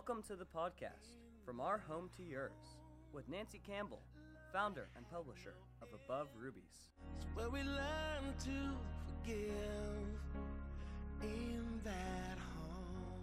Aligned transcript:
Welcome 0.00 0.22
to 0.28 0.34
the 0.34 0.46
podcast, 0.46 1.18
From 1.44 1.60
Our 1.60 1.76
Home 1.86 2.08
to 2.16 2.22
Yours, 2.22 2.78
with 3.12 3.28
Nancy 3.28 3.60
Campbell, 3.66 4.00
founder 4.50 4.88
and 4.96 5.04
publisher 5.10 5.52
of 5.82 5.88
Above 5.92 6.28
Rubies. 6.34 6.88
It's 7.18 7.26
where 7.34 7.50
we 7.50 7.62
learn 7.62 8.32
to 8.44 8.70
forgive 9.04 9.50
in 11.22 11.82
that 11.84 12.38
home. 12.38 13.20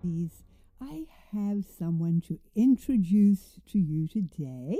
Please, 0.00 0.44
I 0.80 1.08
have 1.32 1.64
someone 1.76 2.22
to 2.28 2.38
introduce 2.54 3.58
to 3.72 3.80
you 3.80 4.06
today. 4.06 4.78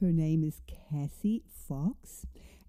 Her 0.00 0.12
name 0.12 0.42
is 0.42 0.62
Cassie 0.66 1.44
Fox. 1.68 2.24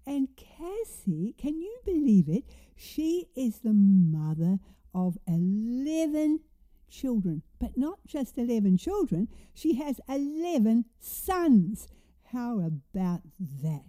And 0.06 0.28
Cassie, 0.36 1.34
can 1.38 1.62
you 1.62 1.78
believe 1.86 2.28
it? 2.28 2.44
She 2.76 3.28
is 3.34 3.60
the 3.60 3.72
mother 3.72 4.58
of 4.94 5.16
11 5.26 6.40
children, 6.92 7.42
but 7.58 7.76
not 7.76 7.98
just 8.06 8.38
11 8.38 8.76
children, 8.76 9.28
she 9.54 9.74
has 9.74 10.00
11 10.08 10.84
sons. 11.00 11.88
How 12.32 12.60
about 12.60 13.22
that? 13.62 13.84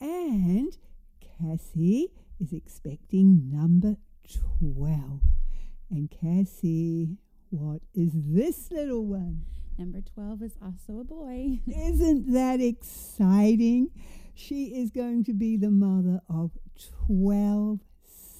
And 0.00 0.76
Cassie 1.20 2.12
is 2.40 2.52
expecting 2.52 3.50
number 3.50 3.96
12. 4.60 5.20
And 5.90 6.10
Cassie, 6.10 7.16
what 7.50 7.82
is 7.94 8.12
this 8.14 8.70
little 8.70 9.04
one? 9.04 9.44
Number 9.78 10.00
12 10.00 10.42
is 10.42 10.56
also 10.62 11.00
a 11.00 11.04
boy. 11.04 11.60
Isn't 11.66 12.32
that 12.32 12.60
exciting? 12.60 13.90
She 14.34 14.66
is 14.76 14.90
going 14.90 15.24
to 15.24 15.34
be 15.34 15.56
the 15.56 15.70
mother 15.70 16.20
of 16.28 16.52
12 17.06 17.80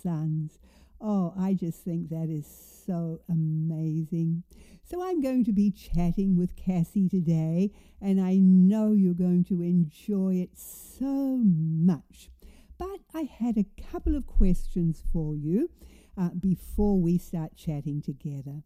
sons. 0.03 0.59
Oh, 1.01 1.35
I 1.39 1.55
just 1.55 1.85
think 1.85 2.09
that 2.09 2.29
is 2.31 2.47
so 2.87 3.21
amazing. 3.29 4.45
So 4.83 5.03
I'm 5.03 5.21
going 5.21 5.45
to 5.45 5.53
be 5.53 5.71
chatting 5.71 6.37
with 6.37 6.57
Cassie 6.57 7.09
today, 7.09 7.73
and 8.01 8.21
I 8.21 8.37
know 8.37 8.93
you're 8.93 9.15
going 9.15 9.45
to 9.45 9.61
enjoy 9.61 10.37
it 10.37 10.57
so 10.57 11.41
much. 11.45 12.31
But 12.79 13.01
I 13.15 13.23
had 13.23 13.57
a 13.57 13.67
couple 13.91 14.15
of 14.17 14.27
questions 14.27 15.03
for 15.13 15.35
you 15.35 15.71
uh, 16.17 16.31
before 16.39 17.01
we 17.01 17.19
start 17.19 17.57
chatting 17.57 18.01
together. 18.01 18.63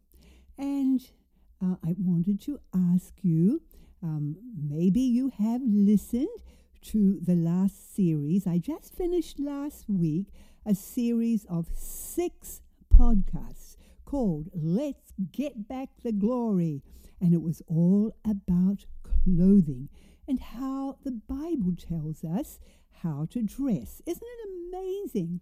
And 0.57 1.01
uh, 1.61 1.75
I 1.85 1.95
wanted 1.97 2.41
to 2.41 2.59
ask 2.73 3.13
you 3.21 3.61
um, 4.03 4.35
maybe 4.55 5.01
you 5.01 5.31
have 5.37 5.61
listened 5.63 6.27
to 6.81 7.19
the 7.21 7.35
last 7.35 7.95
series. 7.95 8.47
I 8.47 8.57
just 8.57 8.95
finished 8.95 9.39
last 9.39 9.87
week 9.87 10.27
a 10.65 10.75
series 10.75 11.45
of 11.45 11.67
six 11.75 12.61
podcasts 12.95 13.77
called 14.05 14.49
Let's 14.53 15.13
Get 15.31 15.67
Back 15.67 15.89
the 16.03 16.11
Glory. 16.11 16.83
And 17.19 17.33
it 17.33 17.41
was 17.41 17.61
all 17.67 18.15
about 18.25 18.85
clothing 19.03 19.89
and 20.27 20.39
how 20.39 20.97
the 21.03 21.11
Bible 21.11 21.75
tells 21.77 22.23
us 22.23 22.59
how 23.01 23.27
to 23.31 23.41
dress. 23.41 24.01
Isn't 24.05 24.21
it 24.23 24.49
amazing 24.69 25.41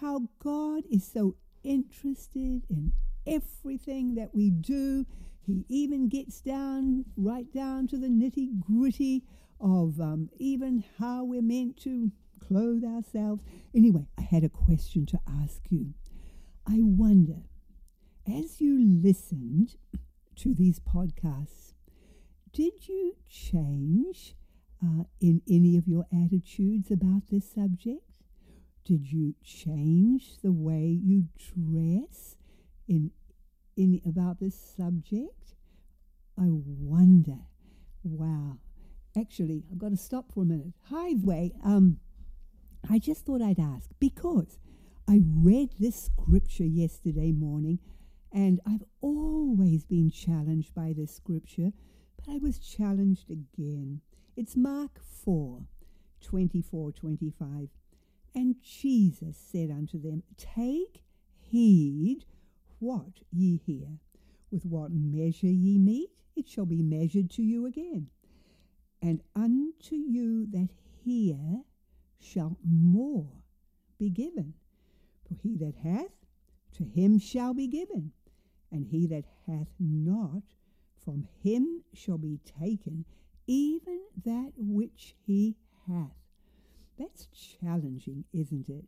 how 0.00 0.28
God 0.40 0.84
is 0.90 1.06
so 1.06 1.36
interested 1.62 2.62
in 2.68 2.92
everything 3.26 4.14
that 4.16 4.34
we 4.34 4.50
do? 4.50 5.06
He 5.40 5.64
even 5.68 6.08
gets 6.08 6.40
down, 6.40 7.04
right 7.16 7.50
down 7.52 7.86
to 7.88 7.96
the 7.96 8.08
nitty 8.08 8.60
gritty 8.60 9.22
of 9.60 10.00
um, 10.00 10.28
even 10.38 10.84
how 10.98 11.24
we're 11.24 11.40
meant 11.40 11.76
to 11.78 12.10
clothe 12.46 12.84
ourselves. 12.84 13.42
Anyway, 13.74 14.06
I 14.18 14.22
had 14.22 14.44
a 14.44 14.48
question 14.48 15.06
to 15.06 15.20
ask 15.42 15.62
you. 15.70 15.94
I 16.66 16.78
wonder, 16.80 17.42
as 18.26 18.60
you 18.60 18.78
listened 18.78 19.76
to 20.36 20.54
these 20.54 20.80
podcasts, 20.80 21.72
did 22.52 22.88
you 22.88 23.16
change 23.28 24.34
uh, 24.82 25.04
in 25.20 25.42
any 25.48 25.76
of 25.76 25.86
your 25.86 26.06
attitudes 26.12 26.90
about 26.90 27.22
this 27.30 27.50
subject? 27.50 28.02
Did 28.84 29.12
you 29.12 29.34
change 29.42 30.38
the 30.42 30.52
way 30.52 30.98
you 31.02 31.24
dress 31.36 32.36
in, 32.88 33.10
in 33.76 34.00
about 34.06 34.40
this 34.40 34.54
subject? 34.76 35.54
I 36.38 36.48
wonder. 36.48 37.38
Wow. 38.04 38.58
Actually, 39.18 39.64
I've 39.70 39.78
got 39.78 39.90
to 39.90 39.96
stop 39.96 40.32
for 40.32 40.42
a 40.42 40.46
minute. 40.46 40.72
Highway, 40.90 41.52
um, 41.64 41.98
I 42.88 42.98
just 42.98 43.24
thought 43.24 43.42
I'd 43.42 43.58
ask 43.58 43.90
because 43.98 44.58
I 45.08 45.20
read 45.24 45.70
this 45.78 45.96
scripture 45.96 46.64
yesterday 46.64 47.32
morning 47.32 47.80
and 48.32 48.60
I've 48.66 48.84
always 49.00 49.84
been 49.84 50.10
challenged 50.10 50.74
by 50.74 50.92
this 50.96 51.14
scripture, 51.14 51.72
but 52.16 52.32
I 52.32 52.38
was 52.38 52.58
challenged 52.58 53.30
again. 53.30 54.02
It's 54.36 54.56
Mark 54.56 55.00
4 55.02 55.62
24 56.22 56.92
25. 56.92 57.68
And 58.34 58.56
Jesus 58.62 59.36
said 59.36 59.70
unto 59.70 60.00
them, 60.00 60.22
Take 60.36 61.02
heed 61.38 62.24
what 62.78 63.20
ye 63.32 63.56
hear. 63.56 63.98
With 64.50 64.64
what 64.64 64.90
measure 64.92 65.46
ye 65.46 65.78
meet, 65.78 66.10
it 66.36 66.48
shall 66.48 66.66
be 66.66 66.82
measured 66.82 67.30
to 67.32 67.42
you 67.42 67.66
again. 67.66 68.08
And 69.02 69.22
unto 69.34 69.96
you 69.96 70.46
that 70.52 70.68
hear 71.02 71.62
shall 72.20 72.58
more 72.64 73.44
be 73.98 74.10
given. 74.10 74.54
For 75.26 75.34
he 75.34 75.56
that 75.56 75.74
hath, 75.82 76.12
to 76.76 76.84
him 76.84 77.18
shall 77.18 77.54
be 77.54 77.66
given, 77.66 78.12
and 78.70 78.86
he 78.86 79.06
that 79.06 79.24
hath 79.46 79.68
not, 79.78 80.42
from 81.04 81.26
him 81.42 81.82
shall 81.94 82.18
be 82.18 82.40
taken 82.60 83.04
even 83.46 84.00
that 84.24 84.52
which 84.56 85.14
he 85.24 85.56
hath. 85.88 86.16
That's 86.98 87.28
challenging, 87.60 88.24
isn't 88.32 88.68
it? 88.68 88.84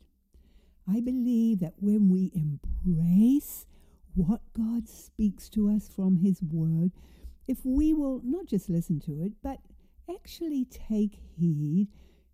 I 0.90 1.00
believe 1.00 1.60
that 1.60 1.74
when 1.78 2.08
we 2.08 2.32
embrace 2.34 3.66
what 4.14 4.40
God 4.54 4.88
speaks 4.88 5.48
to 5.50 5.70
us 5.70 5.88
from 5.88 6.16
His 6.16 6.42
Word, 6.42 6.92
if 7.46 7.58
we 7.64 7.92
will 7.92 8.20
not 8.24 8.46
just 8.46 8.70
listen 8.70 8.98
to 9.00 9.20
it, 9.20 9.32
but 9.42 9.58
actually 10.10 10.64
take 10.64 11.20
heed, 11.36 11.88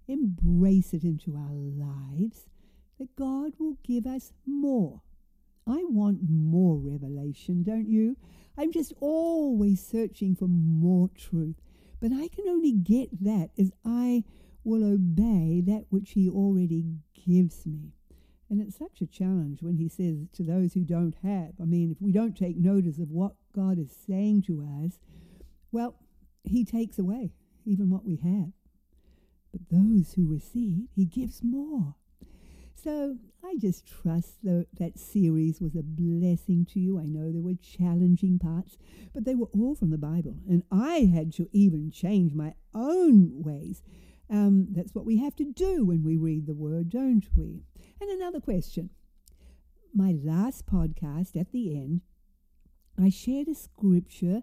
embrace 0.09 0.93
it 0.93 1.05
into 1.05 1.37
our 1.37 1.53
lives, 1.53 2.49
that 2.99 3.17
God 3.17 3.53
will 3.59 3.77
give 3.83 4.07
us 4.07 4.33
more. 4.47 5.03
I 5.67 5.83
want 5.85 6.21
more 6.29 6.77
revelation, 6.77 7.63
don't 7.63 7.89
you? 7.89 8.17
I'm 8.57 8.71
just 8.71 8.93
always 9.01 9.85
searching 9.85 10.37
for 10.37 10.47
more 10.47 11.09
truth. 11.17 11.57
But 12.01 12.13
I 12.13 12.29
can 12.29 12.47
only 12.49 12.73
get 12.73 13.25
that 13.25 13.51
as 13.59 13.73
I 13.85 14.25
will 14.63 14.85
obey 14.85 15.63
that 15.67 15.87
which 15.89 16.11
he 16.13 16.29
already 16.29 16.85
gives 17.27 17.67
me. 17.67 17.93
And 18.51 18.61
it's 18.61 18.77
such 18.77 19.01
a 19.01 19.07
challenge 19.07 19.63
when 19.63 19.77
he 19.77 19.89
says 19.89 20.29
to 20.35 20.43
those 20.43 20.75
who 20.75 20.85
don't 20.85 21.17
have. 21.23 21.53
I 21.61 21.65
mean, 21.65 21.91
if 21.91 22.01
we 22.01 22.13
don't 22.13 22.37
take 22.37 22.57
notice 22.57 22.99
of 22.99 23.11
what 23.11 23.35
God 23.55 23.79
is 23.79 23.97
saying 24.07 24.43
to 24.43 24.69
us, 24.85 24.99
well, 25.73 25.97
he 26.45 26.65
takes 26.65 26.99
away 26.99 27.33
even 27.65 27.89
what 27.91 28.05
we 28.05 28.17
have. 28.17 28.53
But 29.55 29.71
those 29.71 30.15
who 30.15 30.27
receive, 30.27 30.89
he 30.97 31.05
gives 31.05 31.45
more. 31.45 31.95
So 32.75 33.19
I 33.45 33.55
just 33.57 33.87
trust 33.87 34.43
that 34.43 34.67
that 34.81 34.99
series 34.99 35.61
was 35.61 35.77
a 35.77 35.83
blessing 35.83 36.67
to 36.73 36.81
you. 36.81 36.99
I 36.99 37.05
know 37.05 37.31
there 37.31 37.41
were 37.41 37.55
challenging 37.55 38.41
parts, 38.41 38.77
but 39.15 39.25
they 39.25 39.37
were 39.37 39.49
all 39.55 39.77
from 39.77 39.91
the 39.91 39.97
Bible. 39.97 40.39
And 40.49 40.65
I 40.73 41.11
had 41.15 41.33
to 41.35 41.49
even 41.53 41.93
change 41.93 42.35
my 42.35 42.55
own 42.75 43.43
ways 43.45 43.83
um, 44.31 44.69
that's 44.71 44.95
what 44.95 45.05
we 45.05 45.19
have 45.19 45.37
to 45.37 45.45
do 45.45 45.85
when 45.85 46.03
we 46.03 46.17
read 46.17 46.47
the 46.47 46.55
word, 46.55 46.91
don't 46.91 47.27
we? 47.37 47.63
And 48.01 48.11
another 48.11 48.41
question. 48.41 48.91
My 49.95 50.17
last 50.23 50.67
podcast 50.67 51.39
at 51.39 51.53
the 51.53 51.77
end, 51.77 52.01
I 53.01 53.11
shared 53.11 53.49
a 53.49 53.55
scripture 53.55 54.43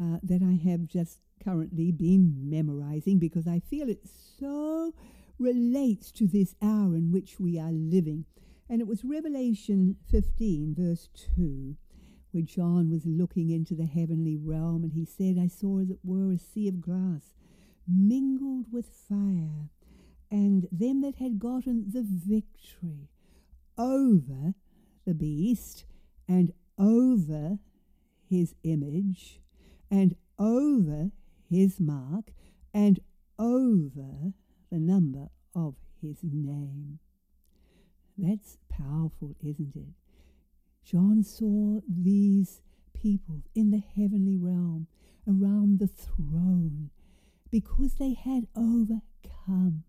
uh, 0.00 0.18
that 0.22 0.42
I 0.42 0.60
have 0.68 0.86
just 0.86 1.20
currently 1.42 1.92
been 1.92 2.48
memorizing 2.48 3.18
because 3.18 3.46
I 3.46 3.60
feel 3.60 3.88
it 3.88 4.06
so 4.38 4.94
relates 5.38 6.12
to 6.12 6.26
this 6.26 6.54
hour 6.62 6.94
in 6.94 7.10
which 7.10 7.40
we 7.40 7.58
are 7.58 7.72
living. 7.72 8.26
And 8.68 8.80
it 8.80 8.86
was 8.86 9.04
Revelation 9.04 9.96
15, 10.10 10.74
verse 10.78 11.08
2, 11.36 11.76
where 12.30 12.42
John 12.42 12.90
was 12.90 13.06
looking 13.06 13.50
into 13.50 13.74
the 13.74 13.86
heavenly 13.86 14.36
realm 14.36 14.84
and 14.84 14.92
he 14.92 15.04
said, 15.04 15.38
I 15.38 15.48
saw 15.48 15.80
as 15.80 15.90
it 15.90 15.98
were 16.04 16.30
a 16.30 16.38
sea 16.38 16.68
of 16.68 16.80
glass 16.80 17.34
mingled 17.88 18.66
with 18.70 18.86
fire, 18.86 19.70
and 20.30 20.68
them 20.70 21.00
that 21.00 21.16
had 21.16 21.38
gotten 21.38 21.90
the 21.90 22.04
victory 22.04 23.08
over 23.76 24.54
the 25.04 25.14
beast 25.14 25.84
and 26.28 26.52
over 26.78 27.58
his 28.28 28.54
image 28.62 29.40
and 29.90 30.14
over 30.38 31.10
his 31.50 31.80
mark 31.80 32.30
and 32.72 33.00
over 33.38 34.32
the 34.70 34.78
number 34.78 35.28
of 35.54 35.74
his 36.00 36.18
name. 36.22 37.00
That's 38.16 38.58
powerful, 38.68 39.34
isn't 39.42 39.74
it? 39.74 39.94
John 40.84 41.22
saw 41.22 41.80
these 41.88 42.62
people 42.94 43.42
in 43.54 43.70
the 43.70 43.82
heavenly 43.96 44.36
realm 44.36 44.86
around 45.26 45.78
the 45.78 45.86
throne 45.86 46.90
because 47.50 47.94
they 47.94 48.14
had 48.14 48.46
overcome. 48.54 49.84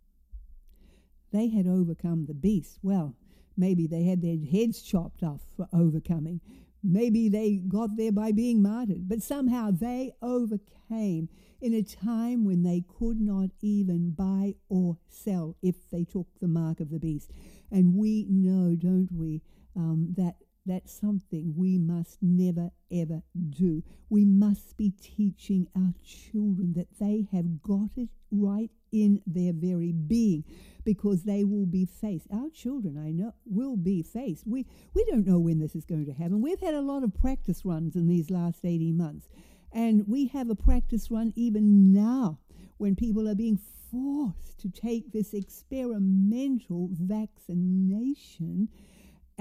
They 1.31 1.49
had 1.49 1.67
overcome 1.67 2.25
the 2.25 2.33
beast. 2.33 2.79
Well, 2.81 3.15
maybe 3.55 3.87
they 3.87 4.03
had 4.03 4.21
their 4.21 4.37
heads 4.37 4.81
chopped 4.81 5.23
off 5.23 5.41
for 5.55 5.67
overcoming. 5.73 6.41
Maybe 6.83 7.29
they 7.29 7.57
got 7.57 7.95
there 7.95 8.11
by 8.11 8.31
being 8.31 8.61
martyred, 8.61 9.07
but 9.07 9.21
somehow 9.21 9.71
they 9.71 10.13
overcame 10.21 11.29
in 11.61 11.73
a 11.73 11.83
time 11.83 12.43
when 12.43 12.63
they 12.63 12.83
could 12.97 13.21
not 13.21 13.51
even 13.61 14.11
buy 14.11 14.55
or 14.67 14.97
sell 15.07 15.55
if 15.61 15.89
they 15.91 16.03
took 16.03 16.27
the 16.39 16.47
mark 16.47 16.79
of 16.79 16.89
the 16.89 16.99
beast. 16.99 17.31
And 17.69 17.95
we 17.95 18.25
know, 18.29 18.75
don't 18.75 19.09
we, 19.11 19.41
um, 19.75 20.13
that 20.17 20.35
that's 20.65 20.93
something 20.93 21.53
we 21.55 21.77
must 21.77 22.17
never 22.21 22.71
ever 22.91 23.23
do. 23.49 23.83
We 24.09 24.25
must 24.25 24.77
be 24.77 24.93
teaching 25.01 25.67
our 25.75 25.93
children 26.03 26.73
that 26.73 26.99
they 26.99 27.27
have 27.31 27.61
got 27.61 27.89
it 27.97 28.09
right 28.31 28.69
in 28.91 29.21
their 29.25 29.53
very 29.53 29.91
being 29.91 30.43
because 30.83 31.23
they 31.23 31.43
will 31.43 31.65
be 31.65 31.85
faced. 31.85 32.27
Our 32.31 32.49
children, 32.49 32.97
I 32.97 33.11
know, 33.11 33.33
will 33.45 33.77
be 33.77 34.03
faced. 34.03 34.45
We 34.45 34.65
we 34.93 35.05
don't 35.05 35.25
know 35.25 35.39
when 35.39 35.59
this 35.59 35.75
is 35.75 35.85
going 35.85 36.05
to 36.05 36.13
happen. 36.13 36.41
We've 36.41 36.59
had 36.59 36.75
a 36.75 36.81
lot 36.81 37.03
of 37.03 37.13
practice 37.13 37.65
runs 37.65 37.95
in 37.95 38.07
these 38.07 38.29
last 38.29 38.63
18 38.63 38.95
months. 38.95 39.27
And 39.73 40.05
we 40.07 40.27
have 40.27 40.49
a 40.49 40.55
practice 40.55 41.09
run 41.09 41.31
even 41.35 41.93
now 41.93 42.39
when 42.77 42.95
people 42.95 43.27
are 43.29 43.35
being 43.35 43.59
forced 43.91 44.59
to 44.59 44.69
take 44.69 45.11
this 45.11 45.33
experimental 45.33 46.89
vaccination 46.91 48.67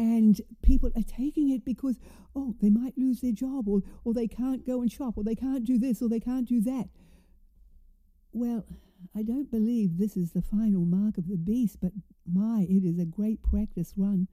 and 0.00 0.40
people 0.62 0.90
are 0.96 1.02
taking 1.02 1.50
it 1.50 1.62
because 1.62 2.00
oh 2.34 2.54
they 2.62 2.70
might 2.70 2.96
lose 2.96 3.20
their 3.20 3.32
job 3.32 3.68
or 3.68 3.82
or 4.02 4.14
they 4.14 4.26
can't 4.26 4.66
go 4.66 4.80
and 4.80 4.90
shop 4.90 5.18
or 5.18 5.22
they 5.22 5.34
can't 5.34 5.66
do 5.66 5.78
this 5.78 6.00
or 6.00 6.08
they 6.08 6.18
can't 6.18 6.48
do 6.48 6.60
that. 6.62 6.88
Well 8.32 8.64
i 9.14 9.22
don't 9.22 9.50
believe 9.50 9.96
this 9.96 10.14
is 10.16 10.32
the 10.32 10.42
final 10.42 10.84
mark 10.84 11.16
of 11.16 11.26
the 11.26 11.36
beast 11.36 11.78
but 11.80 11.90
my 12.30 12.66
it 12.68 12.84
is 12.84 12.98
a 12.98 13.04
great 13.04 13.42
practice 13.42 13.92
run. 13.96 14.26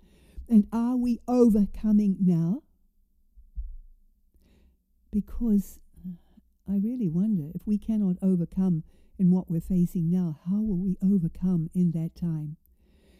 And 0.49 0.65
are 0.71 0.95
we 0.95 1.19
overcoming 1.27 2.15
now? 2.21 2.63
Because 5.11 5.79
uh, 6.07 6.71
i 6.71 6.77
really 6.77 7.09
wonder 7.09 7.51
if 7.53 7.67
we 7.67 7.77
cannot 7.77 8.15
overcome 8.21 8.83
in 9.19 9.31
what 9.31 9.49
we're 9.49 9.59
facing 9.59 10.09
now 10.09 10.39
how 10.49 10.61
will 10.61 10.77
we 10.77 10.95
overcome 11.03 11.69
in 11.73 11.91
that 11.91 12.15
time 12.15 12.55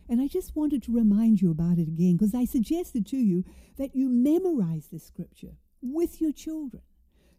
and 0.10 0.22
I 0.22 0.28
just 0.28 0.56
wanted 0.56 0.84
to 0.84 0.96
remind 0.96 1.42
you 1.42 1.52
about 1.52 1.78
it 1.78 1.88
again 1.88 2.18
because 2.18 2.34
I 2.34 2.46
suggested 2.46 3.06
to 3.08 3.18
you 3.18 3.44
that 3.78 3.96
you 3.96 4.10
memorize 4.10 4.88
this 4.92 5.06
scripture 5.06 5.58
with 5.82 6.22
your 6.22 6.32
children 6.32 6.84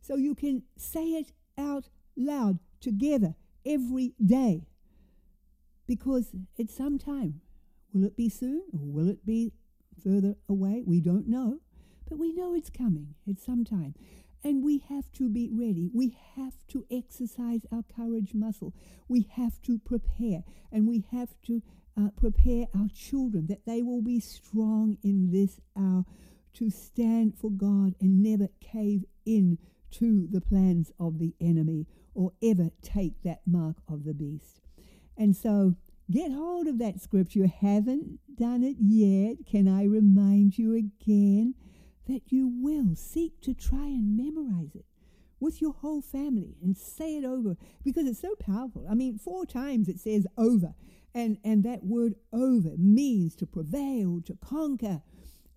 so 0.01 0.17
you 0.17 0.35
can 0.35 0.63
say 0.77 1.05
it 1.05 1.33
out 1.57 1.89
loud 2.17 2.59
together 2.81 3.35
every 3.65 4.15
day. 4.25 4.67
Because 5.87 6.33
at 6.59 6.71
some 6.71 6.99
time, 6.99 7.41
will 7.93 8.05
it 8.05 8.17
be 8.17 8.29
soon 8.29 8.63
or 8.73 8.81
will 8.81 9.09
it 9.09 9.25
be 9.25 9.53
further 10.03 10.37
away? 10.49 10.83
We 10.85 11.01
don't 11.01 11.29
know, 11.29 11.61
but 12.09 12.19
we 12.19 12.33
know 12.33 12.55
it's 12.55 12.71
coming 12.71 13.15
at 13.29 13.41
some 13.41 13.65
time. 13.65 13.95
And 14.45 14.63
we 14.63 14.79
have 14.89 15.11
to 15.15 15.29
be 15.29 15.51
ready. 15.51 15.91
We 15.93 16.17
have 16.37 16.55
to 16.69 16.85
exercise 16.91 17.63
our 17.73 17.83
courage 17.83 18.35
muscle. 18.35 18.73
We 19.09 19.29
have 19.33 19.61
to 19.63 19.79
prepare 19.79 20.45
and 20.71 20.87
we 20.87 21.05
have 21.11 21.31
to 21.47 21.63
uh, 21.99 22.11
prepare 22.17 22.67
our 22.75 22.89
children 22.95 23.47
that 23.49 23.67
they 23.67 23.83
will 23.83 24.03
be 24.03 24.21
strong 24.21 24.97
in 25.03 25.31
this 25.31 25.61
hour 25.77 26.05
to 26.55 26.71
stand 26.71 27.37
for 27.37 27.51
God 27.51 27.95
and 28.01 28.23
never 28.23 28.49
cave 28.61 29.05
in 29.27 29.59
to 29.91 30.29
the 30.31 30.41
plans 30.41 30.93
of 31.01 31.19
the 31.19 31.35
enemy 31.41 31.87
or 32.15 32.33
ever 32.43 32.71
take 32.83 33.23
that 33.23 33.41
mark 33.47 33.77
of 33.89 34.05
the 34.05 34.15
beast. 34.15 34.61
And 35.17 35.37
so 35.37 35.75
get 36.11 36.33
hold 36.33 36.67
of 36.67 36.79
that 36.79 37.01
scripture. 37.01 37.47
Haven't 37.47 38.19
done 38.37 38.63
it 38.63 38.77
yet. 38.79 39.47
Can 39.47 39.69
I 39.69 39.85
remind 39.85 40.59
you 40.59 40.75
again 40.75 41.55
that 42.07 42.23
you 42.27 42.49
will 42.49 42.95
seek 42.95 43.41
to 43.43 43.55
try 43.55 43.87
and 43.87 44.17
memorize 44.17 44.75
it 44.75 44.85
with 45.41 45.61
your 45.61 45.73
whole 45.73 46.01
family 46.01 46.57
and 46.63 46.77
say 46.77 47.17
it 47.17 47.25
over 47.25 47.57
because 47.85 48.07
it's 48.07 48.21
so 48.21 48.35
powerful. 48.35 48.87
I 48.91 48.95
mean, 48.95 49.19
four 49.19 49.47
times 49.47 49.89
it 49.89 50.01
says 50.01 50.27
over. 50.37 50.75
And, 51.19 51.39
and 51.43 51.65
that 51.65 51.83
word 51.83 52.15
over 52.33 52.77
means 52.79 53.35
to 53.37 53.47
prevail, 53.47 54.21
to 54.25 54.39
conquer, 54.41 55.03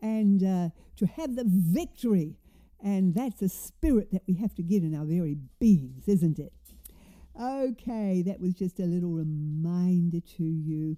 and 0.01 0.43
uh, 0.43 0.69
to 0.97 1.05
have 1.05 1.35
the 1.35 1.43
victory. 1.45 2.39
And 2.83 3.13
that's 3.13 3.43
a 3.43 3.49
spirit 3.49 4.11
that 4.11 4.23
we 4.27 4.33
have 4.37 4.55
to 4.55 4.63
get 4.63 4.81
in 4.81 4.95
our 4.95 5.05
very 5.05 5.37
beings, 5.59 6.07
isn't 6.07 6.39
it? 6.39 6.51
Okay, 7.39 8.23
that 8.23 8.39
was 8.39 8.55
just 8.55 8.79
a 8.79 8.85
little 8.85 9.11
reminder 9.11 10.19
to 10.37 10.43
you. 10.43 10.97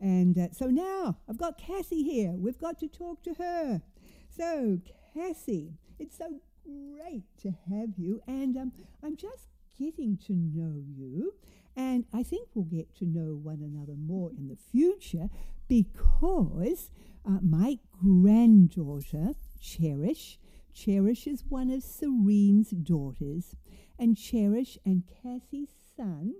And 0.00 0.38
uh, 0.38 0.52
so 0.52 0.66
now 0.66 1.16
I've 1.28 1.38
got 1.38 1.58
Cassie 1.58 2.04
here. 2.04 2.34
We've 2.36 2.60
got 2.60 2.78
to 2.78 2.86
talk 2.86 3.20
to 3.24 3.34
her. 3.34 3.82
So, 4.30 4.78
Cassie, 5.12 5.72
it's 5.98 6.18
so 6.18 6.38
great 6.62 7.24
to 7.42 7.52
have 7.68 7.98
you. 7.98 8.22
And 8.28 8.56
um, 8.56 8.72
I'm 9.02 9.16
just 9.16 9.48
getting 9.76 10.18
to 10.28 10.34
know 10.34 10.84
you. 10.96 11.34
And 11.76 12.04
I 12.12 12.22
think 12.22 12.48
we'll 12.54 12.64
get 12.64 12.94
to 12.96 13.04
know 13.04 13.34
one 13.34 13.60
another 13.60 13.94
more 13.96 14.30
in 14.30 14.48
the 14.48 14.56
future 14.56 15.28
because 15.66 16.90
uh, 17.26 17.38
my 17.42 17.78
granddaughter, 17.90 19.34
Cherish, 19.60 20.38
Cherish 20.72 21.26
is 21.26 21.44
one 21.48 21.70
of 21.70 21.82
Serene's 21.82 22.70
daughters, 22.70 23.56
and 23.98 24.16
Cherish 24.16 24.78
and 24.84 25.04
Cassie's 25.06 25.70
son 25.96 26.34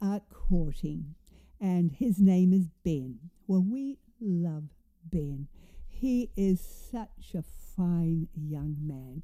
are 0.00 0.20
courting, 0.30 1.14
and 1.60 1.92
his 1.92 2.20
name 2.20 2.52
is 2.52 2.68
Ben. 2.84 3.18
Well, 3.46 3.64
we 3.66 3.98
love 4.20 4.64
Ben. 5.04 5.48
He 5.88 6.30
is 6.36 6.60
such 6.60 7.34
a 7.34 7.42
fine 7.76 8.28
young 8.34 8.76
man. 8.80 9.22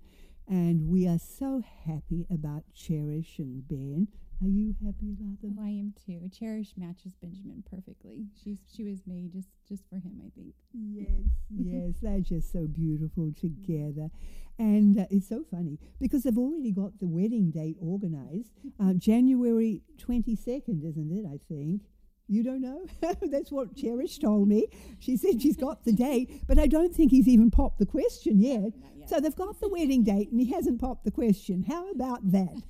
And 0.48 0.88
we 0.88 1.08
are 1.08 1.18
so 1.18 1.62
happy 1.84 2.26
about 2.30 2.64
Cherish 2.72 3.38
and 3.38 3.66
Ben. 3.66 4.08
Are 4.42 4.48
you 4.48 4.74
happy 4.84 5.12
about 5.12 5.40
them? 5.40 5.56
Oh, 5.58 5.64
I 5.64 5.68
am 5.68 5.94
too. 6.04 6.28
Cherish 6.28 6.74
matches 6.76 7.14
Benjamin 7.22 7.64
perfectly. 7.70 8.26
She's 8.42 8.58
she 8.70 8.84
was 8.84 9.00
made 9.06 9.32
just 9.32 9.48
just 9.66 9.84
for 9.88 9.96
him, 9.96 10.20
I 10.24 10.30
think. 10.38 10.54
Yes, 10.74 11.08
yes, 11.50 11.94
they're 12.02 12.20
just 12.20 12.52
so 12.52 12.66
beautiful 12.66 13.32
together, 13.38 14.10
and 14.58 14.98
uh, 14.98 15.06
it's 15.10 15.28
so 15.28 15.44
funny 15.50 15.78
because 15.98 16.24
they've 16.24 16.36
already 16.36 16.70
got 16.70 16.98
the 16.98 17.06
wedding 17.06 17.50
date 17.50 17.76
organized, 17.80 18.52
uh, 18.80 18.92
January 18.92 19.80
twenty 19.98 20.36
second, 20.36 20.84
isn't 20.84 21.10
it? 21.10 21.24
I 21.26 21.38
think. 21.48 21.82
You 22.28 22.42
don't 22.42 22.60
know? 22.60 22.86
That's 23.22 23.52
what 23.52 23.76
Cherish 23.76 24.18
told 24.18 24.48
me. 24.48 24.66
She 24.98 25.16
said 25.16 25.40
she's 25.40 25.56
got 25.56 25.84
the 25.84 25.92
date, 25.92 26.42
but 26.46 26.58
I 26.58 26.66
don't 26.66 26.94
think 26.94 27.12
he's 27.12 27.28
even 27.28 27.50
popped 27.50 27.78
the 27.78 27.86
question 27.86 28.40
yet. 28.40 28.72
yet. 28.96 29.08
So 29.08 29.20
they've 29.20 29.34
got 29.34 29.60
the 29.60 29.68
wedding 29.68 30.02
date 30.02 30.30
and 30.30 30.40
he 30.40 30.52
hasn't 30.52 30.80
popped 30.80 31.04
the 31.04 31.12
question. 31.12 31.62
How 31.62 31.88
about 31.90 32.32
that? 32.32 32.62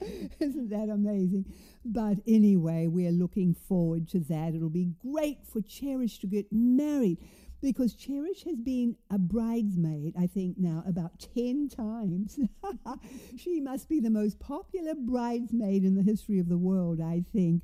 Isn't 0.40 0.70
that 0.70 0.88
amazing? 0.88 1.46
But 1.84 2.18
anyway, 2.26 2.86
we're 2.86 3.10
looking 3.10 3.54
forward 3.68 4.08
to 4.10 4.20
that. 4.20 4.54
It'll 4.54 4.70
be 4.70 4.92
great 5.02 5.38
for 5.44 5.60
Cherish 5.60 6.20
to 6.20 6.28
get 6.28 6.46
married 6.52 7.18
because 7.60 7.94
Cherish 7.94 8.44
has 8.44 8.60
been 8.60 8.96
a 9.10 9.18
bridesmaid, 9.18 10.14
I 10.16 10.28
think 10.28 10.56
now, 10.58 10.84
about 10.86 11.26
10 11.34 11.68
times. 11.68 12.38
she 13.36 13.60
must 13.60 13.88
be 13.88 13.98
the 13.98 14.10
most 14.10 14.38
popular 14.38 14.94
bridesmaid 14.94 15.84
in 15.84 15.96
the 15.96 16.02
history 16.02 16.38
of 16.38 16.48
the 16.48 16.58
world, 16.58 17.00
I 17.00 17.24
think. 17.32 17.62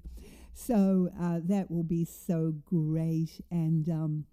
So 0.52 1.10
uh, 1.20 1.40
that 1.44 1.70
will 1.70 1.82
be 1.82 2.04
so 2.04 2.54
great. 2.64 3.40
And 3.50 3.88
um, 3.88 4.24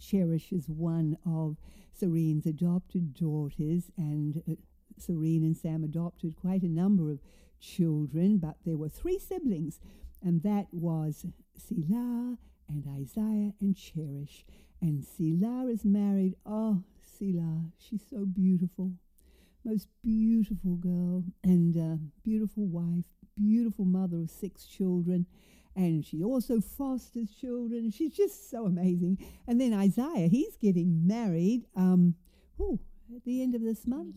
Cherish 0.00 0.52
is 0.52 0.68
one 0.68 1.16
of 1.26 1.56
Serene's 1.92 2.46
adopted 2.46 3.14
daughters, 3.14 3.90
and 3.96 4.42
uh, 4.48 4.54
Serene 4.98 5.42
and 5.42 5.56
Sam 5.56 5.82
adopted 5.82 6.36
quite 6.36 6.62
a 6.62 6.68
number 6.68 7.10
of 7.10 7.20
children, 7.60 8.38
but 8.38 8.56
there 8.64 8.76
were 8.76 8.88
three 8.88 9.18
siblings, 9.18 9.80
and 10.22 10.42
that 10.42 10.66
was 10.72 11.26
Selah 11.56 12.38
and 12.68 12.86
Isaiah 13.00 13.54
and 13.60 13.76
Cherish. 13.76 14.44
And 14.80 15.04
Selah 15.04 15.66
is 15.66 15.84
married. 15.84 16.36
Oh, 16.46 16.84
Selah, 17.02 17.72
she's 17.78 18.04
so 18.08 18.24
beautiful. 18.24 18.92
Most 19.64 19.88
beautiful 20.02 20.76
girl 20.76 21.24
and 21.42 21.76
uh, 21.76 21.96
beautiful 22.22 22.66
wife, 22.66 23.06
beautiful 23.38 23.84
mother 23.84 24.18
of 24.18 24.30
six 24.30 24.66
children. 24.66 25.26
And 25.76 26.04
she 26.04 26.24
also 26.24 26.60
fosters 26.60 27.30
children. 27.40 27.90
She's 27.90 28.12
just 28.12 28.50
so 28.50 28.66
amazing. 28.66 29.18
And 29.46 29.60
then 29.60 29.72
Isaiah, 29.72 30.28
he's 30.28 30.56
getting 30.56 31.06
married. 31.06 31.66
Um, 31.76 32.14
oh, 32.60 32.80
at 33.14 33.24
the 33.24 33.42
end 33.42 33.54
of 33.54 33.62
this 33.62 33.86
month, 33.86 34.16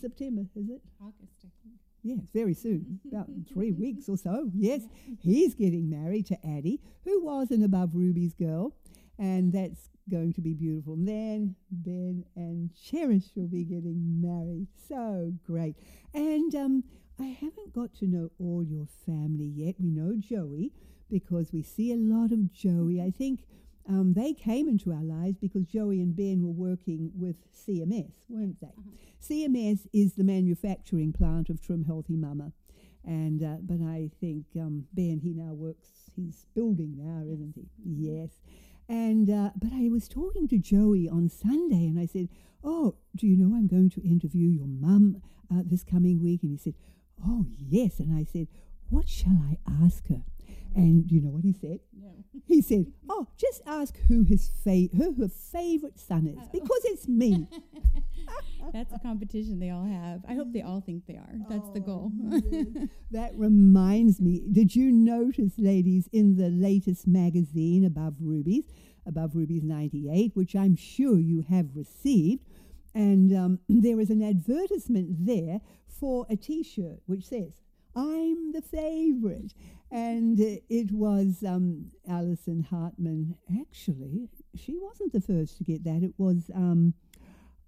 September, 0.00 0.46
is 0.56 0.70
it? 0.70 0.80
August, 1.00 1.44
I 1.44 1.50
think. 1.62 1.74
Yes, 2.02 2.18
very 2.32 2.54
soon, 2.54 3.00
about 3.08 3.28
three 3.52 3.72
weeks 3.72 4.08
or 4.08 4.16
so. 4.16 4.50
Yes, 4.54 4.82
he's 5.20 5.54
getting 5.54 5.88
married 5.88 6.26
to 6.26 6.46
Addie, 6.46 6.80
who 7.04 7.22
was 7.22 7.50
an 7.50 7.62
Above 7.62 7.94
Rubies 7.94 8.34
girl. 8.34 8.74
And 9.22 9.52
that's 9.52 9.88
going 10.10 10.32
to 10.32 10.40
be 10.40 10.52
beautiful. 10.52 10.94
And 10.94 11.06
then 11.06 11.54
Ben 11.70 12.24
and 12.34 12.70
Cherish 12.74 13.30
will 13.36 13.46
be 13.46 13.62
getting 13.62 14.20
married. 14.20 14.66
So 14.88 15.32
great. 15.46 15.76
And 16.12 16.52
um, 16.56 16.82
I 17.20 17.26
haven't 17.26 17.72
got 17.72 17.94
to 18.00 18.08
know 18.08 18.32
all 18.40 18.64
your 18.64 18.88
family 19.06 19.46
yet. 19.46 19.76
We 19.78 19.90
know 19.90 20.16
Joey 20.18 20.72
because 21.08 21.52
we 21.52 21.62
see 21.62 21.92
a 21.92 21.96
lot 21.96 22.32
of 22.32 22.52
Joey. 22.52 23.00
I 23.00 23.12
think 23.12 23.44
um, 23.88 24.14
they 24.14 24.32
came 24.32 24.68
into 24.68 24.92
our 24.92 25.04
lives 25.04 25.38
because 25.40 25.66
Joey 25.66 26.00
and 26.00 26.16
Ben 26.16 26.42
were 26.42 26.50
working 26.50 27.12
with 27.14 27.36
CMS, 27.54 28.10
weren't 28.28 28.60
they? 28.60 28.74
CMS 29.22 29.86
is 29.92 30.14
the 30.14 30.24
manufacturing 30.24 31.12
plant 31.12 31.48
of 31.48 31.62
Trim 31.62 31.84
Healthy 31.84 32.16
Mama. 32.16 32.50
And 33.04 33.40
uh, 33.42 33.56
but 33.60 33.84
I 33.84 34.10
think 34.20 34.46
um, 34.56 34.86
Ben 34.94 35.20
he 35.22 35.32
now 35.32 35.52
works. 35.52 35.86
He's 36.16 36.46
building 36.56 36.94
now, 36.96 37.32
isn't 37.32 37.54
he? 37.54 37.68
Yes. 37.84 38.30
And 38.92 39.30
uh, 39.30 39.50
but 39.56 39.72
I 39.72 39.88
was 39.88 40.06
talking 40.06 40.46
to 40.48 40.58
Joey 40.58 41.08
on 41.08 41.30
Sunday, 41.30 41.86
and 41.86 41.98
I 41.98 42.04
said, 42.04 42.28
"Oh, 42.62 42.96
do 43.16 43.26
you 43.26 43.38
know 43.38 43.56
I'm 43.56 43.66
going 43.66 43.88
to 43.88 44.06
interview 44.06 44.46
your 44.48 44.66
mum 44.66 45.22
uh, 45.50 45.62
this 45.64 45.82
coming 45.82 46.22
week?" 46.22 46.42
And 46.42 46.52
he 46.52 46.58
said, 46.58 46.74
"Oh 47.26 47.46
yes." 47.56 47.98
And 48.00 48.14
I 48.14 48.24
said, 48.24 48.48
"What 48.90 49.08
shall 49.08 49.38
I 49.50 49.56
ask 49.82 50.06
her?" 50.08 50.22
And 50.74 51.10
you 51.10 51.22
know 51.22 51.30
what 51.30 51.42
he 51.44 51.54
said? 51.54 51.80
No. 51.98 52.10
He 52.46 52.60
said, 52.60 52.92
"Oh, 53.08 53.28
just 53.38 53.62
ask 53.66 53.96
who 54.08 54.24
his 54.24 54.50
fa- 54.62 54.94
who 54.94 55.14
her 55.14 55.28
favorite 55.28 55.98
son 55.98 56.26
is, 56.26 56.46
because 56.52 56.84
it's 56.84 57.08
me." 57.08 57.48
That's 58.72 58.92
a 58.92 58.98
competition 58.98 59.58
they 59.58 59.70
all 59.70 59.84
have. 59.84 60.22
I 60.28 60.34
hope 60.34 60.52
they 60.52 60.62
all 60.62 60.80
think 60.80 61.06
they 61.06 61.14
are. 61.16 61.34
That's 61.48 61.70
the 61.70 61.80
goal. 61.80 62.12
That 63.10 63.32
reminds 63.36 64.20
me. 64.20 64.42
Did 64.50 64.74
you 64.74 64.90
notice, 64.90 65.52
ladies, 65.58 66.08
in 66.12 66.36
the 66.36 66.48
latest 66.48 67.06
magazine, 67.06 67.84
Above 67.84 68.14
Rubies, 68.20 68.64
Above 69.06 69.36
Rubies 69.36 69.62
98, 69.62 70.32
which 70.34 70.56
I'm 70.56 70.76
sure 70.76 71.18
you 71.18 71.44
have 71.50 71.76
received, 71.76 72.46
and 72.94 73.36
um, 73.36 73.58
there 73.68 74.00
is 74.00 74.10
an 74.10 74.22
advertisement 74.22 75.26
there 75.26 75.60
for 75.86 76.26
a 76.30 76.36
t 76.36 76.62
shirt 76.62 77.00
which 77.06 77.28
says, 77.28 77.60
I'm 77.94 78.52
the 78.52 78.62
favorite. 78.62 79.52
And 79.90 80.40
uh, 80.40 80.60
it 80.70 80.90
was 80.90 81.44
um, 81.46 81.90
Alison 82.08 82.62
Hartman. 82.62 83.36
Actually, 83.60 84.30
she 84.54 84.74
wasn't 84.74 85.12
the 85.12 85.20
first 85.20 85.58
to 85.58 85.64
get 85.64 85.84
that. 85.84 86.02
It 86.02 86.14
was, 86.16 86.50
um, 86.54 86.94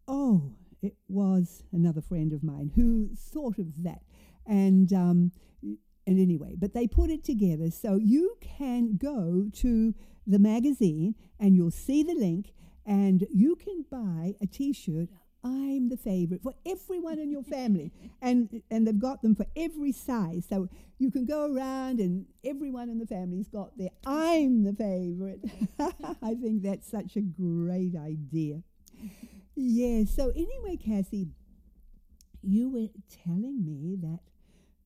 oh, 0.08 0.54
it 0.82 0.96
was 1.08 1.62
another 1.72 2.00
friend 2.00 2.32
of 2.32 2.42
mine 2.42 2.70
who 2.74 3.10
thought 3.16 3.58
of 3.58 3.82
that. 3.82 4.02
And 4.46 4.92
um, 4.92 5.32
and 6.06 6.20
anyway, 6.20 6.54
but 6.58 6.74
they 6.74 6.86
put 6.86 7.10
it 7.10 7.24
together. 7.24 7.70
So 7.70 7.96
you 7.96 8.36
can 8.40 8.96
go 8.96 9.48
to 9.54 9.94
the 10.26 10.38
magazine 10.38 11.14
and 11.40 11.56
you'll 11.56 11.70
see 11.70 12.02
the 12.02 12.14
link 12.14 12.52
and 12.84 13.26
you 13.32 13.56
can 13.56 13.84
buy 13.90 14.34
a 14.42 14.46
t-shirt. 14.46 15.08
I'm 15.42 15.88
the 15.88 15.96
favorite 15.96 16.42
for 16.42 16.54
everyone 16.66 17.18
in 17.18 17.30
your 17.30 17.42
family. 17.42 17.92
And 18.22 18.62
and 18.70 18.86
they've 18.86 18.98
got 18.98 19.20
them 19.20 19.34
for 19.34 19.44
every 19.54 19.92
size. 19.92 20.46
So 20.48 20.68
you 20.98 21.10
can 21.10 21.26
go 21.26 21.54
around 21.54 22.00
and 22.00 22.24
everyone 22.42 22.88
in 22.88 22.98
the 22.98 23.06
family's 23.06 23.48
got 23.48 23.76
their 23.76 23.90
I'm 24.06 24.64
the 24.64 24.72
favorite. 24.72 25.44
I 26.22 26.34
think 26.34 26.62
that's 26.62 26.90
such 26.90 27.16
a 27.16 27.20
great 27.20 27.94
idea 27.94 28.62
yeah. 29.56 30.04
So 30.04 30.30
anyway, 30.30 30.76
Cassie, 30.76 31.28
you 32.42 32.68
were 32.70 32.88
telling 33.24 33.64
me 33.64 33.96
that 34.02 34.20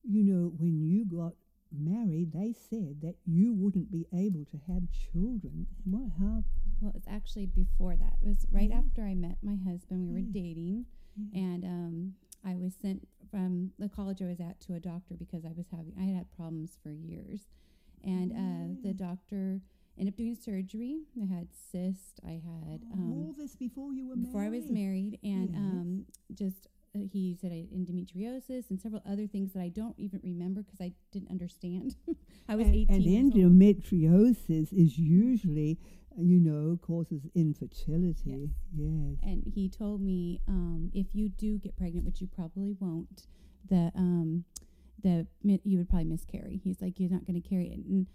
you 0.03 0.23
know 0.23 0.53
when 0.57 0.79
you 0.81 1.05
got 1.05 1.33
married, 1.71 2.31
they 2.33 2.53
said 2.69 3.01
that 3.01 3.15
you 3.25 3.53
wouldn't 3.53 3.91
be 3.91 4.07
able 4.13 4.45
to 4.45 4.57
have 4.67 4.83
children. 4.91 5.67
What? 5.85 6.11
How? 6.19 6.43
Well, 6.81 6.93
it's 6.95 7.07
actually 7.07 7.45
before 7.47 7.95
that. 7.95 8.13
It 8.21 8.27
was 8.27 8.45
right 8.51 8.69
Yeah. 8.69 8.79
after 8.79 9.03
I 9.03 9.13
met 9.13 9.37
my 9.43 9.55
husband. 9.55 10.07
We 10.07 10.13
were 10.13 10.19
Yeah. 10.19 10.31
dating, 10.31 10.85
Yeah. 11.15 11.39
and 11.39 11.65
um, 11.65 12.15
I 12.43 12.55
was 12.55 12.73
sent 12.75 13.07
from 13.29 13.73
the 13.77 13.89
college 13.89 14.21
I 14.21 14.25
was 14.27 14.39
at 14.39 14.59
to 14.61 14.73
a 14.75 14.79
doctor 14.79 15.15
because 15.15 15.45
I 15.45 15.51
was 15.51 15.67
having 15.67 15.93
I 15.97 16.03
had 16.03 16.15
had 16.15 16.31
problems 16.31 16.77
for 16.81 16.91
years, 16.91 17.49
and 18.03 18.31
uh, 18.31 18.81
the 18.81 18.93
doctor 18.93 19.61
ended 19.99 20.13
up 20.13 20.17
doing 20.17 20.35
surgery. 20.35 21.01
I 21.21 21.25
had 21.25 21.47
cyst. 21.71 22.19
I 22.25 22.31
had 22.43 22.81
um, 22.93 23.11
All 23.13 23.35
this 23.37 23.55
before 23.55 23.93
you 23.93 24.07
were 24.07 24.15
before 24.15 24.41
I 24.41 24.49
was 24.49 24.69
married, 24.71 25.19
and 25.23 25.49
Yes. 25.49 25.57
um, 25.57 26.05
just 26.33 26.67
uh, 26.95 26.99
he 27.11 27.37
said 27.39 27.51
I 27.51 27.57
had 27.57 27.71
endometriosis 27.71 28.69
and 28.71 28.79
several 28.81 29.03
other 29.05 29.27
things 29.27 29.53
that 29.53 29.61
I 29.61 29.69
don't 29.69 29.93
even 29.99 30.19
remember 30.23 30.63
because 30.63 30.81
I 30.81 30.93
didn't 31.11 31.29
understand. 31.29 31.95
I 32.49 32.55
was 32.55 32.65
and, 32.67 32.75
eighteen. 32.75 33.19
and 33.19 33.33
endometriosis 33.33 34.73
is 34.73 34.97
usually, 34.97 35.77
uh, 36.17 36.21
you 36.21 36.39
know, 36.39 36.77
causes 36.81 37.27
infertility. 37.35 38.49
Yes. 38.75 39.17
and 39.23 39.43
he 39.53 39.69
told 39.69 40.01
me 40.01 40.41
um, 40.47 40.89
if 40.93 41.13
you 41.13 41.29
do 41.29 41.57
get 41.59 41.75
pregnant, 41.77 42.05
which 42.05 42.21
you 42.21 42.27
probably 42.27 42.75
won't, 42.79 43.27
that 43.69 43.91
um, 43.95 44.45
mi- 45.43 45.61
you 45.63 45.77
would 45.77 45.89
probably 45.89 46.05
miscarry. 46.05 46.59
He's 46.63 46.81
like 46.81 46.99
you're 46.99 47.09
not 47.11 47.25
going 47.25 47.39
to 47.41 47.47
carry 47.47 47.67
it. 47.67 47.79
And 47.85 48.07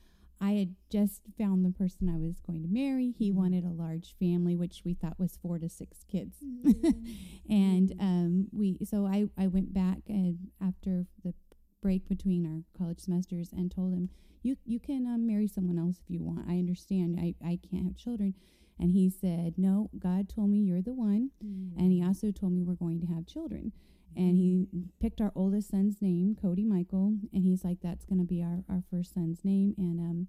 I 0.49 0.53
had 0.61 0.75
just 0.91 1.23
found 1.39 1.65
the 1.65 1.71
person 1.71 2.09
I 2.09 2.19
was 2.19 2.41
going 2.41 2.63
to 2.63 2.69
marry. 2.69 3.09
He 3.19 3.31
Mm-hmm. 3.31 3.39
wanted 3.41 3.65
a 3.65 3.71
large 3.85 4.15
family, 4.19 4.55
which 4.57 4.83
we 4.85 4.95
thought 4.95 5.19
was 5.19 5.39
four 5.43 5.59
to 5.59 5.69
six 5.69 6.05
kids. 6.05 6.37
and 7.49 7.93
um, 8.01 8.49
we 8.53 8.79
so 8.85 9.07
I 9.07 9.27
I 9.39 9.47
went 9.47 9.73
back 9.73 9.99
and 10.09 10.39
after 10.61 11.07
the 11.25 11.35
break 11.81 12.09
between 12.09 12.47
our 12.47 12.63
college 12.79 13.01
semesters 13.01 13.51
and 13.53 13.71
told 13.71 13.93
him 13.93 14.09
you 14.43 14.57
you 14.65 14.81
can 14.81 15.07
um, 15.07 15.27
marry 15.27 15.47
someone 15.47 15.79
else 15.79 15.97
if 16.03 16.11
you 16.11 16.23
want. 16.23 16.47
I 16.49 16.59
understand. 16.59 17.19
I 17.21 17.35
I 17.45 17.59
can't 17.71 17.85
have 17.85 17.97
children. 17.97 18.35
And 18.79 18.91
he 18.91 19.09
said, 19.09 19.55
No, 19.57 19.89
God 19.99 20.29
told 20.29 20.51
me 20.51 20.59
you're 20.59 20.83
the 20.83 20.93
one. 20.95 21.31
And 21.79 21.93
he 21.93 22.03
also 22.03 22.33
told 22.33 22.53
me 22.53 22.63
we're 22.65 22.75
going 22.75 23.01
to 23.01 23.07
have 23.07 23.25
children. 23.27 23.73
And 24.17 24.37
he 24.37 24.67
picked 25.01 25.21
our 25.21 25.33
oldest 25.35 25.71
son's 25.71 26.01
name, 26.01 26.37
Cody 26.41 26.65
Michael. 26.65 27.15
And 27.33 27.45
he's 27.45 27.65
like, 27.65 27.79
That's 27.83 28.05
going 28.05 28.19
to 28.19 28.25
be 28.25 28.43
our, 28.43 28.65
our 28.69 28.83
first 28.91 29.15
son's 29.15 29.45
name. 29.45 29.75
And 29.79 30.01
um, 30.01 30.29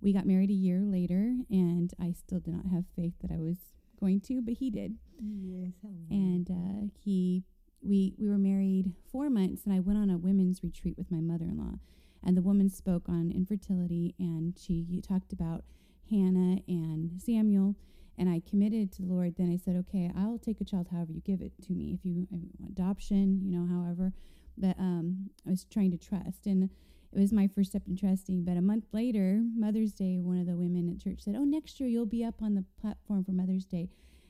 we 0.00 0.12
got 0.12 0.26
married 0.26 0.50
a 0.50 0.54
year 0.54 0.80
later. 0.84 1.34
And 1.50 1.92
I 2.00 2.12
still 2.12 2.40
did 2.40 2.54
not 2.54 2.66
have 2.66 2.84
faith 2.96 3.14
that 3.22 3.30
I 3.30 3.40
was 3.40 3.56
going 3.98 4.20
to, 4.22 4.42
but 4.42 4.54
he 4.54 4.70
did. 4.70 4.96
Yes. 5.20 5.72
And 6.10 6.50
uh, 6.50 6.88
he, 6.98 7.44
we, 7.82 8.14
we 8.18 8.28
were 8.28 8.38
married 8.38 8.92
four 9.10 9.30
months. 9.30 9.62
And 9.64 9.74
I 9.74 9.80
went 9.80 9.98
on 9.98 10.10
a 10.10 10.18
women's 10.18 10.62
retreat 10.62 10.96
with 10.98 11.10
my 11.10 11.20
mother 11.20 11.46
in 11.46 11.58
law. 11.58 11.78
And 12.22 12.36
the 12.36 12.42
woman 12.42 12.70
spoke 12.70 13.08
on 13.08 13.30
infertility. 13.30 14.14
And 14.18 14.58
she 14.58 15.02
talked 15.06 15.32
about 15.32 15.64
Hannah 16.10 16.58
and 16.68 17.20
Samuel 17.20 17.76
and 18.18 18.28
I 18.28 18.40
committed 18.48 18.92
to 18.92 19.02
the 19.02 19.12
Lord. 19.12 19.34
Then 19.36 19.50
I 19.50 19.56
said, 19.56 19.76
okay, 19.76 20.10
I'll 20.16 20.38
take 20.38 20.60
a 20.60 20.64
child 20.64 20.88
however 20.90 21.12
you 21.12 21.20
give 21.20 21.40
it 21.40 21.52
to 21.66 21.72
me. 21.72 21.92
If 21.92 22.04
you 22.04 22.26
adoption, 22.68 23.40
you 23.44 23.50
know, 23.50 23.66
however. 23.66 24.12
But 24.56 24.78
um, 24.78 25.30
I 25.46 25.50
was 25.50 25.64
trying 25.64 25.90
to 25.90 25.98
trust, 25.98 26.46
and 26.46 26.70
it 27.12 27.18
was 27.18 27.32
my 27.32 27.48
first 27.48 27.70
step 27.70 27.82
in 27.88 27.96
trusting. 27.96 28.44
But 28.44 28.56
a 28.56 28.62
month 28.62 28.84
later, 28.92 29.42
Mother's 29.56 29.92
Day, 29.92 30.20
one 30.20 30.38
of 30.38 30.46
the 30.46 30.56
women 30.56 30.88
at 30.88 31.02
church 31.02 31.22
said, 31.22 31.34
"Oh, 31.36 31.44
next 31.44 31.80
year 31.80 31.88
you'll 31.88 32.06
be 32.06 32.24
up 32.24 32.40
on 32.40 32.54
the 32.54 32.64
platform 32.80 33.24
for 33.24 33.32
Mother's 33.32 33.64
Day." 33.64 33.88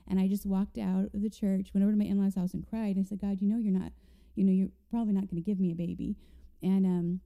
And 0.08 0.20
I 0.20 0.28
just 0.28 0.46
walked 0.46 0.78
out 0.78 1.10
of 1.14 1.22
the 1.22 1.30
church, 1.30 1.72
went 1.72 1.82
over 1.82 1.92
to 1.92 1.98
my 1.98 2.04
in-laws' 2.04 2.34
house, 2.34 2.54
and 2.54 2.66
cried. 2.66 2.96
I 2.98 3.02
said, 3.02 3.20
"God, 3.20 3.40
you 3.40 3.48
know 3.48 3.58
you're 3.58 3.72
not, 3.72 3.92
you 4.34 4.44
know, 4.44 4.52
you're 4.52 4.68
probably 4.90 5.12
not 5.12 5.28
going 5.28 5.42
to 5.42 5.46
give 5.46 5.60
me 5.60 5.72
a 5.72 5.74
baby." 5.74 6.16
And 6.62 6.86
um, 6.86 7.20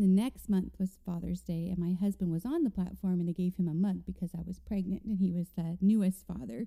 the 0.00 0.08
next 0.08 0.48
month 0.48 0.76
was 0.78 0.98
Father's 1.04 1.42
Day, 1.42 1.68
and 1.68 1.76
my 1.76 1.92
husband 1.92 2.32
was 2.32 2.46
on 2.46 2.64
the 2.64 2.70
platform, 2.70 3.20
and 3.20 3.28
they 3.28 3.34
gave 3.34 3.56
him 3.56 3.68
a 3.68 3.74
mug 3.74 4.06
because 4.06 4.30
I 4.34 4.40
was 4.46 4.58
pregnant, 4.58 5.04
and 5.04 5.18
he 5.18 5.30
was 5.30 5.48
the 5.58 5.76
newest 5.82 6.26
father, 6.26 6.64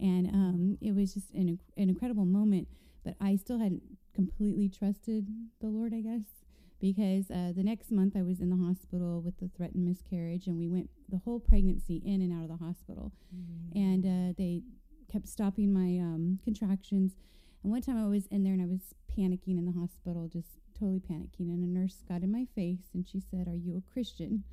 and 0.00 0.26
um, 0.26 0.78
it 0.80 0.92
was 0.92 1.14
just 1.14 1.30
an, 1.32 1.60
an 1.76 1.88
incredible 1.88 2.24
moment. 2.24 2.66
But 3.04 3.14
I 3.20 3.36
still 3.36 3.60
hadn't 3.60 3.82
completely 4.16 4.68
trusted 4.68 5.28
the 5.60 5.68
Lord, 5.68 5.94
I 5.94 6.00
guess, 6.00 6.24
because 6.80 7.30
uh, 7.30 7.52
the 7.54 7.62
next 7.62 7.92
month 7.92 8.16
I 8.16 8.22
was 8.22 8.40
in 8.40 8.50
the 8.50 8.56
hospital 8.56 9.20
with 9.20 9.38
the 9.38 9.48
threatened 9.56 9.84
miscarriage, 9.84 10.48
and 10.48 10.58
we 10.58 10.68
went 10.68 10.90
the 11.08 11.18
whole 11.24 11.38
pregnancy 11.38 12.02
in 12.04 12.20
and 12.20 12.32
out 12.32 12.50
of 12.50 12.58
the 12.58 12.64
hospital, 12.64 13.12
and 13.78 14.04
uh, 14.04 14.34
they 14.36 14.62
kept 15.08 15.28
stopping 15.28 15.72
my 15.72 16.02
um, 16.02 16.40
contractions. 16.42 17.12
And 17.62 17.70
one 17.70 17.82
time 17.82 17.96
I 17.96 18.08
was 18.08 18.26
in 18.26 18.42
there 18.42 18.54
and 18.54 18.62
I 18.62 18.66
was 18.66 18.92
panicking 19.08 19.56
in 19.56 19.66
the 19.66 19.78
hospital, 19.78 20.26
just 20.26 20.48
totally 20.82 21.00
panicking. 21.00 21.52
And 21.52 21.62
a 21.62 21.80
nurse 21.80 22.02
got 22.08 22.22
in 22.22 22.32
my 22.32 22.46
face 22.54 22.90
and 22.92 23.06
she 23.06 23.20
said, 23.20 23.46
Are 23.46 23.54
you 23.54 23.76
a 23.76 23.92
Christian? 23.92 24.44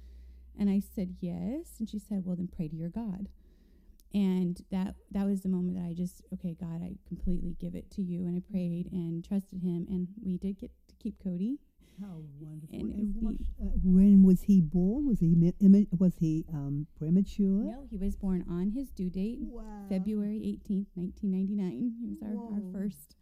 And 0.58 0.70
I 0.70 0.80
said, 0.80 1.16
Yes. 1.20 1.76
And 1.80 1.90
she 1.90 2.00
said, 2.00 2.24
Well, 2.26 2.36
then 2.36 2.50
pray 2.56 2.68
to 2.68 2.76
your 2.76 2.90
God. 2.90 3.28
And 4.14 4.62
that 4.72 4.96
that 5.12 5.26
was 5.26 5.42
the 5.42 5.50
moment 5.50 5.76
that 5.78 5.86
I 5.86 5.94
just, 5.94 6.24
okay, 6.34 6.56
God, 6.60 6.82
I 6.84 6.96
completely 7.08 7.56
give 7.60 7.76
it 7.76 7.92
to 7.92 8.02
you. 8.02 8.26
And 8.26 8.36
I 8.38 8.52
prayed 8.52 8.92
and 8.92 9.24
trusted 9.24 9.62
Him. 9.62 9.86
And 9.90 10.08
we 10.24 10.38
did 10.38 10.60
get 10.60 10.72
to 10.88 10.96
keep 11.02 11.24
Cody. 11.24 11.58
How 12.02 12.22
wonderful! 12.40 12.80
And 12.80 12.94
And 12.94 13.16
was 13.22 13.36
uh, 13.62 13.66
when 13.84 14.24
was 14.24 14.42
he 14.44 14.62
born? 14.62 15.06
Was 15.06 15.20
he 15.20 15.36
was 15.98 16.14
he 16.18 16.46
um, 16.54 16.88
premature? 16.98 17.66
No, 17.66 17.88
he 17.90 17.98
was 17.98 18.16
born 18.16 18.46
on 18.50 18.72
his 18.72 18.90
due 18.90 19.10
date, 19.10 19.40
Wow. 19.42 19.64
February 19.90 20.40
18th, 20.40 20.88
1999. 20.96 21.92
He 22.00 22.08
was 22.08 22.22
our, 22.24 22.56
our 22.56 22.64
first 22.72 23.18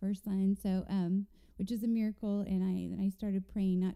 first 0.00 0.24
son. 0.24 0.56
So, 0.60 0.86
um, 0.88 1.26
which 1.56 1.70
is 1.70 1.82
a 1.82 1.88
miracle. 1.88 2.40
And 2.40 2.62
I 2.62 3.04
I 3.06 3.08
started 3.10 3.48
praying 3.48 3.80
not 3.80 3.94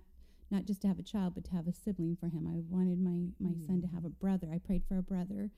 not 0.50 0.64
just 0.64 0.82
to 0.82 0.88
have 0.88 0.98
a 0.98 1.02
child, 1.02 1.34
but 1.34 1.44
to 1.44 1.52
have 1.52 1.66
a 1.66 1.72
sibling 1.72 2.16
for 2.18 2.28
him. 2.28 2.46
I 2.46 2.60
wanted 2.68 3.00
my 3.00 3.28
my 3.38 3.54
mm-hmm. 3.54 3.66
son 3.66 3.82
to 3.82 3.88
have 3.88 4.04
a 4.04 4.10
brother. 4.10 4.48
I 4.52 4.58
prayed 4.58 4.84
for 4.88 4.96
a 4.98 5.02
brother, 5.02 5.50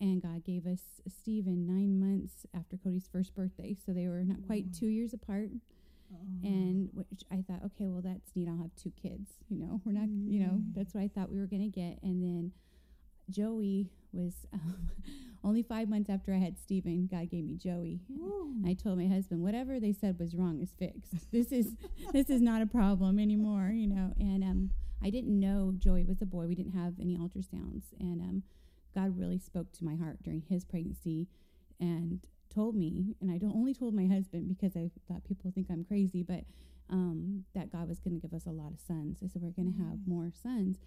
and 0.00 0.22
God 0.22 0.44
gave 0.44 0.66
us 0.66 0.80
Stephen 1.08 1.66
nine 1.66 1.98
months 1.98 2.46
after 2.54 2.76
Cody's 2.76 3.08
first 3.12 3.34
birthday. 3.34 3.74
So 3.84 3.92
they 3.92 4.06
were 4.08 4.24
not 4.24 4.46
quite 4.46 4.66
Wow. 4.66 4.72
two 4.78 4.86
years 4.88 5.12
apart. 5.12 5.50
Oh. 6.12 6.16
And 6.42 6.88
which 6.92 7.22
I 7.30 7.42
thought, 7.46 7.62
okay, 7.66 7.86
well, 7.86 8.02
that's 8.02 8.34
neat. 8.34 8.48
I'll 8.48 8.58
have 8.58 8.74
two 8.74 8.92
kids. 9.00 9.30
You 9.48 9.58
know, 9.58 9.80
we're 9.84 9.92
not, 9.92 10.08
you 10.08 10.40
know, 10.40 10.54
mm-hmm. 10.54 10.72
that's 10.74 10.92
what 10.92 11.02
I 11.04 11.08
thought 11.08 11.30
we 11.30 11.38
were 11.38 11.46
going 11.46 11.62
to 11.62 11.68
get. 11.68 12.02
And 12.02 12.20
then 12.22 12.52
Joey 13.30 13.90
was 14.12 14.34
um, 14.52 14.90
only 15.44 15.62
five 15.62 15.88
months 15.88 16.10
after 16.10 16.32
I 16.34 16.38
had 16.38 16.58
Stephen, 16.58 17.08
God 17.10 17.30
gave 17.30 17.44
me 17.44 17.54
Joey. 17.56 18.00
I 18.66 18.74
told 18.74 18.98
my 18.98 19.06
husband, 19.06 19.42
whatever 19.42 19.78
they 19.80 19.92
said 19.92 20.18
was 20.18 20.34
wrong 20.34 20.60
is 20.60 20.72
fixed. 20.78 21.30
This 21.32 21.52
is 21.52 21.74
this 22.12 22.28
is 22.28 22.40
not 22.42 22.62
a 22.62 22.66
problem 22.66 23.18
anymore, 23.18 23.70
you 23.72 23.86
know. 23.86 24.12
And 24.18 24.42
um, 24.44 24.70
I 25.02 25.10
didn't 25.10 25.38
know 25.38 25.72
Joey 25.78 26.04
was 26.04 26.20
a 26.20 26.26
boy. 26.26 26.46
We 26.46 26.54
didn't 26.54 26.72
have 26.72 26.94
any 27.00 27.16
ultrasounds, 27.16 27.84
and 27.98 28.20
um, 28.20 28.42
God 28.94 29.16
really 29.18 29.38
spoke 29.38 29.72
to 29.72 29.84
my 29.84 29.94
heart 29.96 30.22
during 30.22 30.42
his 30.48 30.64
pregnancy, 30.64 31.28
and 31.78 32.20
told 32.52 32.74
me. 32.74 33.14
And 33.20 33.30
I 33.30 33.38
don't 33.38 33.54
only 33.54 33.72
told 33.74 33.94
my 33.94 34.06
husband 34.06 34.48
because 34.48 34.76
I 34.76 34.90
thought 35.08 35.24
people 35.24 35.50
think 35.54 35.68
I'm 35.70 35.84
crazy, 35.84 36.22
but 36.22 36.44
um, 36.90 37.44
that 37.54 37.70
God 37.70 37.88
was 37.88 38.00
going 38.00 38.18
to 38.20 38.20
give 38.20 38.34
us 38.34 38.46
a 38.46 38.50
lot 38.50 38.72
of 38.72 38.80
sons. 38.80 39.18
I 39.24 39.28
said 39.28 39.40
we're 39.42 39.50
going 39.50 39.72
to 39.72 39.78
have 39.78 39.98
Mm. 39.98 40.08
more 40.08 40.30
sons. 40.42 40.78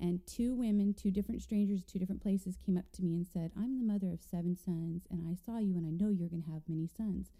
And 0.00 0.26
two 0.26 0.54
women, 0.54 0.94
two 0.94 1.10
different 1.10 1.42
strangers, 1.42 1.82
two 1.84 1.98
different 1.98 2.22
places 2.22 2.56
came 2.64 2.78
up 2.78 2.90
to 2.92 3.02
me 3.02 3.14
and 3.14 3.26
said, 3.26 3.50
I'm 3.56 3.78
the 3.78 3.84
mother 3.92 4.10
of 4.12 4.22
seven 4.22 4.56
sons, 4.56 5.02
and 5.10 5.26
I 5.30 5.34
saw 5.44 5.58
you, 5.58 5.76
and 5.76 5.86
I 5.86 5.90
know 5.90 6.10
you're 6.10 6.28
going 6.30 6.42
to 6.44 6.50
have 6.50 6.62
many 6.68 6.88
sons. 6.96 7.30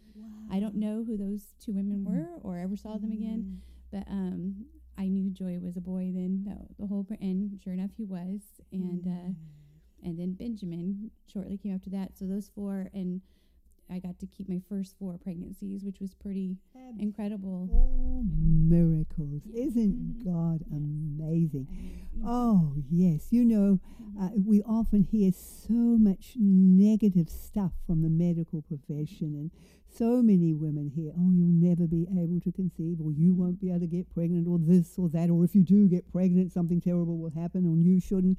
I 0.55 0.61
don't 0.61 0.75
know 0.75 1.03
who 1.05 1.17
those 1.17 1.55
two 1.65 1.73
women 1.73 2.05
were 2.05 2.29
or 2.43 2.59
ever 2.59 2.77
saw 2.77 2.99
them 2.99 3.13
again, 3.13 3.63
but 3.91 4.07
um, 4.09 4.67
I 4.99 5.09
knew 5.09 5.31
Joy 5.31 5.59
was 5.63 5.77
a 5.77 5.81
boy 5.81 6.13
then. 6.15 6.45
The, 6.45 6.83
the 6.83 6.87
whole, 6.87 7.07
and 7.21 7.59
sure 7.63 7.73
enough, 7.73 7.93
he 7.97 8.05
was. 8.05 8.41
And 8.73 9.07
uh, 9.07 9.33
and 10.03 10.19
then 10.19 10.33
Benjamin 10.35 11.11
shortly 11.33 11.57
came 11.59 11.75
after 11.75 11.91
that. 11.91 12.17
So 12.19 12.27
those 12.27 12.51
four, 12.55 12.91
and 12.93 13.21
I 13.93 13.99
got 13.99 14.19
to 14.21 14.27
keep 14.27 14.49
my 14.49 14.61
first 14.69 14.97
four 14.99 15.19
pregnancies, 15.19 15.85
which 15.85 16.01
was 16.01 16.15
pretty 16.15 16.57
incredible. 16.99 17.69
All 17.73 18.25
miracles. 18.25 19.43
Yeah. 19.47 19.65
Isn't 19.65 20.19
Mhm. 20.21 20.25
God 20.25 20.61
Yes. 20.61 20.71
amazing? 20.71 21.67
I 21.69 21.75
mean, 21.75 21.93
you 22.15 22.23
know, 22.23 22.29
Oh, 22.29 22.75
yes. 22.91 23.33
You 23.33 23.45
know, 23.45 23.81
mhm. 24.03 24.21
uh, 24.21 24.31
we 24.45 24.63
often 24.63 25.03
hear 25.03 25.33
so 25.33 25.73
much 25.99 26.37
negative 26.39 27.29
stuff 27.29 27.73
from 27.87 28.03
the 28.03 28.11
medical 28.11 28.63
profession, 28.63 29.35
and 29.35 29.51
so 29.89 30.23
many 30.23 30.55
women 30.55 30.89
hear, 30.91 31.13
oh, 31.19 31.31
you'll 31.33 31.49
never 31.49 31.87
be 31.89 32.07
able 32.17 32.41
to 32.41 32.53
conceive, 32.53 33.01
or 33.01 33.11
you 33.13 33.35
won't 33.35 33.61
be 33.61 33.71
able 33.71 33.81
to 33.81 33.87
get 33.89 34.09
pregnant, 34.11 34.47
or 34.47 34.59
this 34.59 34.99
or 34.99 35.09
that, 35.09 35.31
or 35.31 35.43
if 35.45 35.55
you 35.57 35.63
do 35.65 35.89
get 35.89 36.07
pregnant, 36.13 36.53
something 36.53 36.81
terrible 36.81 37.19
will 37.19 37.31
happen, 37.31 37.65
and 37.65 37.85
you 37.85 37.99
shouldn't. 37.99 38.39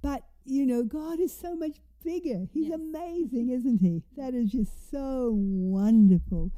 But, 0.00 0.24
you 0.44 0.64
know, 0.66 0.84
God 0.84 1.18
is 1.20 1.32
so 1.32 1.56
much 1.56 1.80
bigger. 2.04 2.48
He's 2.52 2.68
Yes. 2.68 2.74
amazing, 2.78 3.50
isn't 3.50 3.78
He? 3.78 4.02
That 4.16 4.34
is 4.34 4.50
just 4.50 4.90
so 4.90 5.32
wonderful. 5.36 6.50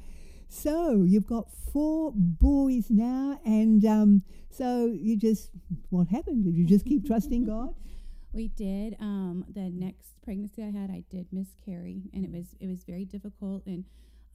So 0.49 1.03
you've 1.03 1.27
got 1.27 1.51
four 1.73 2.13
boys 2.15 2.91
now, 2.91 3.41
and 3.45 3.85
um, 3.85 4.23
so 4.51 4.87
you 4.87 5.17
just 5.17 5.51
what 5.91 6.09
happened? 6.09 6.45
Did 6.45 6.55
you 6.57 6.65
just 6.65 6.85
keep 6.85 7.07
trusting 7.07 7.45
God? 7.55 7.75
We 8.33 8.49
did. 8.49 8.97
Um, 9.01 9.45
the 9.53 9.71
next 9.71 10.21
pregnancy 10.23 10.63
I 10.63 10.71
had, 10.71 10.91
I 10.91 11.05
did 11.11 11.27
miscarry, 11.33 12.03
and 12.13 12.25
it 12.25 12.31
was 12.31 12.55
it 12.61 12.67
was 12.67 12.85
very 12.85 13.05
difficult. 13.05 13.63
And 13.67 13.85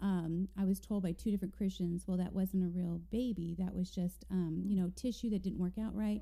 um, 0.02 0.48
I 0.58 0.66
was 0.66 0.80
told 0.80 1.04
by 1.04 1.12
two 1.12 1.32
different 1.32 1.56
Christians, 1.56 2.04
well, 2.08 2.18
that 2.18 2.34
wasn't 2.34 2.64
a 2.64 2.70
real 2.70 3.02
baby. 3.12 3.56
That 3.60 3.74
was 3.76 3.90
just 3.92 4.26
um, 4.32 4.64
you 4.66 4.76
know 4.76 4.92
tissue 4.96 5.30
that 5.32 5.42
didn't 5.44 5.60
work 5.60 5.78
out 5.80 5.96
right. 5.96 6.22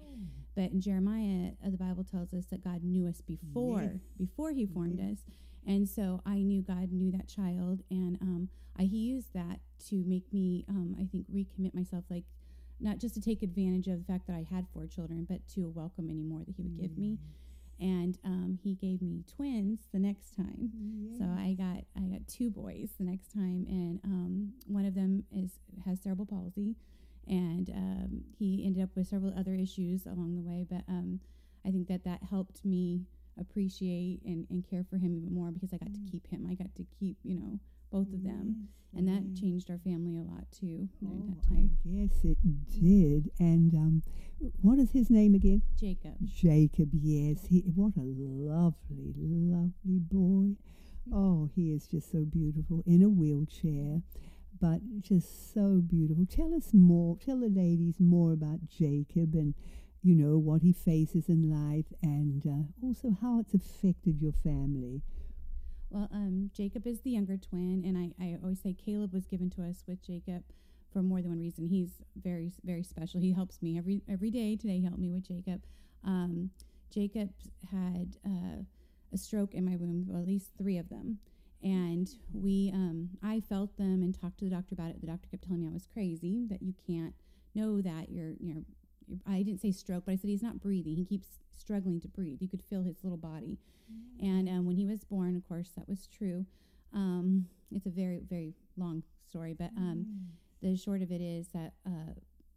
But 0.56 0.72
in 0.72 0.82
Jeremiah, 0.82 1.52
uh, 1.64 1.70
the 1.70 1.78
Bible 1.78 2.04
tells 2.04 2.34
us 2.34 2.48
that 2.48 2.64
God 2.64 2.84
knew 2.84 3.06
us 3.08 3.22
before 3.22 3.84
Yes. 3.84 4.02
before 4.18 4.52
He 4.52 4.66
formed 4.66 5.00
Yes. 5.00 5.20
us, 5.20 5.24
and 5.66 5.88
so 5.88 6.22
I 6.26 6.42
knew 6.42 6.62
God 6.62 6.92
knew 6.92 7.12
that 7.12 7.28
child, 7.28 7.82
and 7.92 8.18
um, 8.22 8.50
I, 8.78 8.84
He 8.84 8.98
used 8.98 9.34
that 9.34 9.60
to 9.90 10.04
make 10.06 10.32
me, 10.34 10.66
um, 10.68 10.96
I 11.00 11.06
think, 11.06 11.26
recommit 11.32 11.74
myself, 11.76 12.06
like 12.10 12.24
not 12.80 12.98
just 13.00 13.14
to 13.16 13.22
take 13.22 13.42
advantage 13.44 13.88
of 13.88 14.00
the 14.00 14.06
fact 14.12 14.26
that 14.28 14.36
I 14.36 14.46
had 14.50 14.68
four 14.74 14.88
children, 14.88 15.26
but 15.30 15.48
to 15.50 15.70
welcome 15.70 16.10
any 16.10 16.24
more 16.24 16.40
that 16.44 16.56
He 16.56 16.64
would 16.64 16.76
give 16.78 16.98
me 16.98 17.20
and 17.80 18.18
um, 18.24 18.60
he 18.64 18.76
gave 18.76 19.02
me 19.02 19.24
twins 19.36 19.82
the 19.94 20.00
next 20.00 20.36
time. 20.36 20.72
So 21.18 21.24
I 21.26 21.56
got 21.58 21.84
I 21.96 22.08
got 22.08 22.28
two 22.28 22.50
boys 22.50 22.90
the 22.98 23.04
next 23.06 23.32
time, 23.34 23.66
and 23.70 24.00
um, 24.04 24.54
one 24.66 24.86
of 24.86 24.96
them 24.96 25.24
is 25.32 25.52
has 25.86 26.02
cerebral 26.02 26.26
palsy, 26.26 26.76
and 27.28 27.70
um, 27.70 28.24
he 28.38 28.64
ended 28.66 28.84
up 28.84 28.90
with 28.96 29.08
several 29.08 29.34
other 29.38 29.54
issues 29.54 30.06
along 30.06 30.36
the 30.36 30.42
way. 30.42 30.66
But 30.70 30.84
um, 30.88 31.20
I 31.66 31.72
think 31.72 31.88
that 31.88 32.04
that 32.06 32.24
helped 32.30 32.64
me 32.66 33.06
appreciate 33.40 34.22
and, 34.26 34.48
and 34.50 34.68
care 34.68 34.84
for 34.90 34.98
him 34.98 35.14
even 35.16 35.34
more 35.34 35.52
because 35.52 35.74
I 35.74 35.78
got 35.78 35.94
to 35.94 36.12
keep 36.12 36.28
him. 36.28 36.48
I 36.50 36.56
got 36.56 36.74
to 36.76 36.86
keep 37.00 37.18
you 37.24 37.36
know 37.36 37.60
both 37.92 38.12
of 38.14 38.24
them, 38.24 38.68
and 38.96 39.08
that 39.08 39.36
changed 39.40 39.70
our 39.70 39.78
family 39.80 40.18
a 40.18 40.24
lot 40.24 40.46
too 40.52 40.88
during 41.00 41.24
Oh, 41.24 41.34
that 41.34 41.48
time. 41.48 41.78
I 41.86 41.90
guess 41.90 42.24
it 42.24 42.38
did. 42.82 43.32
And 43.40 43.74
um, 43.76 44.04
what 44.62 44.80
is 44.80 44.92
his 44.92 45.10
name 45.10 45.36
again? 45.36 45.62
Jacob. 45.80 46.16
Jacob. 46.26 46.90
Yes, 46.94 47.46
he. 47.50 47.60
What 47.76 47.96
a 47.98 48.02
lovely, 48.04 49.14
lovely 49.18 50.00
boy. 50.00 50.56
Oh, 51.14 51.50
he 51.56 51.72
is 51.72 51.88
just 51.88 52.12
so 52.12 52.24
beautiful 52.26 52.84
in 52.86 53.02
a 53.02 53.10
wheelchair, 53.10 54.02
but 54.60 54.82
just 55.02 55.54
so 55.54 55.82
beautiful. 55.86 56.26
Tell 56.26 56.54
us 56.54 56.74
more. 56.74 57.18
Tell 57.24 57.40
the 57.40 57.48
ladies 57.50 57.96
more 58.00 58.34
about 58.34 58.68
Jacob 58.68 59.34
and 59.36 59.54
you 60.04 60.16
know 60.16 60.38
what 60.38 60.62
he 60.62 60.72
faces 60.74 61.28
in 61.30 61.50
life, 61.50 61.86
and 62.02 62.46
uh, 62.46 62.86
also 62.86 63.16
how 63.22 63.40
it's 63.40 63.54
affected 63.54 64.22
your 64.22 64.34
family. 64.44 65.02
Well, 65.90 66.10
um, 66.12 66.52
Jacob 66.54 66.86
is 66.86 67.02
the 67.02 67.12
younger 67.12 67.38
twin, 67.38 67.84
and 67.86 67.98
I, 67.98 68.12
I 68.24 68.38
always 68.42 68.62
say 68.62 68.74
Caleb 68.74 69.14
was 69.14 69.26
given 69.26 69.50
to 69.52 69.64
us 69.64 69.84
with 69.88 70.06
Jacob 70.06 70.44
for 70.92 71.02
more 71.02 71.22
than 71.22 71.32
one 71.32 71.40
reason. 71.40 71.68
He's 71.68 71.92
very 72.22 72.52
very 72.64 72.84
special. 72.84 73.20
He 73.22 73.32
helps 73.32 73.62
me 73.62 73.78
every 73.78 74.02
every 74.10 74.32
day. 74.32 74.56
Today 74.56 74.80
he 74.80 74.84
helped 74.84 75.00
me 75.00 75.12
with 75.12 75.28
Jacob. 75.28 75.62
Um, 76.04 76.50
Jacob 76.94 77.30
had 77.72 78.18
uh, 78.26 78.64
a 79.14 79.18
stroke 79.18 79.54
in 79.54 79.66
my 79.66 79.76
womb, 79.76 80.06
well, 80.08 80.22
at 80.22 80.28
least 80.28 80.52
three 80.58 80.78
of 80.78 80.90
them, 80.90 81.20
and 81.64 82.10
we 82.34 82.72
um, 82.74 83.10
I 83.24 83.40
felt 83.42 83.78
them 83.78 84.02
and 84.04 84.20
talked 84.20 84.40
to 84.40 84.46
the 84.46 84.52
doctor 84.52 84.76
about 84.76 84.90
it. 84.90 85.02
The 85.02 85.08
doctor 85.08 85.28
kept 85.30 85.44
telling 85.44 85.62
me 85.62 85.68
I 85.68 85.74
was 85.74 85.88
crazy 85.92 86.46
that 86.50 86.62
you 86.62 86.74
can't 86.86 87.14
know 87.56 87.82
that 87.82 88.10
you're 88.10 88.34
you're. 88.40 88.64
I 89.28 89.42
didn't 89.44 89.62
say 89.62 89.72
stroke, 89.72 90.04
but 90.06 90.14
I 90.14 90.16
said 90.16 90.30
he's 90.30 90.44
not 90.44 90.60
breathing. 90.60 90.96
He 90.96 91.06
keeps 91.06 91.28
struggling 91.58 92.00
to 92.02 92.08
breathe. 92.08 92.38
You 92.42 92.50
could 92.50 92.64
feel 92.64 92.84
his 92.84 93.04
little 93.04 93.18
body. 93.18 93.58
And 94.20 94.50
um, 94.50 94.66
when 94.66 94.76
he 94.76 94.86
was 94.86 95.04
born, 95.04 95.36
of 95.36 95.48
course, 95.48 95.72
that 95.78 95.88
was 95.88 96.08
true. 96.08 96.46
Um, 96.94 97.48
it's 97.72 97.86
a 97.86 97.90
very, 97.90 98.22
very 98.30 98.54
long 98.76 99.04
story, 99.28 99.54
but 99.54 99.72
um, 99.78 100.06
the 100.62 100.76
short 100.76 101.02
of 101.02 101.12
it 101.12 101.22
is 101.22 101.48
that 101.54 101.74
uh, 101.86 102.14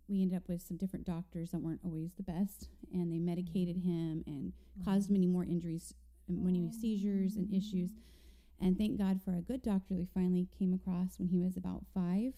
we 0.09 0.23
ended 0.23 0.37
up 0.37 0.49
with 0.49 0.63
some 0.63 0.77
different 0.77 1.07
doctors 1.07 1.51
that 1.51 1.61
weren't 1.61 1.81
always 1.85 2.13
the 2.17 2.23
best, 2.23 2.69
and 2.93 3.13
they 3.13 3.19
medicated 3.19 3.77
him 3.77 4.25
and 4.27 4.53
caused 4.85 5.11
many 5.11 5.27
more 5.27 5.45
injuries, 5.45 5.95
and 6.29 6.45
many 6.45 6.71
seizures 6.73 7.37
and 7.37 7.53
issues. 7.55 7.91
And 8.61 8.77
thank 8.77 8.99
God 8.99 9.21
for 9.25 9.35
a 9.35 9.41
good 9.41 9.63
doctor 9.63 9.95
we 9.95 10.07
finally 10.13 10.49
came 10.59 10.75
across 10.75 11.19
when 11.19 11.29
he 11.29 11.41
was 11.41 11.57
about 11.57 11.85
five, 11.95 12.33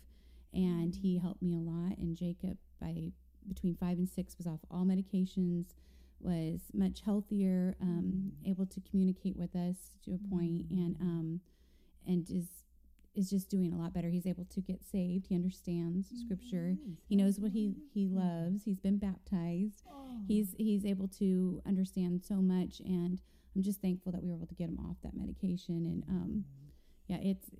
and 0.52 0.94
he 0.94 1.18
helped 1.18 1.42
me 1.42 1.54
a 1.54 1.60
lot. 1.60 1.98
And 1.98 2.16
Jacob, 2.16 2.58
by 2.80 3.12
between 3.48 3.74
five 3.76 3.98
and 3.98 4.08
six, 4.08 4.36
was 4.38 4.46
off 4.46 4.60
all 4.70 4.84
medications, 4.84 5.74
was 6.20 6.60
much 6.72 7.00
healthier, 7.04 7.76
um, 7.80 8.32
able 8.46 8.66
to 8.66 8.80
communicate 8.80 9.36
with 9.36 9.54
us 9.56 9.76
to 10.04 10.14
a 10.14 10.28
point, 10.34 10.66
and 10.70 10.96
um, 11.00 11.40
and 12.06 12.28
is 12.30 12.46
is 13.14 13.28
just 13.28 13.50
doing 13.50 13.72
a 13.72 13.76
lot 13.76 13.92
better. 13.92 14.08
He's 14.08 14.26
able 14.26 14.46
to 14.46 14.60
get 14.60 14.80
saved. 14.90 15.26
He 15.28 15.34
understands 15.34 16.08
scripture. 16.24 16.76
He 17.08 17.16
knows 17.16 17.38
what 17.38 17.52
he 17.52 17.74
he 17.92 18.06
loves. 18.06 18.64
He's 18.64 18.80
been 18.80 18.98
baptized. 18.98 19.82
He's 20.28 20.54
he's 20.56 20.84
able 20.84 21.08
to 21.18 21.60
understand 21.66 22.22
so 22.24 22.36
much, 22.36 22.80
and 22.80 23.20
I'm 23.54 23.62
just 23.62 23.80
thankful 23.80 24.12
that 24.12 24.22
we 24.22 24.28
were 24.30 24.36
able 24.36 24.46
to 24.46 24.54
get 24.54 24.68
him 24.68 24.78
off 24.88 24.96
that 25.02 25.14
medication. 25.14 25.86
And 25.86 26.04
um, 26.08 26.44
yeah, 27.08 27.18
it's 27.20 27.50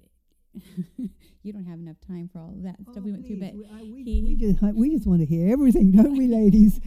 you 1.43 1.53
don't 1.53 1.65
have 1.65 1.79
enough 1.79 1.97
time 2.07 2.29
for 2.33 2.41
all 2.41 2.51
of 2.51 2.63
that 2.63 2.77
stuff 2.91 3.03
we 3.05 3.13
went 3.13 3.27
through, 3.27 3.41
but 3.41 3.55
we, 3.55 3.67
I- 3.67 3.83
we, 3.93 4.03
he- 4.05 4.23
we 4.23 4.35
just 4.37 4.63
we 4.77 4.91
just 4.91 5.07
want 5.07 5.21
to 5.21 5.27
hear 5.27 5.51
everything, 5.53 5.93
don't 5.93 6.17
we, 6.17 6.27
ladies? 6.41 6.81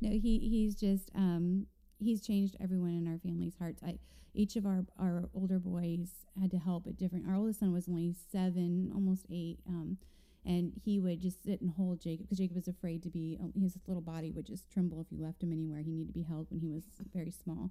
no, 0.00 0.10
he 0.10 0.38
he's 0.38 0.74
just 0.74 1.10
um, 1.14 1.66
he's 1.98 2.20
changed 2.20 2.56
everyone 2.60 2.90
in 2.90 3.06
our 3.08 3.18
family's 3.18 3.54
hearts. 3.58 3.82
I 3.82 3.98
each 4.34 4.56
of 4.56 4.64
our 4.66 4.84
our 4.98 5.28
older 5.34 5.58
boys 5.58 6.08
had 6.40 6.50
to 6.52 6.58
help 6.58 6.86
at 6.86 6.96
different. 6.96 7.28
Our 7.28 7.36
oldest 7.36 7.60
son 7.60 7.72
was 7.72 7.88
only 7.88 8.14
seven, 8.32 8.90
almost 8.94 9.26
eight. 9.30 9.58
Um, 9.68 9.98
and 10.44 10.72
he 10.84 10.98
would 10.98 11.20
just 11.20 11.44
sit 11.44 11.60
and 11.60 11.70
hold 11.70 12.00
Jacob 12.00 12.26
because 12.26 12.38
Jacob 12.38 12.56
was 12.56 12.66
afraid 12.66 13.02
to 13.04 13.10
be. 13.10 13.38
uh, 13.40 13.46
His 13.60 13.76
little 13.86 14.02
body 14.02 14.32
would 14.32 14.44
just 14.44 14.68
tremble 14.68 15.00
if 15.00 15.06
you 15.12 15.22
left 15.22 15.40
him 15.40 15.52
anywhere. 15.52 15.78
He 15.82 15.90
needed 15.92 16.08
to 16.08 16.12
be 16.12 16.22
held 16.24 16.48
when 16.50 16.58
he 16.58 16.68
was 16.68 16.82
very 17.14 17.30
small. 17.30 17.70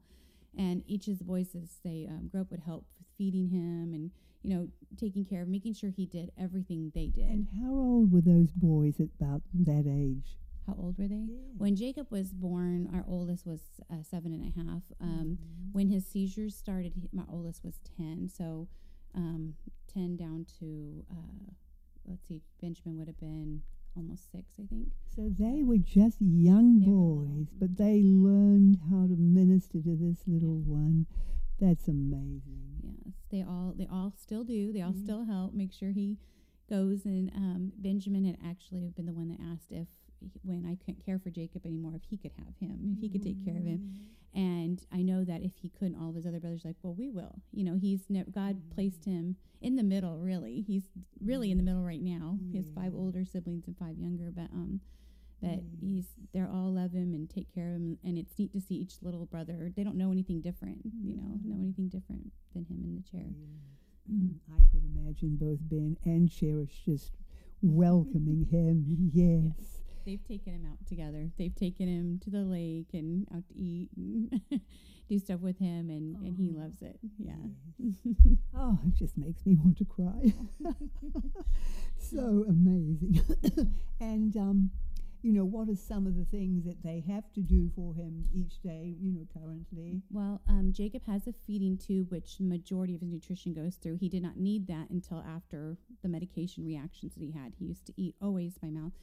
And 0.58 0.82
each 0.88 1.10
of 1.10 1.18
the 1.18 1.26
boys 1.26 1.50
as 1.54 1.80
they 1.84 2.08
um, 2.10 2.30
grew 2.32 2.40
up 2.42 2.52
would 2.52 2.62
help 2.62 2.86
with 2.98 3.08
feeding 3.18 3.50
him 3.50 3.94
and 3.94 4.12
you 4.44 4.56
know 4.56 4.68
taking 4.98 5.24
care 5.26 5.42
of, 5.44 5.48
making 5.48 5.74
sure 5.74 5.90
he 5.90 6.06
did 6.06 6.32
everything 6.38 6.92
they 6.94 7.08
did. 7.08 7.26
And 7.30 7.48
how 7.62 7.72
old 7.74 8.12
were 8.12 8.22
those 8.22 8.52
boys 8.52 9.00
at 9.00 9.08
about 9.20 9.42
that 9.54 9.86
age? 9.88 10.38
How 10.68 10.76
old 10.78 10.98
were 10.98 11.08
they? 11.08 11.16
Yeah. 11.28 11.38
When 11.58 11.76
Jacob 11.76 12.08
was 12.12 12.34
born, 12.34 12.90
our 12.94 13.04
oldest 13.08 13.46
was 13.46 13.62
uh, 13.92 14.04
seven 14.04 14.32
and 14.34 14.44
a 14.44 14.60
half. 14.60 14.84
Um, 15.02 15.38
Mhm. 15.42 15.74
When 15.74 15.88
his 15.90 16.06
seizures 16.06 16.56
started, 16.56 16.94
he, 16.96 17.10
my 17.14 17.24
oldest 17.32 17.64
was 17.64 17.80
10. 17.98 18.30
So 18.30 18.68
um, 19.16 19.56
10 19.94 20.18
down 20.18 20.46
to, 20.60 21.04
uh, 21.10 21.52
let's 22.08 22.28
see, 22.28 22.42
Benjamin 22.62 22.98
would 22.98 23.08
have 23.08 23.20
been 23.20 23.62
almost 23.96 24.32
six, 24.32 24.54
I 24.62 24.66
think. 24.68 24.90
So 25.16 25.30
they 25.30 25.64
were 25.64 25.78
just 25.78 26.18
young 26.22 26.80
They 26.80 26.86
boys, 26.88 27.48
but 27.58 27.78
they 27.78 28.02
learned 28.04 28.78
how 28.90 29.08
to 29.08 29.16
minister 29.18 29.82
to 29.82 29.96
this 29.96 30.20
little 30.28 30.60
one. 30.60 31.08
That's 31.60 31.88
amazing. 31.88 32.71
They 33.32 33.42
all 33.44 33.74
they 33.76 33.88
all 33.92 34.14
still 34.18 34.44
do. 34.44 34.72
They 34.74 34.82
all 34.82 34.92
Mhm. 34.94 35.04
still 35.04 35.24
help 35.24 35.54
make 35.54 35.72
sure 35.72 35.92
he 35.92 36.18
goes. 36.70 37.06
And 37.06 37.32
um, 37.36 37.72
Benjamin 37.78 38.26
had 38.26 38.38
actually 38.44 38.90
been 38.96 39.06
the 39.06 39.14
one 39.14 39.30
that 39.30 39.40
asked 39.40 39.72
if 39.72 39.88
he- 40.20 40.30
when 40.44 40.66
I 40.66 40.76
couldn't 40.76 41.04
care 41.06 41.18
for 41.20 41.30
Jacob 41.32 41.66
anymore, 41.66 41.96
if 41.96 42.04
he 42.04 42.18
could 42.18 42.32
have 42.38 42.56
him, 42.60 42.92
if 42.94 43.00
he 43.02 43.10
could 43.10 43.24
take 43.24 43.44
care 43.44 43.58
of 43.58 43.66
him. 43.66 43.94
And 44.34 44.86
I 44.92 45.02
know 45.02 45.26
that 45.26 45.42
if 45.42 45.58
he 45.58 45.70
couldn't, 45.70 45.96
all 45.96 46.10
of 46.10 46.16
his 46.16 46.26
other 46.26 46.40
brothers 46.40 46.64
are 46.64 46.70
like, 46.70 46.78
well, 46.84 46.94
we 46.94 47.10
will. 47.10 47.42
You 47.52 47.64
know, 47.66 47.76
he's 47.76 48.10
ne- 48.10 48.24
God 48.24 48.70
placed 48.70 49.04
him 49.06 49.36
in 49.60 49.76
the 49.76 49.84
middle. 49.84 50.20
Really, 50.20 50.62
he's 50.62 50.84
really 51.20 51.52
in 51.52 51.58
the 51.58 51.64
middle 51.64 51.84
right 51.84 52.02
now. 52.02 52.40
He 52.52 52.58
has 52.58 52.70
five 52.70 52.94
older 52.96 53.26
siblings 53.26 53.68
and 53.68 53.76
five 53.78 53.98
younger, 53.98 54.32
but 54.32 54.50
um, 54.54 54.80
but 55.42 55.50
Yes. 55.50 55.60
Mm. 55.60 55.80
he's 55.82 56.06
they're 56.34 56.50
all 56.50 56.72
love 56.72 56.92
him 56.94 57.14
and 57.14 57.30
take 57.30 57.54
care 57.54 57.68
of 57.70 57.76
him. 57.76 57.98
And 58.04 58.18
it's 58.18 58.38
neat 58.38 58.54
to 58.54 58.62
see 58.62 58.76
each 58.76 59.02
little 59.02 59.26
brother. 59.26 59.72
They 59.76 59.84
don't 59.84 59.98
know 59.98 60.12
anything 60.12 60.42
different. 60.42 60.80
You 61.04 61.16
know, 61.16 61.38
mm. 61.38 61.46
know 61.46 61.60
anything 61.60 61.90
different 61.90 62.32
than 62.54 62.66
him 62.66 62.84
in 62.84 62.96
the 62.96 63.02
chair. 63.10 63.28
Yeah. 63.28 64.34
I 64.54 64.62
could 64.72 64.84
imagine 64.96 65.38
both 65.38 65.60
Ben 65.70 65.98
and 66.06 66.30
Cherish 66.30 66.82
just 66.86 67.12
welcoming 67.62 68.46
him. 68.52 69.12
Yes. 69.14 69.82
They've 70.06 70.24
taken 70.28 70.54
him 70.54 70.66
out 70.66 70.86
together. 70.88 71.30
They've 71.38 71.54
taken 71.54 71.88
him 71.88 72.20
to 72.24 72.30
the 72.32 72.40
lake 72.40 72.88
and 72.94 73.28
out 73.34 73.48
to 73.48 73.56
eat 73.56 73.90
and 73.96 74.42
do 75.10 75.20
stuff 75.20 75.42
with 75.42 75.60
him, 75.60 75.90
and, 75.92 76.16
and 76.26 76.36
he 76.36 76.50
loves 76.50 76.82
it. 76.82 76.98
Yeah. 77.20 77.34
Yes. 77.78 77.94
oh, 78.58 78.80
it 78.88 78.96
just 78.96 79.16
makes 79.18 79.46
me 79.46 79.56
want 79.56 79.78
to 79.78 79.86
cry. 79.86 80.34
so 82.00 82.46
amazing. 82.50 83.22
and, 84.00 84.36
um, 84.38 84.72
you 85.22 85.32
know, 85.32 85.46
what 85.46 85.70
are 85.70 85.76
some 85.76 86.08
of 86.08 86.16
the 86.18 86.26
things 86.26 86.66
that 86.66 86.82
they 86.84 87.04
have 87.08 87.32
to 87.34 87.42
do 87.42 87.70
for 87.76 87.94
him 87.94 88.26
each 88.34 88.60
day, 88.62 88.96
you 89.00 89.12
know, 89.12 89.28
currently? 89.34 90.02
Well, 90.10 90.42
um, 90.48 90.72
Jacob 90.74 91.06
has 91.06 91.28
a 91.28 91.34
feeding 91.34 91.78
tube, 91.78 92.10
which 92.12 92.38
the 92.38 92.44
majority 92.44 92.96
of 92.96 93.02
his 93.02 93.12
nutrition 93.12 93.54
goes 93.54 93.76
through. 93.76 93.98
He 93.98 94.10
did 94.10 94.24
not 94.24 94.38
need 94.38 94.68
that 94.68 94.90
until 94.90 95.20
after 95.28 95.78
the 96.02 96.10
medication 96.10 96.66
reactions 96.66 97.14
that 97.14 97.22
he 97.24 97.32
had. 97.32 97.54
He 97.60 97.66
used 97.66 97.86
to 97.86 97.94
eat 97.98 98.16
always 98.22 98.58
by 98.58 98.70
mouth. 98.70 98.94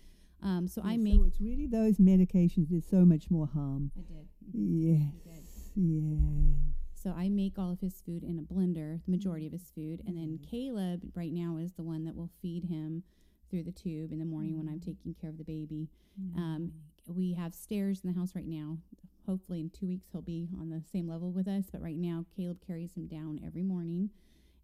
Um, 0.43 0.69
so 0.69 0.83
I 0.85 0.95
And 0.95 1.05
make. 1.05 1.15
So 1.17 1.25
it's 1.27 1.41
really 1.41 1.67
those 1.67 1.99
medications 1.99 2.69
did 2.69 2.85
so 2.85 3.05
much 3.05 3.31
more 3.31 3.47
harm. 3.47 3.91
I 3.97 4.03
did. 4.03 4.27
Yes. 4.53 5.13
did. 5.25 5.43
Yes. 5.77 6.55
So 6.95 7.11
I 7.17 7.29
make 7.29 7.59
all 7.59 7.71
of 7.73 7.81
his 7.81 8.01
food 8.01 8.25
in 8.25 8.39
a 8.39 8.43
blender, 8.43 9.01
the 9.05 9.11
majority 9.13 9.47
of 9.47 9.53
his 9.53 9.71
food, 9.71 10.03
and 10.07 10.17
then 10.17 10.39
Mhm. 10.39 10.43
Caleb 10.43 11.13
right 11.15 11.33
now 11.33 11.57
is 11.57 11.73
the 11.75 11.83
one 11.85 12.05
that 12.05 12.17
will 12.17 12.31
feed 12.43 12.65
him 12.65 13.05
through 13.51 13.63
the 13.65 13.73
tube 13.73 14.13
in 14.13 14.19
the 14.19 14.25
morning 14.25 14.57
when 14.59 14.69
I'm 14.69 14.81
Mhm. 14.81 14.85
taking 14.85 15.15
care 15.15 15.31
of 15.31 15.39
the 15.39 15.45
baby. 15.45 15.89
Mm-hmm. 16.21 16.39
Um, 16.39 16.73
we 17.09 17.33
have 17.35 17.55
stairs 17.55 18.01
in 18.05 18.13
the 18.13 18.19
house 18.19 18.35
right 18.35 18.47
now. 18.47 18.79
Hopefully, 19.27 19.61
in 19.61 19.71
two 19.71 19.87
weeks, 19.87 20.07
he'll 20.13 20.23
be 20.23 20.49
on 20.61 20.71
the 20.71 20.83
same 20.93 21.07
level 21.09 21.31
with 21.33 21.49
us. 21.49 21.65
But 21.71 21.83
right 21.83 21.97
now, 21.99 22.25
Caleb 22.37 22.59
carries 22.67 22.95
him 22.95 23.07
down 23.07 23.41
every 23.45 23.63
morning. 23.63 24.11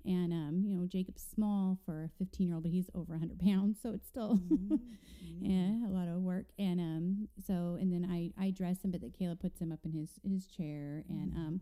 And, 0.07 0.33
um, 0.35 0.63
you 0.63 0.77
know, 0.77 0.87
Jacob's 0.87 1.23
small 1.23 1.79
for 1.87 2.05
a 2.05 2.09
15 2.19 2.47
year 2.47 2.55
old, 2.57 2.65
but 2.65 2.73
he's 2.73 2.91
over 2.95 3.15
100 3.15 3.39
pounds. 3.39 3.79
So 3.83 3.93
it's 3.93 4.07
still 4.07 4.37
Mhm. 4.39 4.81
yeah, 5.41 5.87
a 5.89 5.91
lot 5.91 6.09
of 6.09 6.21
work. 6.21 6.47
And 6.59 6.79
um, 6.81 7.29
so, 7.47 7.79
and 7.81 7.91
then 7.93 8.05
I, 8.11 8.33
I 8.39 8.51
dress 8.51 8.83
him, 8.85 8.91
but 8.91 9.01
that 9.01 9.15
Caleb 9.15 9.41
puts 9.41 9.61
him 9.61 9.73
up 9.73 9.81
in 9.85 9.93
his, 9.93 10.11
his 10.23 10.47
chair. 10.47 11.05
And 11.09 11.33
um, 11.35 11.61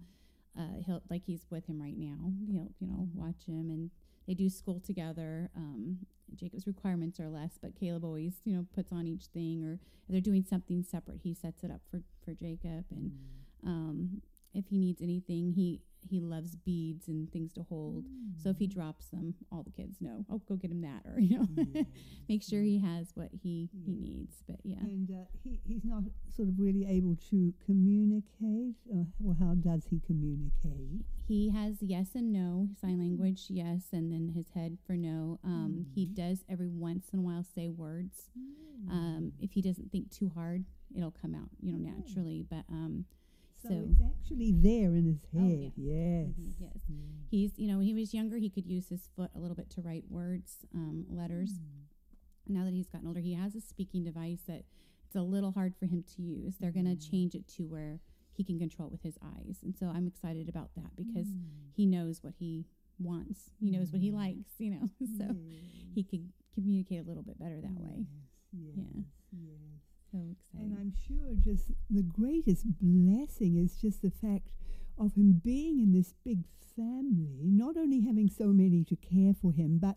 uh, 0.58 0.80
he'll, 0.84 1.02
like 1.08 1.22
he's 1.24 1.46
with 1.50 1.66
him 1.66 1.80
right 1.80 1.96
now, 1.96 2.32
he'll, 2.50 2.72
you 2.80 2.86
know, 2.88 3.08
watch 3.14 3.44
him. 3.46 3.70
And 3.70 3.90
they 4.26 4.34
do 4.34 4.48
school 4.48 4.80
together. 4.80 5.50
Um, 5.56 5.98
Jacob's 6.34 6.66
requirements 6.66 7.20
are 7.20 7.28
less, 7.28 7.58
but 7.60 7.78
Caleb 7.78 8.04
always, 8.04 8.34
you 8.44 8.54
know, 8.54 8.66
puts 8.74 8.92
on 8.92 9.06
each 9.06 9.26
thing, 9.26 9.62
or 9.64 9.74
if 9.74 10.08
they're 10.08 10.20
doing 10.20 10.44
something 10.48 10.82
separate, 10.82 11.20
he 11.22 11.34
sets 11.34 11.62
it 11.62 11.70
up 11.70 11.80
for 11.90 12.02
for 12.24 12.34
Jacob. 12.34 12.84
And 12.90 13.12
um, 13.66 14.22
if 14.54 14.68
he 14.68 14.78
needs 14.78 15.02
anything, 15.02 15.52
he 15.52 15.80
he 16.08 16.20
loves 16.20 16.56
beads 16.56 17.08
and 17.08 17.30
things 17.32 17.52
to 17.54 17.62
hold. 17.62 18.04
So 18.42 18.50
if 18.50 18.58
he 18.58 18.66
drops 18.66 19.06
them, 19.08 19.34
all 19.52 19.62
the 19.62 19.70
kids 19.70 20.00
know. 20.00 20.24
Oh, 20.30 20.38
go 20.48 20.56
get 20.56 20.70
him 20.70 20.80
that, 20.82 21.02
or 21.06 21.18
you 21.20 21.38
know, 21.38 21.46
Yeah. 21.74 21.82
make 22.28 22.42
sure 22.42 22.62
he 22.62 22.78
has 22.78 23.12
what 23.14 23.28
he 23.32 23.68
he 23.86 23.92
needs. 23.94 24.42
But 24.46 24.56
yeah, 24.64 24.80
And 24.80 25.10
uh, 25.10 25.24
he, 25.44 25.60
he's 25.66 25.84
not 25.84 26.02
sort 26.28 26.48
of 26.48 26.58
really 26.58 26.86
able 26.86 27.16
to 27.30 27.52
communicate. 27.66 28.74
Or, 28.92 29.06
well, 29.18 29.36
how 29.38 29.54
does 29.54 29.86
he 29.90 30.00
communicate? 30.06 31.04
he 31.28 31.50
has 31.50 31.76
yes 31.80 32.08
and 32.14 32.32
no 32.32 32.68
sign 32.80 32.98
language, 32.98 33.46
yes, 33.48 33.84
and 33.92 34.12
then 34.12 34.28
his 34.34 34.50
head 34.50 34.76
for 34.86 34.94
no. 34.96 35.38
Um, 35.44 35.86
He 35.94 36.06
Mhm. 36.06 36.14
does 36.14 36.44
every 36.48 36.68
once 36.68 37.10
in 37.12 37.20
a 37.20 37.22
while 37.22 37.44
say 37.44 37.68
words. 37.68 38.30
Um, 38.90 39.32
if 39.38 39.52
he 39.52 39.62
doesn't 39.62 39.92
think 39.92 40.10
too 40.10 40.28
hard, 40.30 40.64
it'll 40.94 41.12
come 41.12 41.34
out, 41.34 41.48
you 41.60 41.72
know, 41.72 41.78
Yeah. 41.78 41.92
naturally. 41.96 42.42
But 42.48 42.64
um, 42.68 43.04
so, 43.62 43.68
so- 43.68 43.86
it's 43.90 44.00
actually 44.02 44.52
there 44.52 44.94
in 44.96 45.04
his 45.06 45.24
Oh, 45.34 45.38
head. 45.38 45.72
yeah. 45.76 46.26
Yes. 46.26 46.28
Mhm, 46.38 46.54
yes. 46.60 46.82
Yeah. 46.88 46.96
he's, 47.30 47.58
you 47.58 47.66
know, 47.68 47.78
when 47.78 47.86
he 47.86 47.94
was 47.94 48.12
younger, 48.14 48.36
he 48.38 48.50
could 48.50 48.66
use 48.66 48.88
his 48.88 49.08
foot 49.16 49.30
a 49.34 49.40
little 49.40 49.54
bit 49.56 49.70
to 49.70 49.82
write 49.82 50.04
words, 50.10 50.66
um, 50.74 51.06
letters. 51.08 51.60
now 52.48 52.64
that 52.64 52.74
he's 52.74 52.88
gotten 52.88 53.06
older, 53.06 53.20
he 53.20 53.34
has 53.34 53.54
a 53.54 53.60
speaking 53.60 54.02
device 54.02 54.42
that 54.48 54.64
it's 55.06 55.14
a 55.14 55.22
little 55.22 55.52
hard 55.52 55.76
for 55.76 55.86
him 55.86 56.02
to 56.16 56.22
use. 56.22 56.56
They're 56.58 56.72
going 56.72 56.86
to 56.86 56.96
Mm. 56.96 57.10
change 57.10 57.34
it 57.36 57.46
to 57.56 57.66
where 57.66 58.00
he 58.32 58.42
can 58.42 58.58
control 58.58 58.88
it 58.88 58.92
with 58.92 59.02
his 59.02 59.16
eyes. 59.22 59.60
And 59.62 59.76
so 59.76 59.86
I'm 59.86 60.06
excited 60.08 60.48
about 60.48 60.74
that 60.74 60.96
because 60.96 61.28
Mm. 61.28 61.44
he 61.74 61.86
knows 61.86 62.22
what 62.22 62.34
he 62.34 62.66
wants. 62.98 63.52
He 63.60 63.70
knows 63.70 63.92
what 63.92 64.00
he 64.02 64.10
Mm. 64.10 64.14
likes, 64.14 64.58
you 64.58 64.70
know. 64.70 64.90
so 65.18 65.36
he 65.94 66.02
can 66.02 66.32
communicate 66.52 66.98
a 67.00 67.04
little 67.04 67.22
bit 67.22 67.38
better 67.38 67.60
that 67.60 67.78
way. 67.80 68.06
Yes, 68.52 68.76
Yeah. 68.76 69.02
yes, 69.32 69.82
yes. 70.12 70.36
So 70.52 70.58
And. 70.58 70.76
I'm 70.78 70.92
sure 71.06 71.34
just 71.40 71.70
the 71.90 72.02
greatest 72.02 72.64
blessing 72.80 73.56
is 73.56 73.76
just 73.76 74.02
the 74.02 74.10
fact 74.10 74.52
of 74.98 75.14
him 75.14 75.40
being 75.44 75.80
in 75.80 75.92
this 75.92 76.14
big 76.24 76.44
family, 76.76 77.50
not 77.50 77.76
only 77.76 78.00
having 78.00 78.28
so 78.28 78.46
many 78.46 78.84
to 78.84 78.96
care 78.96 79.34
for 79.34 79.52
him, 79.52 79.78
but 79.78 79.96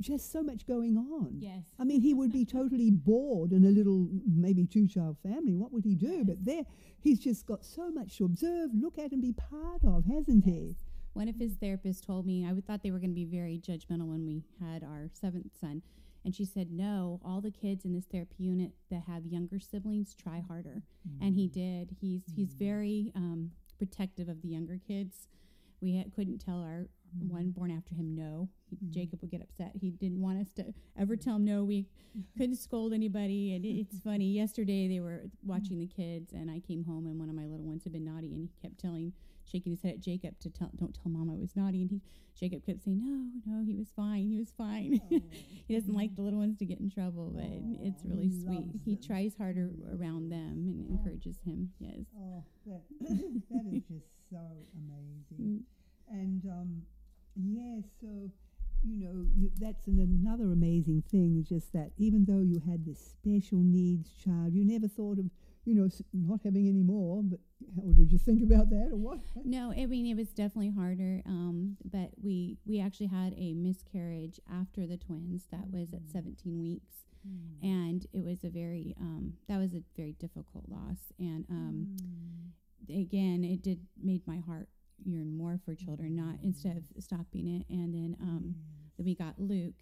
just 0.00 0.32
so 0.32 0.42
much 0.42 0.66
going 0.66 0.96
on. 0.96 1.36
yes. 1.38 1.62
I 1.78 1.84
mean, 1.84 2.00
he 2.00 2.14
would 2.14 2.32
be 2.32 2.44
totally 2.44 2.90
bored 3.10 3.52
in 3.52 3.64
a 3.64 3.70
little, 3.70 4.08
maybe 4.26 4.66
two 4.66 4.88
child 4.88 5.16
family. 5.22 5.54
What 5.54 5.72
would 5.72 5.84
he 5.84 5.94
do? 5.94 6.16
Yes. 6.18 6.24
But 6.26 6.44
there, 6.44 6.62
he's 7.00 7.20
just 7.20 7.46
got 7.46 7.64
so 7.64 7.90
much 7.90 8.18
to 8.18 8.24
observe, 8.24 8.70
look 8.74 8.98
at, 8.98 9.12
and 9.12 9.22
be 9.22 9.32
part 9.32 9.84
of, 9.84 10.04
hasn't 10.06 10.44
he? 10.44 10.76
One 11.12 11.28
of 11.28 11.36
his 11.36 11.52
therapists 11.52 12.04
told 12.04 12.26
me 12.26 12.44
I 12.44 12.52
would 12.52 12.66
thought 12.66 12.82
they 12.82 12.90
were 12.90 12.98
going 12.98 13.10
to 13.10 13.14
be 13.14 13.24
very 13.24 13.60
judgmental 13.64 14.08
when 14.08 14.26
we 14.26 14.42
had 14.60 14.82
our 14.82 15.08
seventh 15.12 15.52
son, 15.60 15.82
and 16.24 16.34
she 16.34 16.44
said, 16.44 16.70
"No, 16.70 17.20
all 17.24 17.40
the 17.40 17.50
kids 17.50 17.84
in 17.84 17.92
this 17.92 18.06
therapy 18.06 18.42
unit 18.42 18.72
that 18.90 19.02
have 19.06 19.26
younger 19.26 19.58
siblings 19.58 20.14
try 20.14 20.40
harder," 20.46 20.82
and 21.20 21.34
he 21.34 21.48
mm. 21.48 21.52
did. 21.52 21.96
He's 22.00 22.22
he's 22.34 22.54
mm. 22.54 22.58
very 22.58 23.12
um, 23.14 23.50
protective 23.78 24.28
of 24.28 24.42
the 24.42 24.48
younger 24.48 24.78
kids. 24.86 25.28
We 25.80 25.96
had, 25.96 26.14
couldn't 26.14 26.38
tell 26.38 26.62
our 26.62 26.88
mm. 27.16 27.30
one 27.30 27.50
born 27.50 27.70
after 27.70 27.94
him 27.94 28.14
no. 28.14 28.48
He, 28.70 28.78
Jacob 28.90 29.20
would 29.20 29.30
get 29.30 29.42
upset. 29.42 29.72
He 29.78 29.90
didn't 29.90 30.20
want 30.20 30.40
us 30.40 30.52
to 30.54 30.72
ever 30.98 31.16
tell 31.16 31.36
him 31.36 31.44
no. 31.44 31.64
We 31.64 31.86
couldn't 32.38 32.56
scold 32.56 32.92
anybody. 32.92 33.54
And 33.54 33.64
it, 33.64 33.80
it's 33.80 33.98
funny. 33.98 34.26
Yesterday 34.32 34.88
they 34.88 35.00
were 35.00 35.24
watching 35.44 35.78
the 35.78 35.86
kids, 35.86 36.32
and 36.32 36.50
I 36.50 36.60
came 36.60 36.84
home, 36.84 37.06
and 37.06 37.18
one 37.18 37.28
of 37.28 37.34
my 37.34 37.46
little 37.46 37.66
ones 37.66 37.84
had 37.84 37.92
been 37.92 38.04
naughty, 38.04 38.32
and 38.32 38.40
he 38.40 38.50
kept 38.62 38.78
telling, 38.80 39.12
shaking 39.50 39.72
his 39.72 39.82
head 39.82 39.94
at 39.94 40.00
Jacob 40.00 40.38
to 40.40 40.50
tell, 40.50 40.70
don't 40.78 40.94
tell 40.94 41.10
mom 41.10 41.30
I 41.30 41.38
was 41.38 41.54
naughty. 41.56 41.82
And 41.82 41.90
he, 41.90 42.00
Jacob 42.38 42.64
kept 42.66 42.84
saying, 42.84 43.00
no, 43.00 43.30
no, 43.46 43.64
he 43.64 43.74
was 43.74 43.88
fine. 43.94 44.28
He 44.28 44.38
was 44.38 44.52
fine. 44.56 45.00
he 45.68 45.74
doesn't 45.74 45.94
like 45.94 46.14
the 46.16 46.22
little 46.22 46.40
ones 46.40 46.58
to 46.58 46.64
get 46.64 46.80
in 46.80 46.90
trouble, 46.90 47.32
but 47.34 47.44
it's 47.86 48.04
really 48.04 48.28
he 48.28 48.40
sweet. 48.40 48.80
He 48.84 48.96
tries 48.96 49.36
harder 49.36 49.70
around 49.92 50.30
them 50.30 50.66
and 50.66 50.90
encourages 50.90 51.36
him. 51.46 51.70
Yes. 51.78 52.06
Oh, 52.18 52.42
that, 52.66 52.82
that 53.50 53.64
is 53.72 53.82
just 53.88 54.06
so 54.30 54.40
amazing. 54.74 55.40
Mm. 55.40 55.60
And 56.10 56.44
um, 56.46 56.82
yeah, 57.36 57.80
so 58.00 58.30
you 58.86 59.08
know 59.08 59.24
you, 59.34 59.50
that's 59.60 59.86
an, 59.86 59.98
another 59.98 60.52
amazing 60.52 61.02
thing. 61.10 61.44
Just 61.48 61.72
that 61.72 61.90
even 61.96 62.24
though 62.26 62.40
you 62.40 62.60
had 62.66 62.84
this 62.84 62.98
special 62.98 63.58
needs 63.58 64.10
child, 64.22 64.52
you 64.52 64.64
never 64.64 64.88
thought 64.88 65.18
of 65.18 65.26
you 65.64 65.74
know 65.74 65.86
s- 65.86 66.02
not 66.12 66.40
having 66.44 66.68
any 66.68 66.82
more. 66.82 67.22
But 67.22 67.40
how 67.76 67.82
did 67.92 68.12
you 68.12 68.18
think 68.18 68.42
about 68.42 68.70
that 68.70 68.88
or 68.92 68.96
what? 68.96 69.20
No, 69.44 69.72
I 69.72 69.86
mean 69.86 70.06
it 70.06 70.16
was 70.16 70.28
definitely 70.28 70.70
harder. 70.70 71.22
Um, 71.26 71.76
but 71.84 72.10
we 72.22 72.58
we 72.66 72.80
actually 72.80 73.06
had 73.08 73.34
a 73.36 73.54
miscarriage 73.54 74.40
after 74.52 74.86
the 74.86 74.96
twins. 74.96 75.46
That 75.50 75.70
was 75.70 75.92
at 75.92 76.08
17 76.12 76.58
weeks, 76.60 76.94
and 77.62 78.06
it 78.12 78.22
was 78.24 78.44
a 78.44 78.50
very 78.50 78.94
um, 79.00 79.34
that 79.48 79.58
was 79.58 79.74
a 79.74 79.82
very 79.96 80.12
difficult 80.12 80.64
loss. 80.68 80.98
And 81.18 81.44
um, 81.50 81.96
again, 82.88 83.44
it 83.44 83.62
did 83.62 83.80
made 84.02 84.26
my 84.26 84.38
heart 84.38 84.68
yearn 85.04 85.36
more 85.36 85.58
for 85.64 85.74
children. 85.74 86.14
Not 86.14 86.36
instead 86.42 86.76
of 86.76 86.84
stopping 87.02 87.46
it, 87.60 87.66
and 87.72 87.94
then 87.94 88.16
um, 88.20 88.54
then 88.96 89.04
we 89.06 89.14
got 89.14 89.34
Luke, 89.38 89.74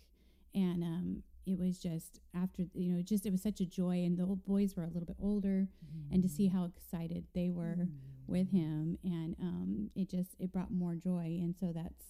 and 0.54 0.82
um, 0.82 1.22
it 1.46 1.58
was 1.58 1.78
just 1.78 2.20
after 2.34 2.62
you 2.74 2.90
know 2.92 3.02
just 3.02 3.26
it 3.26 3.32
was 3.32 3.42
such 3.42 3.60
a 3.60 3.66
joy 3.66 3.96
and 4.04 4.16
the 4.18 4.22
old 4.22 4.44
boys 4.44 4.76
were 4.76 4.84
a 4.84 4.88
little 4.88 5.06
bit 5.06 5.16
older 5.20 5.68
and 6.12 6.22
to 6.22 6.28
see 6.28 6.48
how 6.48 6.64
excited 6.64 7.24
they 7.34 7.50
were 7.50 7.88
with 8.26 8.50
him 8.52 8.98
and 9.04 9.34
um, 9.40 9.90
it 9.94 10.08
just 10.08 10.30
it 10.38 10.52
brought 10.52 10.70
more 10.70 10.94
joy 10.94 11.24
and 11.42 11.54
so 11.58 11.72
that's 11.74 12.04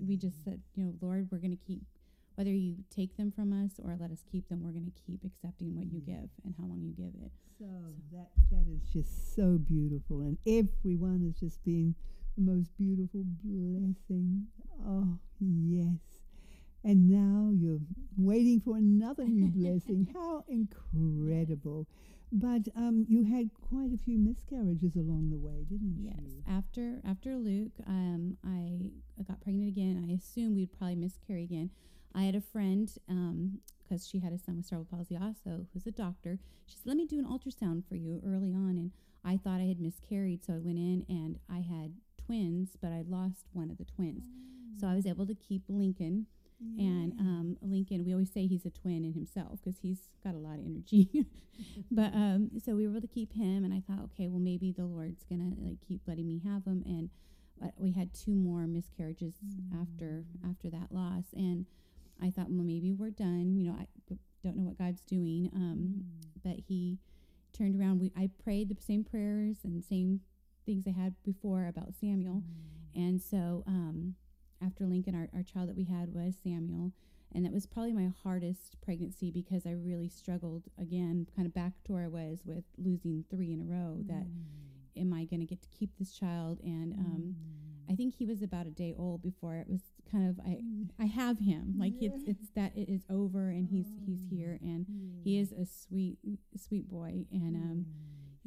we 0.00 0.16
just 0.16 0.42
said 0.44 0.60
you 0.74 0.84
know 0.84 0.92
lord 1.00 1.28
we're 1.30 1.38
going 1.38 1.56
to 1.56 1.64
keep 1.64 1.82
whether 2.34 2.50
you 2.50 2.74
take 2.90 3.16
them 3.16 3.30
from 3.30 3.52
us 3.64 3.78
or 3.82 3.96
let 4.00 4.10
us 4.10 4.24
keep 4.30 4.48
them 4.48 4.62
we're 4.62 4.72
going 4.72 4.84
to 4.84 5.02
keep 5.06 5.20
accepting 5.24 5.74
what 5.76 5.86
you 5.92 6.00
give 6.00 6.28
and 6.44 6.54
how 6.58 6.64
long 6.66 6.80
you 6.82 6.92
give 6.92 7.14
it 7.22 7.30
So 7.60 7.66
that 8.12 8.30
that 8.50 8.66
is 8.68 8.82
just 8.92 9.36
so 9.36 9.58
beautiful, 9.58 10.20
and 10.22 10.36
everyone 10.46 11.22
has 11.24 11.36
just 11.38 11.62
been 11.64 11.94
the 12.36 12.42
most 12.42 12.76
beautiful 12.76 13.22
blessing. 13.44 14.46
Oh 14.84 15.18
yes, 15.38 16.13
and 16.84 17.08
now 17.08 17.50
you're 17.52 17.80
waiting 18.16 18.60
for 18.60 18.76
another 18.76 19.24
new 19.24 19.48
blessing. 19.48 20.08
How 20.14 20.44
incredible! 20.48 21.86
But 22.32 22.62
um, 22.76 23.04
you 23.08 23.24
had 23.24 23.50
quite 23.54 23.92
a 23.94 23.98
few 23.98 24.18
miscarriages 24.18 24.96
along 24.96 25.30
the 25.30 25.38
way, 25.38 25.64
didn't 25.68 25.96
yes 26.00 26.14
you? 26.18 26.32
Yes. 26.36 26.44
After 26.48 27.00
after 27.08 27.36
luke 27.36 27.72
um, 27.86 28.36
i 28.44 28.90
got 29.26 29.40
pregnant 29.40 29.68
again 29.68 30.04
i 30.08 30.12
assumed 30.12 30.56
we'd 30.56 30.72
probably 30.76 30.96
miscarry 30.96 31.44
again 31.44 31.70
i 32.14 32.22
had 32.22 32.34
a 32.34 32.40
friend 32.40 32.90
because 33.82 34.06
she 34.06 34.18
had 34.20 34.32
a 34.32 34.38
son 34.38 34.56
with 34.56 34.66
cerebral 34.66 34.86
palsy 34.90 35.16
also 35.16 35.66
who's 35.72 35.86
a 35.86 35.92
doctor 35.92 36.38
she 36.66 36.76
said 36.76 36.86
let 36.86 36.96
me 36.96 37.06
do 37.06 37.18
an 37.18 37.24
ultrasound 37.26 37.84
for 37.88 37.94
you 37.96 38.20
early 38.26 38.52
on 38.52 38.70
and 38.76 38.90
i 39.24 39.36
thought 39.36 39.60
i 39.60 39.64
had 39.64 39.80
miscarried 39.80 40.44
so 40.44 40.54
i 40.54 40.58
went 40.58 40.78
in 40.78 41.04
and 41.08 41.38
i 41.50 41.60
had 41.60 41.94
twins 42.18 42.76
but 42.80 42.92
i 42.92 43.02
lost 43.06 43.46
one 43.52 43.70
of 43.70 43.78
the 43.78 43.84
twins 43.84 44.26
so 44.78 44.86
i 44.86 44.94
was 44.94 45.06
able 45.06 45.26
to 45.26 45.34
keep 45.34 45.62
lincoln 45.68 46.26
and 46.78 47.12
um, 47.20 47.56
Lincoln, 47.62 48.04
we 48.04 48.12
always 48.12 48.32
say 48.32 48.46
he's 48.46 48.64
a 48.64 48.70
twin 48.70 49.04
in 49.04 49.12
himself 49.12 49.60
because 49.62 49.78
he's 49.80 50.08
got 50.22 50.34
a 50.34 50.38
lot 50.38 50.58
of 50.58 50.64
energy. 50.66 51.26
but 51.90 52.12
um, 52.14 52.50
so 52.64 52.74
we 52.74 52.86
were 52.86 52.92
able 52.92 53.00
to 53.00 53.06
keep 53.06 53.32
him, 53.32 53.64
and 53.64 53.72
I 53.72 53.82
thought, 53.86 54.04
okay, 54.06 54.28
well 54.28 54.40
maybe 54.40 54.72
the 54.72 54.84
Lord's 54.84 55.24
gonna 55.24 55.52
like 55.58 55.78
keep 55.86 56.02
letting 56.06 56.26
me 56.26 56.40
have 56.44 56.64
him. 56.64 56.82
And 56.86 57.10
uh, 57.62 57.68
we 57.76 57.92
had 57.92 58.12
two 58.14 58.34
more 58.34 58.66
miscarriages 58.66 59.34
after 59.80 60.24
after 60.48 60.70
that 60.70 60.88
loss, 60.90 61.24
and 61.34 61.66
I 62.22 62.30
thought, 62.30 62.50
well 62.50 62.64
maybe 62.64 62.92
we're 62.92 63.10
done. 63.10 63.54
You 63.56 63.70
know, 63.70 63.76
I 63.78 63.86
b- 64.08 64.18
don't 64.42 64.56
know 64.56 64.64
what 64.64 64.78
God's 64.78 65.04
doing, 65.04 65.50
um, 65.54 66.04
but 66.42 66.56
He 66.66 66.98
turned 67.52 67.78
around. 67.80 68.00
We 68.00 68.12
I 68.16 68.30
prayed 68.42 68.68
the 68.68 68.80
same 68.82 69.04
prayers 69.04 69.58
and 69.64 69.82
same 69.84 70.20
things 70.66 70.84
I 70.86 70.90
had 70.92 71.14
before 71.24 71.66
about 71.66 71.94
Samuel. 72.00 72.42
And 72.94 73.20
so 73.20 73.64
um, 73.66 74.14
after 74.64 74.86
Lincoln, 74.86 75.14
our, 75.14 75.28
our 75.34 75.42
child 75.42 75.68
that 75.68 75.76
we 75.76 75.84
had 75.84 76.14
was 76.14 76.34
Samuel. 76.42 76.92
And 77.34 77.44
that 77.44 77.52
was 77.52 77.66
probably 77.66 77.92
my 77.92 78.10
hardest 78.22 78.76
pregnancy 78.80 79.30
because 79.32 79.66
I 79.66 79.72
really 79.72 80.08
struggled 80.08 80.64
again, 80.78 81.26
kind 81.34 81.46
of 81.46 81.54
back 81.54 81.72
to 81.84 81.92
where 81.92 82.04
I 82.04 82.08
was 82.08 82.42
with 82.44 82.64
losing 82.78 83.24
three 83.28 83.52
in 83.52 83.60
a 83.60 83.64
row. 83.64 83.98
That 84.06 84.26
am 84.96 85.12
I 85.12 85.24
going 85.24 85.40
to 85.40 85.46
get 85.46 85.60
to 85.62 85.68
keep 85.68 85.90
this 85.98 86.12
child? 86.12 86.60
And 86.62 86.92
um, 86.92 87.34
I 87.90 87.94
think 87.94 88.14
he 88.14 88.24
was 88.24 88.42
about 88.42 88.66
a 88.66 88.70
day 88.70 88.94
old 88.96 89.22
before 89.22 89.56
it 89.56 89.66
was 89.68 89.80
kind 90.10 90.28
of 90.28 90.38
I 90.46 90.60
I 91.00 91.06
have 91.06 91.38
him. 91.40 91.74
Like 91.76 91.94
it's 92.00 92.22
it's 92.26 92.50
that 92.54 92.76
it 92.76 92.88
is 92.88 93.02
over 93.10 93.48
and 93.48 93.66
he's 93.68 93.88
he's 94.06 94.20
here 94.30 94.58
and 94.62 94.86
he 95.24 95.38
is 95.38 95.52
a 95.52 95.66
sweet 95.66 96.18
sweet 96.56 96.88
boy. 96.88 97.26
And 97.32 97.56
um 97.56 97.86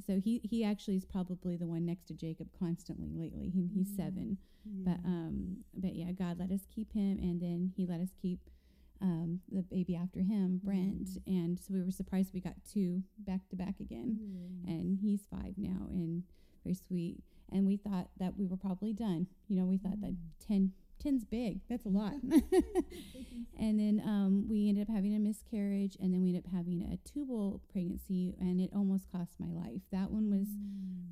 so 0.06 0.20
he 0.24 0.42
he 0.44 0.64
actually 0.64 0.96
is 0.96 1.06
probably 1.06 1.58
the 1.58 1.68
one 1.68 1.86
next 1.86 2.06
to 2.08 2.14
Jacob 2.14 2.48
constantly 2.58 3.10
lately. 3.14 3.50
He, 3.54 3.70
he's 3.74 3.96
seven, 3.96 4.38
but 4.86 5.00
um, 5.06 5.58
but 5.74 5.96
yeah, 5.96 6.12
God 6.12 6.38
let 6.40 6.52
us 6.52 6.62
keep 6.74 6.94
him, 6.94 7.18
and 7.20 7.42
then 7.42 7.72
He 7.76 7.86
let 7.86 8.00
us 8.02 8.10
keep 8.22 8.40
um 9.02 9.40
the 9.52 9.62
baby 9.62 9.96
after 9.96 10.20
him, 10.22 10.60
Brent, 10.64 11.10
and 11.28 11.60
so 11.60 11.74
we 11.74 11.84
were 11.84 11.92
surprised 11.92 12.34
we 12.34 12.40
got 12.42 12.56
two 12.72 13.04
back 13.20 13.48
to 13.50 13.56
back 13.56 13.76
again, 13.80 14.18
and 14.68 15.00
he's 15.02 15.22
five 15.30 15.54
now, 15.58 15.88
and 15.92 16.24
very 16.64 16.76
sweet. 16.76 17.24
And 17.52 17.66
we 17.66 17.78
thought 17.78 18.10
that 18.20 18.38
we 18.38 18.46
were 18.46 18.58
probably 18.58 18.92
done. 18.94 19.28
You 19.48 19.58
know, 19.60 19.66
we 19.66 19.78
thought 19.78 20.02
that 20.02 20.16
ten. 20.46 20.74
Ten's 21.00 21.24
big. 21.26 21.62
That's 21.70 21.86
a 21.86 21.90
lot. 21.90 22.14
and 23.60 23.80
then 23.80 24.02
um, 24.06 24.48
we 24.50 24.70
ended 24.70 24.88
up 24.90 24.94
having 24.94 25.16
a 25.16 25.20
miscarriage, 25.20 25.98
and 26.00 26.14
then 26.14 26.22
we 26.22 26.30
ended 26.30 26.46
up 26.46 26.52
having 26.54 26.82
a 26.84 26.98
tubal 27.08 27.62
pregnancy, 27.72 28.36
and 28.40 28.60
it 28.60 28.72
almost 28.76 29.12
cost 29.12 29.32
my 29.40 29.52
life. 29.52 29.82
That 29.92 30.12
one 30.12 30.30
was 30.30 30.48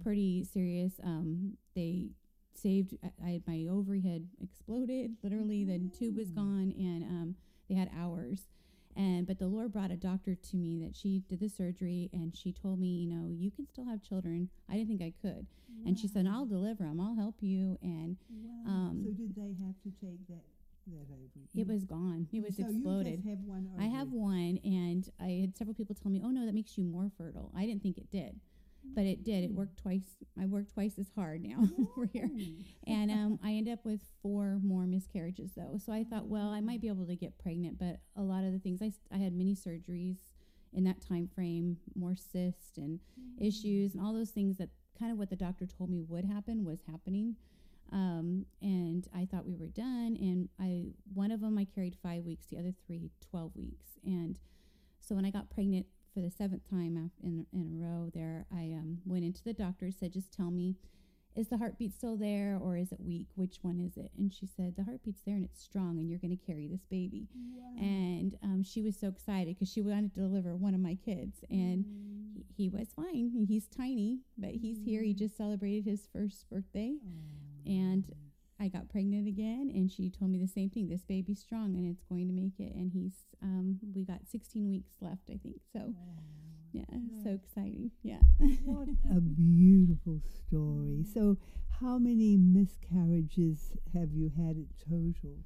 pretty 0.04 0.44
serious. 0.44 0.94
Um, 1.04 1.58
they 1.76 2.10
saved. 2.54 2.96
I, 3.04 3.10
I 3.26 3.42
my 3.48 3.66
ovary 3.70 4.02
had 4.02 4.28
exploded. 4.42 5.16
Literally, 5.24 5.64
the 5.64 5.90
tube 5.98 6.18
was 6.18 6.32
gone, 6.32 6.74
and 6.78 7.04
um, 7.04 7.36
they 7.70 7.76
had 7.76 7.90
hours. 7.98 8.48
And 8.96 9.28
but 9.28 9.40
the 9.40 9.48
Lord 9.48 9.74
brought 9.74 9.92
a 9.92 9.98
doctor 9.98 10.36
to 10.36 10.56
me 10.56 10.80
that 10.86 10.96
she 10.96 11.22
did 11.28 11.40
the 11.42 11.50
surgery, 11.50 12.10
and 12.14 12.36
she 12.36 12.52
told 12.54 12.80
me, 12.80 12.88
you 12.88 13.08
know, 13.08 13.28
you 13.30 13.52
can 13.52 13.68
still 13.68 13.86
have 13.86 14.02
children. 14.02 14.50
I 14.70 14.74
didn't 14.76 14.88
think 14.88 15.02
I 15.02 15.14
could, 15.22 15.48
and 15.86 16.00
she 16.00 16.08
said, 16.08 16.26
I'll 16.28 16.46
deliver 16.46 16.84
them. 16.84 17.00
I'll 17.00 17.16
help 17.16 17.36
you. 17.42 17.78
And 17.82 18.18
Wow. 18.30 18.72
um, 18.72 19.02
so 19.04 19.12
did 19.12 19.36
they 19.36 19.54
have 19.66 19.76
to 19.84 19.92
take 20.00 20.26
that 20.30 20.46
that 20.88 21.08
ovary? 21.12 21.50
it 21.56 21.68
was 21.68 21.84
gone. 21.84 22.28
It 22.32 22.44
was 22.44 22.56
so 22.58 22.64
exploded. 22.64 23.12
You 23.12 23.18
just 23.18 23.28
have 23.28 23.40
one 23.40 23.70
I 23.78 23.86
have 23.86 24.12
one, 24.12 24.60
and 24.64 25.10
I 25.20 25.42
had 25.42 25.58
several 25.58 25.74
people 25.74 25.96
tell 25.96 26.12
me, 26.12 26.22
"Oh 26.24 26.30
no, 26.32 26.46
that 26.46 26.54
makes 26.56 26.78
you 26.78 26.84
more 26.84 27.12
fertile." 27.18 27.52
I 27.56 27.66
didn't 27.66 27.82
think 27.84 27.98
it 27.98 28.10
did, 28.12 28.40
but 28.94 29.06
it 29.06 29.24
did. 29.24 29.44
It 29.44 29.52
worked 29.52 29.78
twice. 29.78 30.18
I 30.40 30.46
worked 30.46 30.74
twice 30.74 30.98
as 31.00 31.08
hard 31.16 31.44
now 31.44 31.68
over 31.98 32.08
here, 32.12 32.30
and 32.88 33.12
um, 33.12 33.40
I 33.44 33.52
end 33.52 33.70
up 33.70 33.86
with 33.86 34.02
four 34.22 34.60
more 34.64 34.86
miscarriages 34.86 35.52
though. 35.56 35.78
So 35.84 35.92
I 35.92 36.04
thought, 36.04 36.28
well, 36.28 36.50
I 36.50 36.62
might 36.62 36.82
be 36.82 36.88
able 36.88 37.06
to 37.06 37.16
get 37.16 37.38
pregnant, 37.40 37.80
but 37.80 38.00
a 38.16 38.22
lot 38.22 38.44
of 38.44 38.52
the 38.52 38.60
things 38.60 38.82
I 38.82 38.92
I 39.14 39.18
had 39.18 39.34
many 39.34 39.56
surgeries 39.56 40.18
in 40.74 40.84
that 40.84 41.02
time 41.02 41.28
frame, 41.34 41.78
more 41.96 42.16
cysts 42.16 42.78
and 42.78 43.00
issues, 43.40 43.94
and 43.94 44.06
all 44.06 44.14
those 44.14 44.32
things 44.32 44.58
that 44.58 44.70
kind 45.00 45.12
of 45.12 45.18
what 45.18 45.30
the 45.30 45.36
doctor 45.36 45.66
told 45.66 45.90
me 45.90 46.02
would 46.08 46.26
happen 46.26 46.64
was 46.64 46.80
happening. 46.90 47.36
Um, 47.92 48.46
and 48.62 49.08
I 49.16 49.26
thought 49.26 49.46
we 49.46 49.56
were 49.56 49.68
done. 49.68 50.18
And 50.20 50.50
I 50.60 50.88
one 51.14 51.32
of 51.32 51.42
them 51.42 51.58
I 51.58 51.66
carried 51.66 51.96
five 52.02 52.24
weeks, 52.24 52.48
the 52.48 52.58
other 52.58 52.74
three 52.86 53.12
12 53.30 53.56
weeks. 53.56 53.88
And 54.04 54.40
so 55.00 55.16
when 55.16 55.26
I 55.26 55.30
got 55.30 55.50
pregnant 55.50 55.86
for 56.16 56.22
the 56.22 56.32
seventh 56.32 56.68
time 56.70 57.12
in, 57.22 57.46
in 57.54 57.68
a 57.68 57.86
row, 57.86 58.10
there 58.14 58.46
I 58.52 58.74
um, 58.74 59.00
went 59.06 59.26
into 59.26 59.44
the 59.44 59.54
doctor. 59.54 59.92
Said, 59.92 60.14
just 60.14 60.32
tell 60.32 60.50
me, 60.50 60.78
is 61.36 61.50
the 61.50 61.58
heartbeat 61.58 61.94
still 61.94 62.16
there 62.16 62.58
or 62.62 62.78
is 62.78 62.94
it 62.94 63.00
weak? 63.02 63.28
Which 63.36 63.58
one 63.62 63.82
is 63.82 63.98
it? 64.02 64.12
And 64.18 64.34
she 64.34 64.48
said, 64.48 64.76
the 64.78 64.86
heartbeat's 64.86 65.22
there 65.26 65.36
and 65.36 65.44
it's 65.44 65.62
strong, 65.62 66.00
and 66.00 66.10
you're 66.10 66.20
going 66.20 66.36
to 66.36 66.46
carry 66.46 66.68
this 66.68 66.86
baby. 66.90 67.28
And 67.78 68.38
um, 68.42 68.64
she 68.64 68.82
was 68.82 68.98
so 68.98 69.08
excited 69.10 69.56
because 69.56 69.70
she 69.70 69.82
wanted 69.82 70.14
to 70.14 70.22
deliver 70.22 70.56
one 70.56 70.74
of 70.74 70.80
my 70.80 70.96
kids, 70.96 71.40
and 71.50 71.84
he, 72.34 72.46
he 72.56 72.70
was 72.70 72.88
fine. 72.96 73.46
He's 73.48 73.68
tiny, 73.68 74.20
but 74.38 74.52
he's 74.52 74.80
here. 74.80 75.04
He 75.04 75.14
just 75.14 75.36
celebrated 75.36 75.84
his 75.84 76.08
first 76.14 76.50
birthday, 76.50 76.96
and 77.66 78.06
I 78.60 78.70
got 78.70 78.90
pregnant 78.90 79.28
again, 79.28 79.70
and 79.74 79.92
she 79.92 80.10
told 80.10 80.32
me 80.32 80.40
the 80.40 80.48
same 80.48 80.70
thing. 80.70 80.88
This 80.88 81.04
baby's 81.04 81.40
strong, 81.40 81.76
and 81.76 81.86
it's 81.86 82.04
going 82.04 82.28
to 82.28 82.34
make 82.34 82.60
it. 82.60 82.74
And 82.74 82.92
he's, 82.92 83.14
um, 83.42 83.80
we 83.94 84.06
got 84.06 84.28
16 84.28 84.70
weeks 84.70 84.94
left, 85.02 85.30
I 85.30 85.38
think. 85.44 85.58
So, 85.74 85.94
yeah, 86.72 86.84
so 87.24 87.32
exciting. 87.32 87.92
Yeah. 88.02 88.20
What 88.64 88.88
a 89.12 89.20
beautiful 89.20 90.22
story. 90.48 91.04
So, 91.14 91.38
how 91.82 91.98
many 91.98 92.38
miscarriages 92.38 93.74
have 93.94 94.14
you 94.14 94.32
had 94.38 94.56
in 94.56 94.68
total? 94.80 95.38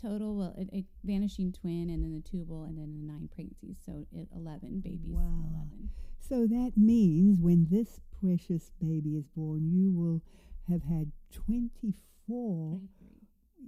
Total, 0.00 0.36
well, 0.36 0.54
a, 0.58 0.76
a 0.76 0.84
vanishing 1.04 1.52
twin, 1.52 1.88
and 1.88 2.02
then 2.04 2.12
the 2.12 2.20
tubal, 2.20 2.64
and 2.64 2.76
then 2.76 2.94
the 2.94 3.12
nine 3.12 3.30
pregnancies. 3.34 3.78
So, 3.84 4.06
it, 4.12 4.28
11 4.36 4.80
babies. 4.80 5.16
Wow. 5.16 5.46
11. 5.54 5.90
So 6.20 6.46
that 6.46 6.72
means 6.76 7.40
when 7.40 7.68
this 7.70 8.00
precious 8.20 8.70
baby 8.78 9.16
is 9.16 9.26
born, 9.28 9.70
you 9.70 9.90
will 9.90 10.20
have 10.68 10.82
had 10.82 11.12
24. 11.32 11.92
23. 12.28 13.08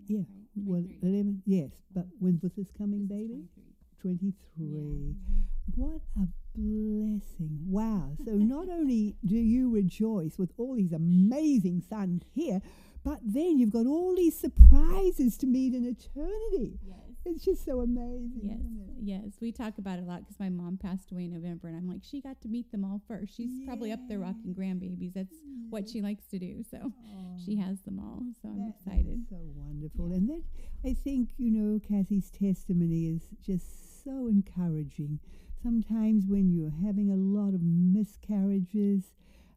Yeah, 0.07 0.19
right, 0.19 0.27
well, 0.57 0.83
23. 0.83 1.09
11. 1.11 1.43
Yes, 1.47 1.71
but 1.95 2.07
when 2.19 2.39
was 2.43 2.53
this 2.57 2.71
coming 2.77 3.07
This 3.09 3.19
baby? 3.19 3.49
23. 4.03 4.21
23. 4.57 4.67
Mm-hmm. 4.67 5.41
What 5.77 6.01
a 6.17 6.29
blessing. 6.55 7.59
Wow. 7.67 8.17
So 8.25 8.33
not 8.33 8.69
only 8.71 9.17
do 9.25 9.37
you 9.37 9.71
rejoice 9.71 10.39
with 10.39 10.53
all 10.59 10.75
these 10.75 10.93
amazing 10.93 11.83
sons 11.89 12.23
here, 12.35 12.61
but 13.05 13.19
then 13.25 13.59
you've 13.59 13.73
got 13.73 13.87
all 13.87 14.15
these 14.15 14.39
surprises 14.39 15.37
to 15.39 15.47
meet 15.47 15.75
in 15.75 15.85
eternity. 15.85 16.79
Yes. 16.87 17.10
It's 17.27 17.45
just 17.45 17.65
so 17.67 17.81
amazing. 17.83 18.41
Yes, 18.43 19.21
yes, 19.23 19.33
we 19.41 19.53
talk 19.53 19.77
about 19.79 19.99
it 19.99 20.03
a 20.03 20.07
lot 20.07 20.21
because 20.21 20.41
my 20.41 20.49
mom 20.49 20.79
passed 20.79 21.13
away 21.13 21.25
in 21.25 21.33
November, 21.35 21.69
and 21.69 21.77
I'm 21.77 21.87
like, 21.87 22.01
she 22.03 22.21
got 22.23 22.41
to 22.41 22.49
meet 22.49 22.73
them 22.73 22.83
all 22.85 23.03
first. 23.07 23.37
She's 23.37 23.51
probably 23.67 23.93
up 23.93 24.01
there 24.09 24.19
rocking 24.21 24.55
grandbabies. 24.55 25.13
That's 25.15 25.37
what 25.69 25.89
she 25.89 26.01
likes 26.01 26.27
to 26.29 26.39
do. 26.39 26.65
So 26.71 26.93
she 27.45 27.57
has 27.57 27.81
them 27.83 27.99
all. 28.01 28.23
So 28.41 28.49
I'm 28.49 28.59
That- 28.61 28.69
excited. 28.75 29.27
so 29.29 29.37
wonderful. 29.55 30.09
Yeah. 30.09 30.17
And 30.17 30.29
that 30.31 30.43
I 30.85 30.95
think, 30.95 31.31
you 31.39 31.51
know, 31.51 31.79
Cassie's 31.79 32.31
testimony 32.31 33.07
is 33.07 33.29
just 33.43 34.03
so 34.03 34.27
encouraging. 34.27 35.21
Sometimes 35.63 36.27
when 36.27 36.51
you're 36.51 36.71
having 36.71 37.11
a 37.11 37.17
lot 37.17 37.53
of 37.53 37.61
miscarriages, 37.63 39.13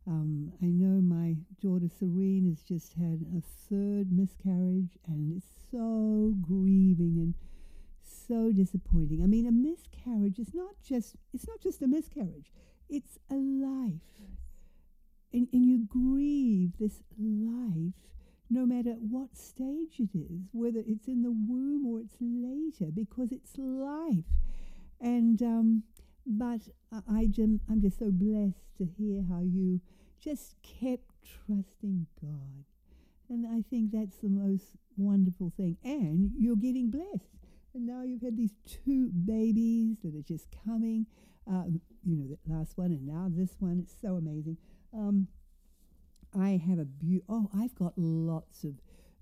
um, 0.05 0.51
I 0.61 0.65
know 0.65 0.99
my 1.01 1.37
daughter 1.61 1.87
Serene 1.87 2.45
has 2.49 2.61
just 2.61 2.93
had 2.93 3.25
a 3.37 3.39
third 3.41 4.11
miscarriage, 4.11 4.97
and 5.07 5.31
it's 5.37 5.47
so 5.71 6.35
grieving 6.41 7.17
and 7.19 7.33
so 8.27 8.51
disappointing. 8.51 9.21
I 9.23 9.27
mean, 9.27 9.47
a 9.47 9.51
miscarriage 9.51 10.39
is 10.39 10.53
not 10.53 10.75
just 10.83 11.15
it's 11.33 11.47
not 11.47 11.59
just 11.61 11.81
a 11.81 11.87
miscarriage. 11.87 12.51
It's 12.89 13.17
a 13.31 13.35
life. 13.35 14.01
And 15.31 15.47
and 15.51 15.65
you 15.65 15.85
grieve 15.87 16.73
this 16.79 17.01
life 17.17 17.93
no 18.49 18.65
matter 18.67 18.91
what 18.91 19.35
stage 19.35 19.99
it 19.99 20.15
is, 20.15 20.49
whether 20.51 20.83
it's 20.85 21.07
in 21.07 21.23
the 21.23 21.31
womb 21.31 21.85
or 21.87 22.01
it's 22.01 22.17
later, 22.19 22.91
because 22.93 23.31
it's 23.31 23.57
life. 23.57 24.25
And 25.01 25.41
um, 25.41 25.83
but 26.25 26.61
I, 27.09 27.25
jam- 27.25 27.61
I'm 27.69 27.81
just 27.81 27.99
so 27.99 28.09
blessed 28.11 28.77
to 28.77 28.85
hear 28.85 29.23
how 29.27 29.41
you 29.41 29.81
just 30.19 30.55
kept 30.61 31.09
trusting 31.23 32.07
God. 32.21 32.65
And 33.29 33.45
I 33.45 33.63
think 33.69 33.91
that's 33.91 34.17
the 34.17 34.29
most 34.29 34.75
wonderful 34.95 35.51
thing. 35.57 35.77
And 35.83 36.31
you're 36.37 36.55
getting 36.55 36.91
blessed. 36.91 37.42
And 37.73 37.87
now 37.87 38.03
you've 38.03 38.21
had 38.21 38.37
these 38.37 38.53
two 38.65 39.09
babies 39.09 39.97
that 40.03 40.15
are 40.15 40.21
just 40.21 40.47
coming. 40.65 41.07
Um, 41.47 41.81
you 42.05 42.15
know, 42.15 42.27
that 42.27 42.53
last 42.53 42.77
one, 42.77 42.91
and 42.91 43.05
now 43.05 43.29
this 43.29 43.55
one. 43.59 43.79
It's 43.79 43.95
so 44.01 44.15
amazing. 44.15 44.57
Um, 44.93 45.27
I 46.37 46.61
have 46.67 46.79
a 46.79 46.85
beau- 46.85 47.25
oh, 47.27 47.49
I've 47.53 47.75
got 47.75 47.93
lots 47.97 48.63
of 48.63 48.75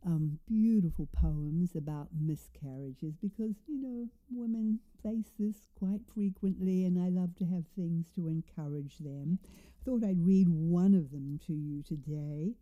um, 0.05 0.39
beautiful 0.47 1.07
poems 1.13 1.75
about 1.75 2.09
miscarriages 2.19 3.15
because 3.21 3.55
you 3.67 3.81
know 3.81 4.07
women 4.31 4.79
face 5.01 5.31
this 5.39 5.67
quite 5.79 6.01
frequently, 6.13 6.85
and 6.85 7.01
I 7.01 7.09
love 7.09 7.35
to 7.37 7.45
have 7.45 7.65
things 7.75 8.11
to 8.15 8.27
encourage 8.27 8.97
them. 8.97 9.39
I 9.81 9.85
thought 9.85 10.03
I'd 10.03 10.25
read 10.25 10.47
one 10.49 10.93
of 10.93 11.11
them 11.11 11.39
to 11.47 11.53
you 11.53 11.83
today. 11.83 12.53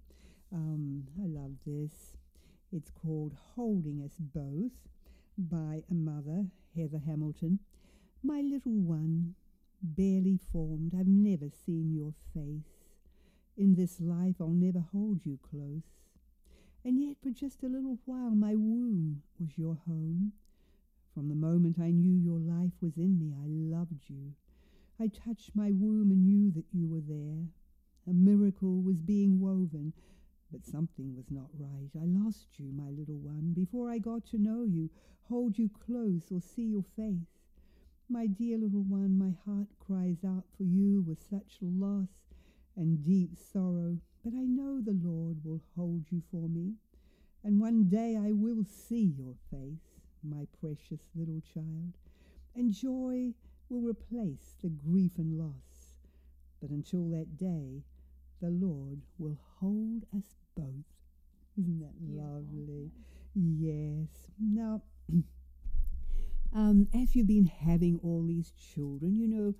Um, 0.53 1.03
I 1.21 1.25
love 1.27 1.51
this. 1.65 2.13
It's 2.71 2.91
called 2.91 3.35
Holding 3.55 4.01
Us 4.01 4.15
Both 4.19 4.71
by 5.39 5.83
a 5.89 5.93
mother, 5.93 6.47
Heather 6.75 7.01
Hamilton. 7.05 7.59
My 8.21 8.41
little 8.41 8.73
one, 8.73 9.35
barely 9.81 10.37
formed, 10.51 10.93
I've 10.93 11.07
never 11.07 11.49
seen 11.65 11.93
your 11.93 12.13
face. 12.33 12.65
In 13.55 13.75
this 13.75 14.01
life, 14.01 14.35
I'll 14.41 14.49
never 14.49 14.79
hold 14.91 15.25
you 15.25 15.39
close. 15.41 15.83
And 16.83 17.01
yet, 17.01 17.17
for 17.21 17.29
just 17.29 17.63
a 17.63 17.67
little 17.67 17.99
while, 18.05 18.31
my 18.31 18.55
womb 18.55 19.21
was 19.39 19.57
your 19.57 19.77
home. 19.87 20.33
From 21.13 21.29
the 21.29 21.35
moment 21.35 21.77
I 21.79 21.91
knew 21.91 22.13
your 22.13 22.39
life 22.39 22.73
was 22.81 22.97
in 22.97 23.17
me, 23.17 23.33
I 23.33 23.47
loved 23.47 24.09
you. 24.09 24.33
I 24.99 25.07
touched 25.07 25.55
my 25.55 25.71
womb 25.71 26.11
and 26.11 26.25
knew 26.25 26.51
that 26.51 26.65
you 26.73 26.87
were 26.87 27.01
there. 27.01 27.45
A 28.07 28.13
miracle 28.13 28.81
was 28.81 29.01
being 29.01 29.39
woven, 29.39 29.93
but 30.51 30.65
something 30.65 31.15
was 31.15 31.29
not 31.29 31.49
right. 31.57 31.89
I 31.95 32.05
lost 32.05 32.57
you, 32.57 32.71
my 32.71 32.89
little 32.89 33.19
one, 33.19 33.53
before 33.53 33.89
I 33.89 33.99
got 33.99 34.25
to 34.27 34.37
know 34.37 34.63
you, 34.63 34.89
hold 35.27 35.57
you 35.57 35.69
close, 35.69 36.31
or 36.31 36.41
see 36.41 36.63
your 36.63 36.85
face. 36.95 37.39
My 38.09 38.25
dear 38.25 38.57
little 38.57 38.81
one, 38.83 39.17
my 39.17 39.35
heart 39.45 39.67
cries 39.79 40.23
out 40.25 40.45
for 40.57 40.63
you 40.63 41.01
with 41.01 41.21
such 41.29 41.57
loss 41.61 42.09
and 42.75 43.03
deep 43.03 43.37
sorrow, 43.37 43.97
but 44.23 44.33
I 44.33 44.45
know 44.45 44.81
the 44.81 44.99
Lord 45.03 45.37
will 45.43 45.61
hold 45.75 46.05
you 46.09 46.23
for 46.31 46.47
me, 46.49 46.73
and 47.43 47.59
one 47.59 47.83
day 47.87 48.17
I 48.17 48.31
will 48.31 48.63
see 48.63 49.13
your 49.17 49.35
face, 49.51 50.01
my 50.23 50.47
precious 50.59 51.01
little 51.15 51.41
child, 51.53 51.93
and 52.55 52.73
joy 52.73 53.33
will 53.69 53.81
replace 53.81 54.55
the 54.61 54.69
grief 54.69 55.11
and 55.17 55.37
loss. 55.37 55.95
But 56.59 56.71
until 56.71 57.07
that 57.09 57.37
day, 57.37 57.83
the 58.41 58.49
Lord 58.49 59.01
will 59.17 59.37
hold 59.59 60.03
us 60.17 60.35
both. 60.55 60.65
Isn't 61.57 61.79
that 61.79 61.93
lovely? 62.01 62.91
Yes. 63.35 64.07
Now, 64.39 64.81
um, 66.55 66.87
as 66.93 67.15
you've 67.15 67.27
been 67.27 67.47
having 67.47 67.99
all 68.03 68.25
these 68.25 68.51
children, 68.73 69.17
you 69.17 69.27
know, 69.27 69.55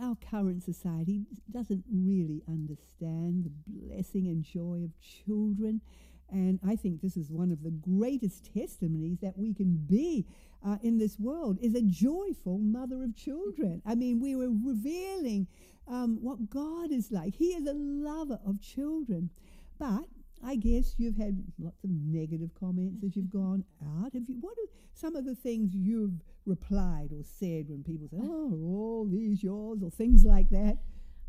our 0.00 0.16
current 0.30 0.62
society 0.62 1.26
doesn't 1.50 1.84
really 1.92 2.42
understand 2.48 3.44
the 3.44 3.50
blessing 3.66 4.26
and 4.26 4.42
joy 4.42 4.82
of 4.84 4.92
children. 5.00 5.80
And 6.30 6.60
I 6.66 6.76
think 6.76 7.00
this 7.00 7.16
is 7.16 7.30
one 7.30 7.50
of 7.50 7.62
the 7.62 7.70
greatest 7.70 8.52
testimonies 8.54 9.18
that 9.20 9.36
we 9.36 9.54
can 9.54 9.76
be 9.88 10.26
uh, 10.64 10.76
in 10.82 10.98
this 10.98 11.18
world 11.18 11.58
is 11.60 11.74
a 11.74 11.82
joyful 11.82 12.58
mother 12.58 13.02
of 13.02 13.16
children. 13.16 13.82
I 13.86 13.94
mean, 13.94 14.20
we 14.20 14.36
were 14.36 14.50
revealing 14.50 15.46
um, 15.88 16.18
what 16.20 16.50
God 16.50 16.92
is 16.92 17.10
like. 17.10 17.34
He 17.34 17.48
is 17.48 17.66
a 17.66 17.74
lover 17.74 18.38
of 18.46 18.60
children. 18.60 19.30
But 19.78 20.04
I 20.44 20.56
guess 20.56 20.94
you've 20.98 21.16
had 21.16 21.42
lots 21.58 21.82
of 21.84 21.90
negative 21.90 22.50
comments 22.58 23.02
as 23.04 23.16
you've 23.16 23.30
gone 23.30 23.64
out. 23.82 24.12
Have 24.14 24.28
you? 24.28 24.36
What 24.40 24.52
are 24.52 24.70
some 24.92 25.16
of 25.16 25.24
the 25.24 25.34
things 25.34 25.74
you've 25.74 26.20
replied 26.46 27.10
or 27.12 27.22
said 27.22 27.68
when 27.68 27.82
people 27.84 28.08
say, 28.08 28.18
"Oh, 28.22 28.52
are 28.52 28.64
all 28.64 29.08
these 29.10 29.42
yours?" 29.42 29.82
or 29.82 29.90
things 29.90 30.24
like 30.24 30.50
that? 30.50 30.78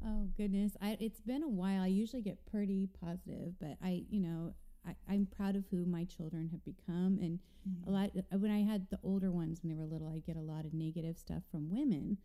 Oh 0.06 0.30
goodness, 0.38 0.74
I, 0.82 0.98
it's 1.00 1.22
been 1.22 1.44
a 1.44 1.50
while. 1.50 1.82
I 1.82 1.88
usually 1.88 2.22
get 2.22 2.46
pretty 2.50 2.88
positive, 3.00 3.54
but 3.60 3.78
I, 3.84 4.04
you 4.10 4.22
know, 4.22 4.54
I, 4.88 4.96
I'm 5.08 5.28
proud 5.28 5.56
of 5.56 5.66
who 5.70 5.86
my 5.86 6.06
children 6.06 6.50
have 6.52 6.64
become, 6.66 7.20
and 7.22 7.40
a 7.66 7.70
mm-hmm. 7.70 7.94
lot. 7.94 8.10
uh, 8.18 8.38
When 8.38 8.52
I 8.52 8.64
had 8.64 8.90
the 8.90 9.00
older 9.04 9.32
ones 9.32 9.62
when 9.62 9.70
they 9.70 9.76
were 9.76 9.86
little, 9.86 10.10
I 10.10 10.20
get 10.20 10.36
a 10.36 10.42
lot 10.42 10.66
of 10.66 10.74
negative 10.74 11.18
stuff 11.18 11.44
from 11.52 11.70
women. 11.70 12.18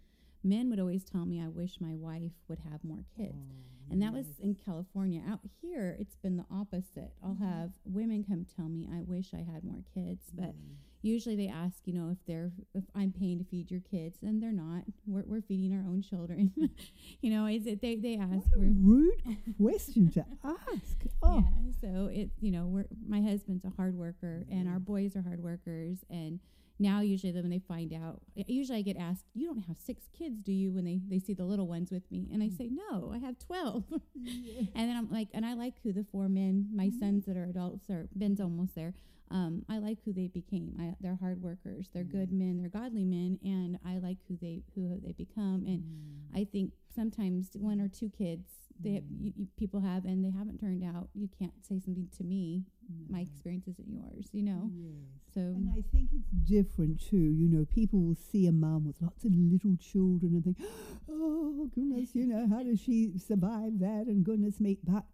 Men 0.43 0.71
would 0.71 0.79
always 0.79 1.05
tell 1.05 1.27
me, 1.27 1.41
"I 1.41 1.49
wish 1.49 1.81
my 1.81 1.95
wife 1.95 2.33
would 2.49 2.61
have 2.71 2.85
more 2.85 3.05
kids," 3.17 3.35
oh, 3.35 3.91
and 3.91 4.01
that 4.03 4.13
was 4.13 4.27
in 4.39 4.55
California. 4.55 5.23
Out 5.29 5.41
here, 5.61 5.97
it's 5.99 6.17
been 6.17 6.37
the 6.37 6.47
opposite. 6.51 7.13
I'll 7.23 7.35
mm-hmm. 7.35 7.45
have 7.45 7.73
women 7.85 8.25
come 8.25 8.47
tell 8.57 8.69
me, 8.69 8.89
"I 8.91 9.03
wish 9.03 9.35
I 9.35 9.43
had 9.43 9.65
more 9.65 9.83
kids," 9.93 10.31
but 10.33 10.55
mm. 10.55 10.77
Usually 11.07 11.37
they 11.37 11.49
ask, 11.49 11.79
you 11.85 11.95
know, 11.95 12.11
if 12.11 12.19
they're 12.27 12.51
if 12.75 12.85
I'm 12.95 13.13
paying 13.13 13.39
to 13.39 13.45
feed 13.45 13.71
your 13.71 13.81
kids, 13.81 14.19
and 14.23 14.43
they're 14.43 14.53
not. 14.53 14.83
We're, 15.07 15.25
we're 15.27 15.41
feeding 15.41 15.73
our 15.73 15.89
own 15.89 16.03
children. 16.03 16.53
you 17.21 17.31
know, 17.31 17.47
is 17.47 17.67
it 17.67 17.81
they 17.81 17.97
they 17.97 18.17
ask 18.17 18.49
What 18.55 18.57
a 18.57 18.61
rude 18.61 19.23
question 19.61 20.11
to 20.13 20.25
ask. 20.45 21.05
Oh, 21.23 21.45
yeah, 21.45 21.67
so 21.81 22.11
it 22.13 22.31
you 22.41 22.51
know 22.51 22.67
we're 22.67 22.87
my 23.09 23.23
husband's 23.23 23.65
a 23.65 23.71
hard 23.71 23.95
worker 23.97 24.45
and 24.51 24.69
our 24.69 24.79
boys 24.79 25.17
are 25.17 25.23
hard 25.23 25.43
workers 25.43 25.99
and 26.11 26.41
now 26.79 27.01
usually 27.01 27.33
when 27.33 27.49
they 27.49 27.59
find 27.59 27.93
out 27.93 28.21
usually 28.35 28.79
I 28.79 28.83
get 28.83 28.97
asked 28.97 29.25
you 29.35 29.47
don't 29.47 29.63
have 29.63 29.79
six 29.79 30.05
kids 30.17 30.41
do 30.41 30.53
you? 30.53 30.73
when 30.73 30.85
they 30.85 31.01
they 31.09 31.19
see 31.19 31.35
the 31.35 31.45
little 31.45 31.67
ones 31.67 31.91
with 31.91 32.11
me 32.11 32.29
and 32.33 32.43
I 32.43 32.47
mm. 32.47 32.59
say 32.59 32.71
no 32.71 33.13
I 33.15 33.19
have 33.19 33.39
12 33.39 33.85
and 33.95 34.69
then 34.75 34.97
I'm 34.97 35.11
like 35.11 35.29
and 35.33 35.47
I 35.47 35.55
like 35.55 35.75
who 35.83 35.93
the 35.93 36.05
four 36.05 36.29
men 36.29 36.69
my 36.75 36.87
mm-hmm. 36.87 36.99
sons 36.99 37.27
that 37.27 37.37
are 37.37 37.45
adults 37.45 37.89
are 37.91 38.09
Ben's 38.15 38.41
almost 38.41 38.75
there 38.75 38.95
um, 39.31 39.65
I 39.69 39.79
like 39.79 39.99
who 40.05 40.13
they 40.13 40.29
became 40.29 40.75
I, 40.79 40.95
they're 41.01 41.19
hard 41.21 41.43
workers 41.43 41.89
they're 41.93 42.05
good 42.05 42.31
mm. 42.31 42.39
men 42.39 42.59
they're 42.59 42.69
godly 42.69 43.05
men 43.05 43.39
and 43.43 43.79
I 43.85 43.99
like 43.99 44.19
who 44.29 44.37
they 44.41 44.63
who 44.75 45.01
they 45.03 45.13
become 45.13 45.65
and 45.67 45.83
mm. 45.83 46.41
I 46.41 46.45
think 46.45 46.73
sometimes 46.95 47.51
one 47.55 47.81
or 47.81 47.89
two 47.89 48.11
kids 48.17 48.47
they 48.81 48.95
have, 48.95 49.05
you, 49.21 49.33
you, 49.37 49.47
people 49.59 49.81
have 49.81 50.05
and 50.05 50.25
they 50.25 50.31
haven't 50.31 50.61
turned 50.61 50.85
out. 50.85 51.09
You 51.15 51.29
can't 51.39 51.53
say 51.63 51.81
something 51.81 52.09
to 52.19 52.25
me. 52.25 52.65
My 53.09 53.21
experience 53.21 53.67
isn't 53.69 53.89
yours, 53.89 54.29
you 54.33 54.43
know. 54.43 54.71
Yes. 54.73 54.95
So 55.35 55.41
And 55.41 55.71
I 55.71 55.83
think 55.93 56.11
it's 56.13 56.31
different 56.49 57.01
too. 57.01 57.17
You 57.17 57.49
know, 57.49 57.65
people 57.65 58.01
will 58.01 58.17
see 58.17 58.47
a 58.47 58.53
mum 58.53 58.87
with 58.87 58.97
lots 59.01 59.25
of 59.25 59.33
little 59.35 59.77
children 59.77 60.35
and 60.35 60.45
think, 60.45 60.59
oh, 61.11 61.69
goodness, 61.75 62.15
you 62.15 62.27
know, 62.27 62.47
how 62.49 62.63
does 62.63 62.81
she 62.81 63.13
survive 63.19 63.79
that? 63.81 64.05
And 64.07 64.25
goodness 64.25 64.61
me. 64.61 64.79
But 64.85 65.05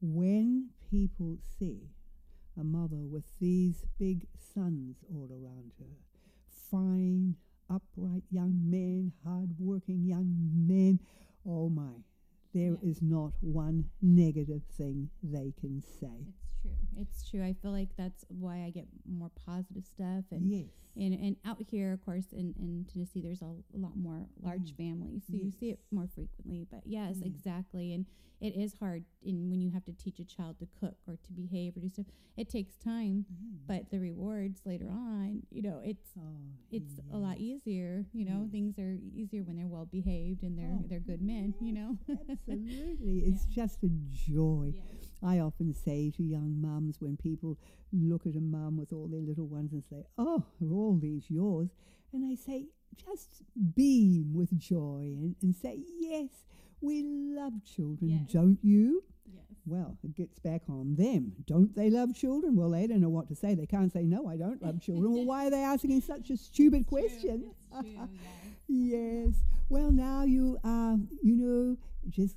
when 0.00 0.70
people 0.90 1.38
see 1.58 1.88
a 2.58 2.64
mother 2.64 3.04
with 3.06 3.24
these 3.40 3.84
big 3.98 4.26
sons 4.54 4.96
all 5.12 5.28
around 5.30 5.72
her, 5.78 5.96
fine, 6.70 7.36
upright 7.68 8.22
young 8.30 8.58
men, 8.70 9.12
hard-working 9.24 10.04
young 10.04 10.34
men, 10.66 10.98
oh 11.46 11.68
my, 11.68 11.92
there 12.54 12.78
is 12.82 13.02
Yeah. 13.02 13.08
not 13.08 13.32
one 13.40 13.90
negative 14.00 14.62
thing 14.76 15.10
they 15.22 15.52
can 15.60 15.82
say. 15.82 16.26
it's 16.28 16.62
true. 16.62 16.76
It's 16.96 17.28
true. 17.30 17.42
I 17.44 17.52
feel 17.52 17.70
like 17.72 17.94
that's 17.96 18.24
why 18.28 18.62
I 18.64 18.70
get 18.70 18.86
more 19.04 19.30
positive 19.44 19.84
stuff 19.84 20.24
and 20.30 20.48
Yes. 20.48 20.66
and, 20.96 21.12
and 21.12 21.36
out 21.44 21.60
here, 21.60 21.92
of 21.92 22.02
course, 22.04 22.32
in, 22.32 22.54
in 22.58 22.86
Tennessee, 22.90 23.20
there's 23.20 23.42
a, 23.42 23.54
lot 23.74 23.96
more 23.96 24.26
large 24.42 24.74
families, 24.76 25.24
so 25.30 25.36
you 25.36 25.50
see 25.50 25.68
it 25.70 25.80
more 25.90 26.06
frequently. 26.14 26.66
But 26.70 26.86
yes, 26.86 27.18
Mm. 27.18 27.26
exactly, 27.26 27.92
and 27.92 28.06
it 28.40 28.54
is 28.54 28.74
hard 28.78 29.04
in 29.24 29.48
when 29.50 29.60
you 29.60 29.70
have 29.70 29.84
to 29.84 29.92
teach 29.92 30.18
a 30.20 30.24
child 30.24 30.58
to 30.58 30.66
cook 30.78 30.96
or 31.08 31.16
to 31.16 31.32
behave 31.32 31.76
or 31.76 31.80
do 31.80 31.88
stuff. 31.88 32.06
It 32.36 32.50
takes 32.50 32.76
time, 32.76 33.24
mm-hmm. 33.32 33.56
but 33.66 33.90
the 33.90 33.98
rewards 33.98 34.60
later 34.66 34.88
on, 34.90 35.42
you 35.50 35.62
know, 35.62 35.80
it's 35.84 36.10
Oh, 36.18 36.36
it's 36.70 37.00
a 37.12 37.16
lot 37.16 37.38
easier. 37.38 38.04
You 38.12 38.26
know, 38.26 38.42
Yes. 38.42 38.50
things 38.52 38.78
are 38.78 38.98
easier 39.14 39.42
when 39.42 39.56
they're 39.56 39.66
well 39.66 39.86
behaved 39.90 40.42
and 40.42 40.58
they're 40.58 40.76
Oh, 40.78 40.84
they're 40.86 41.00
good 41.00 41.22
men. 41.22 41.54
You 41.60 41.72
know, 41.72 41.98
Absolutely. 42.30 43.20
It's 43.26 43.46
just 43.46 43.82
a 43.84 43.90
joy. 44.12 44.74
I 45.22 45.38
often 45.38 45.72
say 45.72 46.10
to 46.16 46.22
young 46.22 46.60
mums 46.60 47.00
when 47.00 47.16
people 47.16 47.58
look 47.92 48.26
at 48.26 48.36
a 48.36 48.40
mum 48.40 48.76
with 48.76 48.92
all 48.92 49.08
their 49.08 49.22
little 49.22 49.46
ones 49.46 49.72
and 49.72 49.82
say, 49.88 50.04
Oh, 50.18 50.44
are 50.60 50.72
all 50.72 50.98
these 51.00 51.30
yours? 51.30 51.70
And 52.12 52.24
I 52.24 52.34
say, 52.34 52.66
just 52.96 53.42
beam 53.74 54.32
with 54.34 54.56
joy 54.58 55.14
and, 55.16 55.34
and 55.42 55.54
say, 55.54 55.80
Yes, 55.98 56.28
we 56.86 57.02
love 57.04 57.52
children, 57.64 58.10
Yes. 58.10 58.32
don't 58.32 58.58
you? 58.62 59.02
Yes. 59.26 59.42
Well, 59.66 59.98
it 60.04 60.14
gets 60.14 60.38
back 60.38 60.62
on 60.68 60.94
them. 60.96 61.32
Don't 61.46 61.74
they 61.74 61.90
love 61.90 62.14
children? 62.14 62.54
Well, 62.56 62.70
they 62.70 62.86
don't 62.86 63.00
know 63.00 63.08
what 63.08 63.28
to 63.28 63.34
say. 63.34 63.54
They 63.54 63.66
can't 63.66 63.92
say, 63.92 64.04
no, 64.04 64.28
I 64.28 64.36
don't 64.36 64.62
love 64.62 64.80
children. 64.80 65.12
well, 65.12 65.24
why 65.24 65.46
are 65.46 65.50
they 65.50 65.62
asking 65.62 66.00
such 66.02 66.30
a 66.30 66.36
stupid 66.36 66.86
question? 66.86 67.50
True, 67.72 67.80
it's 67.80 67.94
true, 67.96 68.08
yes. 68.68 69.34
Well, 69.68 69.90
now 69.90 70.22
you 70.24 70.58
are, 70.64 70.96
you 71.22 71.36
know, 71.36 71.76
just 72.08 72.36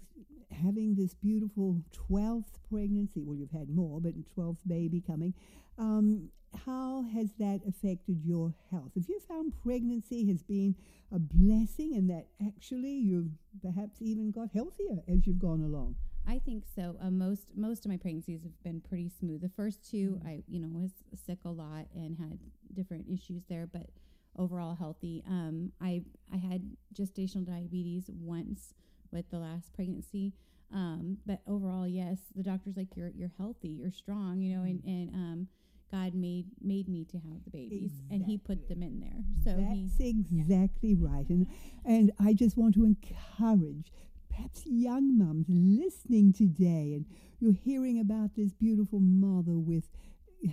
having 0.51 0.95
this 0.95 1.13
beautiful 1.13 1.79
12th 2.11 2.45
pregnancy. 2.71 3.21
Well, 3.23 3.37
you've 3.37 3.51
had 3.51 3.69
more, 3.69 4.01
but 4.01 4.13
12th 4.35 4.57
baby 4.67 4.99
coming. 4.99 5.33
Um, 5.77 6.29
how 6.65 7.03
has 7.13 7.31
that 7.39 7.61
affected 7.67 8.21
your 8.23 8.53
health? 8.71 8.91
Have 8.95 9.07
you 9.07 9.19
found 9.27 9.53
pregnancy 9.63 10.27
has 10.27 10.41
been 10.43 10.75
a 11.11 11.19
blessing 11.19 11.95
and 11.95 12.09
that 12.09 12.27
actually 12.45 12.93
you've 12.93 13.31
perhaps 13.61 14.01
even 14.01 14.31
got 14.31 14.49
healthier 14.53 15.03
as 15.07 15.25
you've 15.25 15.39
gone 15.39 15.61
along? 15.61 15.95
I 16.27 16.39
think 16.39 16.63
so. 16.75 16.95
Uh, 17.01 17.09
most 17.09 17.47
most 17.55 17.85
of 17.85 17.91
my 17.91 17.97
pregnancies 17.97 18.43
have 18.43 18.63
been 18.63 18.81
pretty 18.81 19.09
smooth. 19.09 19.41
The 19.41 19.49
first 19.49 19.89
two, 19.89 20.19
I 20.25 20.43
you 20.47 20.59
know 20.59 20.67
was 20.67 20.91
sick 21.15 21.39
a 21.45 21.49
lot 21.49 21.85
and 21.95 22.17
had 22.17 22.37
different 22.73 23.05
issues 23.11 23.43
there, 23.49 23.67
but 23.71 23.89
overall 24.37 24.75
healthy. 24.75 25.23
Um, 25.27 25.71
I 25.81 26.03
I 26.31 26.37
had 26.37 26.61
gestational 26.93 27.45
diabetes 27.45 28.09
once 28.09 28.73
with 29.11 29.29
the 29.31 29.39
last 29.39 29.73
pregnancy, 29.73 30.33
um, 30.73 31.17
but 31.25 31.41
overall, 31.47 31.87
yes, 31.87 32.19
the 32.35 32.43
doctor's 32.43 32.77
like 32.77 32.95
you're 32.95 33.11
you're 33.15 33.31
healthy, 33.37 33.69
you're 33.69 33.91
strong, 33.91 34.39
you 34.39 34.55
know, 34.55 34.63
and 34.63 34.83
and 34.85 35.09
um, 35.15 35.47
God 35.91 36.13
made 36.13 36.45
made 36.61 36.87
me 36.87 37.05
to 37.05 37.17
have 37.17 37.43
the 37.43 37.49
babies, 37.49 37.91
and 38.11 38.23
He 38.23 38.37
put 38.37 38.67
them 38.67 38.83
in 38.83 38.99
there. 38.99 39.23
So 39.43 39.57
That's 39.59 39.97
he, 39.97 40.09
exactly 40.09 40.95
right. 40.95 41.27
And 41.29 41.47
and 41.85 42.11
I 42.19 42.33
just 42.33 42.57
want 42.57 42.75
to 42.75 42.85
encourage 42.85 43.91
perhaps 44.29 44.63
young 44.65 45.17
mums 45.17 45.47
listening 45.49 46.31
today 46.33 46.93
and 46.95 47.05
you're 47.39 47.53
hearing 47.53 47.99
about 47.99 48.35
this 48.35 48.53
beautiful 48.53 48.99
mother 48.99 49.57
with 49.57 49.89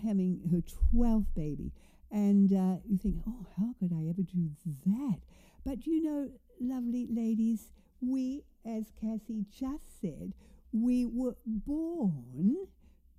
having 0.03 0.41
her 0.51 0.63
12th 0.95 1.27
baby 1.35 1.73
and 2.11 2.53
uh, 2.53 2.77
you 2.89 2.99
think, 2.99 3.17
oh, 3.29 3.47
how 3.59 3.75
could 3.79 3.93
I 3.93 4.09
ever 4.09 4.23
do 4.23 4.51
that? 4.87 5.19
But 5.65 5.87
you 5.87 6.03
know, 6.03 6.31
lovely 6.61 7.07
ladies, 7.11 7.71
we, 8.01 8.45
as 8.65 8.93
Cassie 9.01 9.45
just 9.51 10.01
said, 10.01 10.33
we 10.73 11.05
were 11.05 11.37
born 11.45 12.57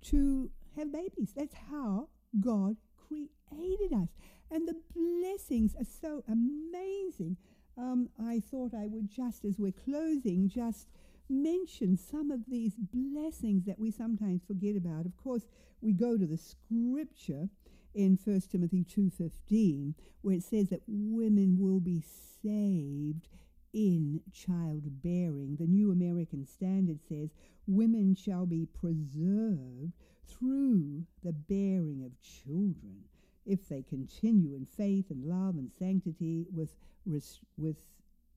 to 0.02 0.50
have 0.78 0.92
babies. 0.92 1.32
That's 1.36 1.54
how 1.70 2.08
God 2.40 2.76
created 2.96 3.92
us. 3.92 4.08
And 4.50 4.66
the 4.66 4.76
blessings 4.94 5.74
are 5.74 5.84
so 5.84 6.24
amazing 6.28 7.36
um, 7.78 8.08
I 8.18 8.40
thought 8.40 8.74
I 8.74 8.88
would 8.88 9.08
just, 9.08 9.44
as 9.44 9.58
we're 9.58 9.72
closing, 9.72 10.48
just 10.48 10.88
mention 11.28 11.96
some 11.96 12.30
of 12.30 12.40
these 12.48 12.74
blessings 12.76 13.64
that 13.66 13.78
we 13.78 13.90
sometimes 13.90 14.42
forget 14.44 14.76
about. 14.76 15.06
Of 15.06 15.16
course, 15.16 15.46
we 15.80 15.92
go 15.92 16.18
to 16.18 16.26
the 16.26 16.36
scripture 16.36 17.48
in 17.94 18.18
1 18.22 18.40
Timothy 18.50 18.84
2:15 18.84 19.94
where 20.22 20.34
it 20.34 20.42
says 20.42 20.68
that 20.70 20.82
women 20.88 21.58
will 21.58 21.80
be 21.80 22.00
saved 22.42 23.28
in 23.72 24.22
childbearing. 24.32 25.56
The 25.56 25.66
New 25.66 25.92
American 25.92 26.46
Standard 26.46 27.00
says 27.08 27.30
women 27.66 28.14
shall 28.14 28.46
be 28.46 28.66
preserved 28.66 29.92
through 30.28 31.04
the 31.24 31.32
bearing 31.32 32.02
of 32.04 32.20
children 32.20 33.04
if 33.46 33.68
they 33.68 33.82
continue 33.82 34.54
in 34.54 34.66
faith 34.66 35.06
and 35.10 35.24
love 35.24 35.56
and 35.56 35.70
sanctity 35.78 36.46
with 36.52 36.74
res- 37.06 37.40
with 37.56 37.76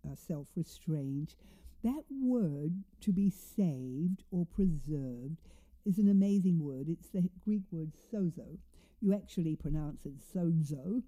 uh, 0.06 0.16
self 0.16 0.48
restraint. 0.56 1.36
That 1.84 2.04
word 2.10 2.84
to 3.02 3.12
be 3.12 3.30
saved 3.30 4.24
or 4.32 4.46
preserved 4.46 5.38
is 5.86 5.98
an 5.98 6.10
amazing 6.10 6.64
word. 6.64 6.88
It's 6.90 7.10
the 7.10 7.30
Greek 7.44 7.64
word 7.72 7.92
sozo. 8.14 8.58
You 9.02 9.14
actually 9.14 9.56
pronounce 9.56 10.06
it 10.06 10.14
sozo, 10.34 11.02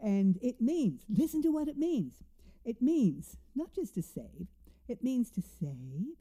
and 0.00 0.38
it 0.40 0.60
means, 0.60 1.04
listen 1.08 1.42
to 1.42 1.50
what 1.50 1.68
it 1.68 1.76
means. 1.76 2.22
It 2.64 2.80
means 2.80 3.36
not 3.54 3.72
just 3.74 3.94
to 3.94 4.02
save, 4.02 4.46
it 4.86 5.02
means 5.02 5.30
to 5.30 5.42
save, 5.42 6.16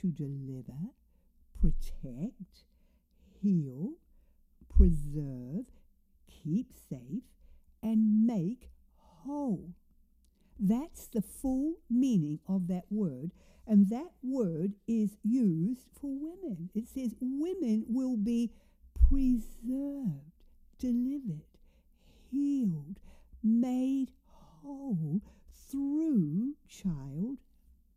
to 0.00 0.06
deliver, 0.08 0.94
protect, 1.60 2.64
heal, 3.42 3.92
preserve, 4.68 5.66
keep 6.28 6.72
safe, 6.88 7.24
and 7.82 8.26
make 8.26 8.70
whole. 8.96 9.74
That's 10.58 11.06
the 11.06 11.22
full 11.22 11.76
meaning 11.88 12.40
of 12.46 12.68
that 12.68 12.84
word. 12.90 13.32
And 13.66 13.88
that 13.90 14.12
word 14.22 14.74
is 14.86 15.16
used 15.22 15.86
for 16.00 16.10
women. 16.10 16.70
It 16.74 16.88
says 16.88 17.14
women 17.20 17.84
will 17.88 18.16
be 18.16 18.52
preserved, 19.08 20.44
delivered, 20.78 21.58
healed, 22.30 23.00
made 23.42 24.10
whole 24.62 25.20
through 25.70 26.54
child 26.68 27.38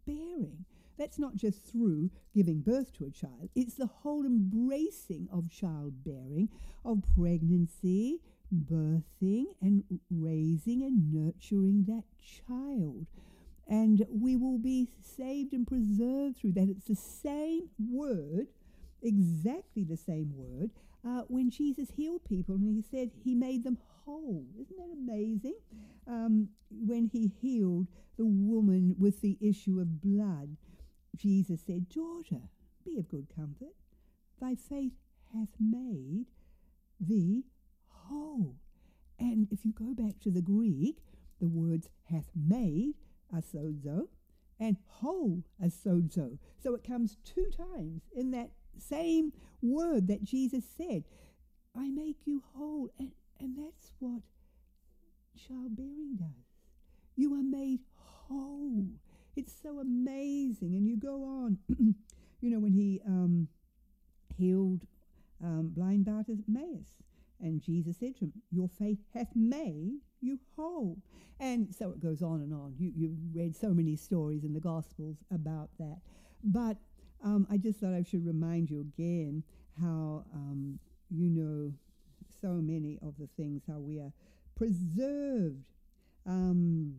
bearing. 0.05 0.65
That's 1.03 1.19
not 1.19 1.35
just 1.35 1.65
through 1.65 2.11
giving 2.33 2.61
birth 2.61 2.93
to 2.93 3.03
a 3.03 3.09
child, 3.09 3.49
it's 3.55 3.73
the 3.73 3.87
whole 3.87 4.25
embracing 4.25 5.27
of 5.33 5.51
childbearing, 5.51 6.47
of 6.85 7.03
pregnancy, 7.13 8.21
birthing 8.53 9.47
and 9.61 9.83
raising 10.09 10.81
and 10.81 11.11
nurturing 11.11 11.83
that 11.89 12.05
child. 12.47 13.07
And 13.67 14.05
we 14.09 14.37
will 14.37 14.57
be 14.57 14.87
saved 15.01 15.51
and 15.51 15.67
preserved 15.67 16.37
through 16.37 16.53
that. 16.53 16.69
It's 16.69 16.85
the 16.85 16.95
same 16.95 17.63
word, 17.77 18.47
exactly 19.01 19.83
the 19.83 19.97
same 19.97 20.31
word, 20.37 20.69
uh, 21.05 21.23
when 21.27 21.49
Jesus 21.49 21.89
healed 21.97 22.23
people 22.23 22.55
and 22.55 22.73
he 22.73 22.81
said 22.81 23.11
he 23.25 23.35
made 23.35 23.65
them 23.65 23.77
whole. 24.05 24.45
Isn't 24.57 24.77
that 24.77 24.93
amazing? 24.93 25.57
Um, 26.07 26.47
when 26.71 27.09
he 27.11 27.29
healed 27.41 27.87
the 28.15 28.25
woman 28.25 28.95
with 28.97 29.19
the 29.19 29.37
issue 29.41 29.81
of 29.81 30.01
blood, 30.01 30.55
Jesus 31.15 31.61
said, 31.65 31.89
Daughter, 31.89 32.49
be 32.85 32.97
of 32.97 33.07
good 33.07 33.27
comfort. 33.35 33.75
Thy 34.41 34.55
faith 34.55 34.93
hath 35.33 35.55
made 35.59 36.25
thee 36.99 37.43
whole. 37.87 38.55
And 39.19 39.47
if 39.51 39.65
you 39.65 39.71
go 39.71 39.93
back 39.93 40.19
to 40.21 40.31
the 40.31 40.41
Greek, 40.41 40.97
the 41.39 41.47
words 41.47 41.89
hath 42.09 42.29
made 42.35 42.95
sozo, 43.41 44.07
and 44.59 44.77
whole 44.85 45.43
sozo. 45.61 46.37
So 46.61 46.75
it 46.75 46.83
comes 46.83 47.17
two 47.23 47.49
times 47.57 48.03
in 48.15 48.31
that 48.31 48.51
same 48.77 49.33
word 49.61 50.07
that 50.07 50.23
Jesus 50.23 50.63
said, 50.77 51.03
I 51.75 51.89
make 51.89 52.17
you 52.25 52.43
whole. 52.53 52.89
And, 52.99 53.11
and 53.39 53.57
that's 53.57 53.93
what 53.99 54.21
childbearing 55.35 56.15
does. 56.17 56.45
You 57.15 57.33
are 57.33 57.43
made 57.43 57.79
whole. 57.95 58.85
It's 59.35 59.53
so 59.61 59.79
amazing. 59.79 60.75
And 60.75 60.87
you 60.87 60.97
go 60.97 61.23
on, 61.23 61.57
you 62.41 62.49
know, 62.49 62.59
when 62.59 62.71
he 62.73 63.01
um, 63.05 63.47
healed 64.37 64.85
um, 65.43 65.71
blind 65.75 66.05
Bartimaeus, 66.05 66.87
and 67.39 67.61
Jesus 67.61 67.97
said 67.97 68.15
to 68.15 68.25
him, 68.25 68.33
Your 68.51 68.69
faith 68.69 68.99
hath 69.13 69.35
made 69.35 69.99
you 70.21 70.39
whole. 70.55 70.97
And 71.39 71.73
so 71.75 71.89
it 71.89 71.99
goes 71.99 72.21
on 72.21 72.41
and 72.41 72.53
on. 72.53 72.73
You, 72.77 72.91
you've 72.95 73.17
read 73.33 73.55
so 73.55 73.69
many 73.69 73.95
stories 73.95 74.43
in 74.43 74.53
the 74.53 74.59
Gospels 74.59 75.17
about 75.31 75.69
that. 75.79 75.97
But 76.43 76.77
um, 77.23 77.47
I 77.51 77.57
just 77.57 77.79
thought 77.79 77.93
I 77.93 78.03
should 78.03 78.25
remind 78.25 78.69
you 78.69 78.81
again 78.81 79.43
how 79.81 80.23
um, 80.33 80.79
you 81.09 81.29
know 81.29 81.73
so 82.41 82.49
many 82.49 82.99
of 83.01 83.15
the 83.19 83.27
things, 83.37 83.63
how 83.67 83.79
we 83.79 83.99
are 83.99 84.11
preserved. 84.55 85.65
Um, 86.25 86.95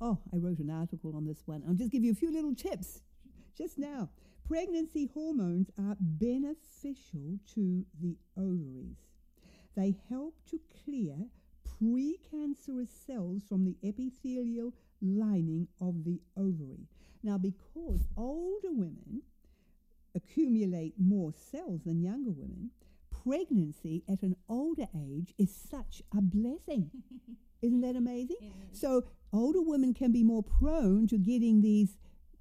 oh, 0.00 0.18
I 0.32 0.36
wrote 0.36 0.58
an 0.58 0.70
article 0.70 1.16
on 1.16 1.24
this 1.24 1.42
one. 1.46 1.62
I'll 1.66 1.74
just 1.74 1.92
give 1.92 2.04
you 2.04 2.12
a 2.12 2.14
few 2.14 2.32
little 2.32 2.54
tips 2.54 3.00
just 3.56 3.78
now. 3.78 4.10
Pregnancy 4.46 5.10
hormones 5.12 5.70
are 5.78 5.96
beneficial 5.98 7.38
to 7.54 7.84
the 8.00 8.16
ovaries. 8.36 9.08
They 9.76 9.96
help 10.08 10.34
to 10.50 10.60
clear 10.84 11.16
precancerous 11.82 12.88
cells 13.06 13.42
from 13.48 13.64
the 13.64 13.76
epithelial 13.86 14.72
lining 15.02 15.68
of 15.80 16.04
the 16.04 16.20
ovary. 16.36 16.86
Now, 17.22 17.38
because 17.38 18.06
older 18.16 18.70
women 18.72 19.22
accumulate 20.14 20.94
more 20.98 21.32
cells 21.32 21.82
than 21.84 22.00
younger 22.02 22.30
women, 22.30 22.70
pregnancy 23.24 24.04
at 24.08 24.22
an 24.22 24.36
older 24.48 24.86
age 24.96 25.34
is 25.38 25.54
such 25.54 26.02
a 26.16 26.20
blessing. 26.20 26.90
Isn't 27.62 27.80
that 27.80 27.96
amazing? 27.96 28.36
So, 28.72 29.04
older 29.36 29.62
women 29.62 29.94
can 29.94 30.12
be 30.12 30.22
more 30.22 30.42
prone 30.42 31.06
to 31.08 31.18
getting 31.18 31.60
these 31.60 31.96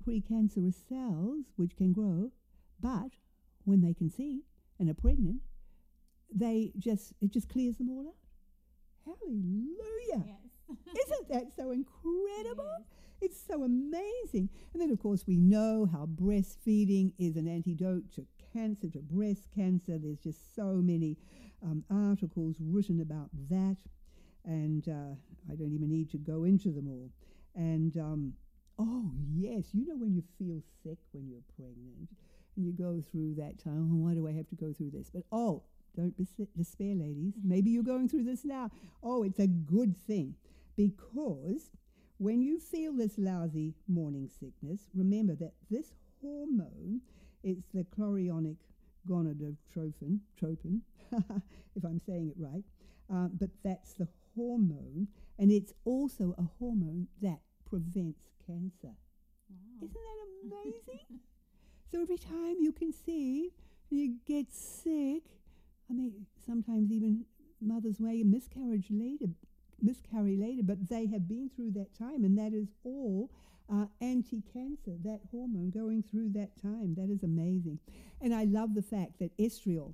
precancerous 0.06 0.76
cells, 0.88 1.46
which 1.56 1.76
can 1.76 1.94
grow, 1.94 2.32
but 2.80 3.12
when 3.64 3.82
they 3.82 3.94
conceive 3.94 4.42
and 4.80 4.90
are 4.90 4.94
pregnant, 4.94 5.42
they 6.34 6.72
just 6.78 7.14
it 7.22 7.32
just 7.32 7.50
clears 7.50 7.78
them 7.78 7.90
all 7.90 8.08
out. 8.08 8.16
Hallelujah! 9.06 10.26
Yes. 10.26 10.78
Isn't 11.06 11.30
that 11.30 11.56
so 11.56 11.72
incredible? 11.72 12.78
Yes. 12.80 12.88
It's 13.22 13.42
so 13.48 13.64
amazing. 13.64 14.50
And 14.74 14.82
then, 14.82 14.92
of 14.92 15.00
course, 15.00 15.26
we 15.26 15.38
know 15.38 15.88
how 15.92 16.06
breastfeeding 16.06 17.14
is 17.18 17.38
an 17.38 17.48
antidote 17.48 18.12
to 18.16 18.26
cancer, 18.52 18.90
to 18.90 19.00
breast 19.00 19.48
cancer. 19.56 19.98
There's 19.98 20.20
just 20.20 20.56
so 20.56 20.76
many 20.76 21.18
um, 21.64 21.84
articles 21.90 22.58
written 22.60 23.00
about 23.02 23.30
that. 23.50 23.78
And 24.46 24.88
uh, 24.88 25.16
I 25.52 25.56
don't 25.56 25.74
even 25.74 25.90
need 25.90 26.12
to 26.12 26.18
go 26.18 26.44
into 26.44 26.72
them 26.72 26.88
all. 26.88 27.10
And 27.56 27.96
um, 27.98 28.34
oh, 28.78 29.12
yes, 29.34 29.66
you 29.74 29.86
know 29.88 29.96
when 29.98 30.14
you 30.14 30.24
feel 30.38 30.62
sick 30.84 30.98
when 31.12 31.28
you're 31.28 31.42
pregnant 31.56 32.10
and 32.56 32.66
you 32.66 32.72
go 32.72 33.02
through 33.12 33.36
that 33.36 33.64
time, 33.64 33.90
oh, 33.92 34.06
why 34.06 34.14
do 34.14 34.28
I 34.28 34.34
have 34.34 34.48
to 34.50 34.56
go 34.56 34.74
through 34.74 34.92
this? 34.92 35.10
But 35.10 35.24
oh, 35.32 35.64
don't 35.96 36.16
bes- 36.18 36.48
despair, 36.58 36.96
ladies. 36.96 37.34
Maybe 37.44 37.70
you're 37.72 37.84
going 37.84 38.10
through 38.10 38.24
this 38.24 38.46
now. 38.46 38.70
Oh, 39.02 39.24
it's 39.24 39.40
a 39.40 39.48
good 39.48 39.98
thing 39.98 40.36
because 40.76 41.72
when 42.18 42.42
you 42.42 42.60
feel 42.60 42.94
this 42.94 43.18
lousy 43.18 43.74
morning 43.88 44.30
sickness, 44.30 44.88
remember 44.94 45.36
that 45.36 45.54
this 45.70 45.94
hormone, 46.22 47.02
it's 47.44 47.68
the 47.74 47.86
chorionic 47.98 48.58
gonadotropin, 49.08 50.20
tropin, 50.42 50.82
if 51.76 51.84
I'm 51.84 52.02
saying 52.06 52.30
it 52.30 52.36
right, 52.38 52.64
um, 53.10 53.32
but 53.40 53.50
that's 53.64 53.94
the 53.94 54.08
hormone, 54.36 55.08
and 55.38 55.52
it's 55.52 55.74
also 55.84 56.36
a 56.38 56.44
hormone 56.60 57.08
that 57.22 57.40
prevents 57.70 58.22
cancer. 58.46 58.96
Wow. 59.50 59.88
Isn't 59.88 59.94
that 59.94 60.56
amazing? 60.56 61.20
so 61.92 62.02
every 62.02 62.18
time 62.18 62.56
you 62.60 62.72
conceive, 62.72 63.52
you 63.90 64.16
get 64.26 64.52
sick. 64.52 65.24
I 65.90 65.94
mean, 65.94 66.26
sometimes 66.46 66.92
even 66.92 67.26
mothers 67.62 68.00
may 68.00 68.24
miscarriage 68.24 68.88
later, 68.90 69.28
miscarry 69.82 70.38
later, 70.38 70.64
but 70.64 70.90
they 70.90 71.06
have 71.08 71.28
been 71.28 71.50
through 71.56 71.72
that 71.72 71.96
time, 71.98 72.24
and 72.24 72.38
that 72.38 72.54
is 72.54 72.68
all 72.84 73.30
uh, 73.72 73.86
anti-cancer. 74.02 74.98
That 75.04 75.22
hormone 75.32 75.72
going 75.72 76.04
through 76.04 76.30
that 76.34 76.60
time. 76.62 76.96
That 76.96 77.10
is 77.10 77.24
amazing, 77.24 77.80
and 78.22 78.34
I 78.34 78.46
love 78.46 78.74
the 78.74 78.82
fact 78.82 79.20
that 79.20 79.38
estriol. 79.38 79.94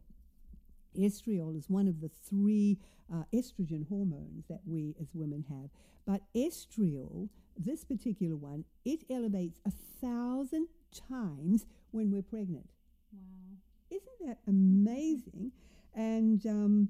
Estriol 0.98 1.58
is 1.58 1.70
one 1.70 1.88
of 1.88 2.02
the 2.02 2.10
three 2.10 2.78
uh, 3.14 3.24
estrogen 3.34 3.88
hormones 3.88 4.46
that 4.50 4.62
we 4.66 4.96
as 5.00 5.08
women 5.14 5.46
have. 5.50 5.70
But 6.06 6.22
estriol, 6.36 7.30
this 7.58 7.84
particular 7.84 8.36
one, 8.36 8.66
it 8.86 9.04
elevates 9.10 9.60
a 9.66 9.72
thousand 10.02 10.68
times 11.10 11.66
when 11.92 12.12
we're 12.12 12.22
pregnant. 12.22 12.70
Wow. 13.14 13.58
Isn't 13.90 14.28
that 14.28 14.40
amazing? 14.48 15.52
And 15.94 16.46
um, 16.46 16.90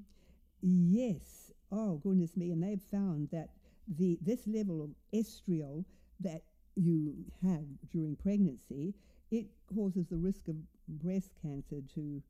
yes, 0.60 1.52
oh 1.70 2.00
goodness 2.02 2.36
me, 2.36 2.52
and 2.52 2.62
they've 2.62 2.80
found 2.90 3.28
that 3.32 3.50
the 3.88 4.18
this 4.22 4.46
level 4.46 4.82
of 4.82 4.90
estriol 5.12 5.84
that 6.20 6.42
you 6.76 7.14
have 7.42 7.64
during 7.90 8.16
pregnancy, 8.16 8.94
it 9.30 9.46
causes 9.74 10.06
the 10.06 10.16
risk 10.16 10.48
of 10.48 10.54
breast 10.88 11.30
cancer 11.42 11.82
to 11.94 12.22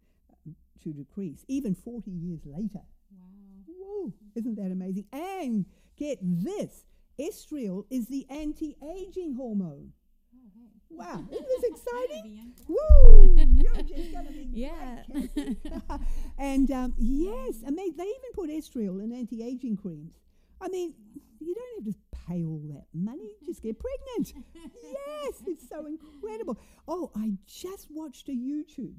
to 0.83 0.93
decrease, 0.93 1.45
even 1.49 1.75
40 1.75 2.11
years 2.11 2.41
later. 2.45 2.81
Wow. 3.17 3.27
Whoa, 3.67 4.13
isn't 4.35 4.57
that 4.57 4.71
amazing? 4.73 5.07
And 5.13 5.67
get 5.97 6.19
this, 6.23 6.85
estriol 7.21 7.85
is 7.91 8.09
the 8.09 8.27
anti-aging 8.31 9.35
hormone. 9.37 9.93
Oh, 10.35 10.49
hey. 10.55 10.97
Wow, 10.97 11.25
isn't 11.31 11.47
this 11.47 11.71
exciting? 11.71 12.53
Woo! 12.69 13.37
You're 13.37 13.83
just 13.83 14.13
gonna 14.13 14.31
be 14.33 14.49
Yeah. 14.53 15.03
great, 15.11 15.57
and 16.39 16.71
um, 16.71 16.95
yes, 16.99 17.57
I 17.67 17.71
mean 17.71 17.97
they 17.97 18.05
even 18.05 18.33
put 18.35 18.51
estriol 18.51 19.03
in 19.03 19.13
anti-aging 19.13 19.77
creams. 19.77 20.19
I 20.61 20.69
mean, 20.69 20.95
you 21.41 21.55
don't 21.55 21.85
have 21.85 21.95
to 21.95 22.01
pay 22.29 22.45
all 22.45 22.63
that 22.73 22.87
money; 22.93 23.33
just 23.45 23.63
get 23.63 23.77
pregnant. 23.79 24.45
yes, 24.83 25.43
it's 25.47 25.69
so 25.69 25.87
incredible. 25.87 26.59
Oh, 26.89 27.11
I 27.17 27.33
just 27.47 27.89
watched 27.91 28.29
a 28.29 28.33
YouTube 28.33 28.95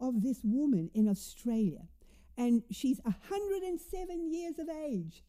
of 0.00 0.22
this 0.22 0.40
woman 0.44 0.90
in 0.94 1.08
Australia, 1.08 1.88
and 2.36 2.62
she's 2.70 3.00
107 3.02 4.32
years 4.32 4.58
of 4.58 4.68
age. 4.68 5.24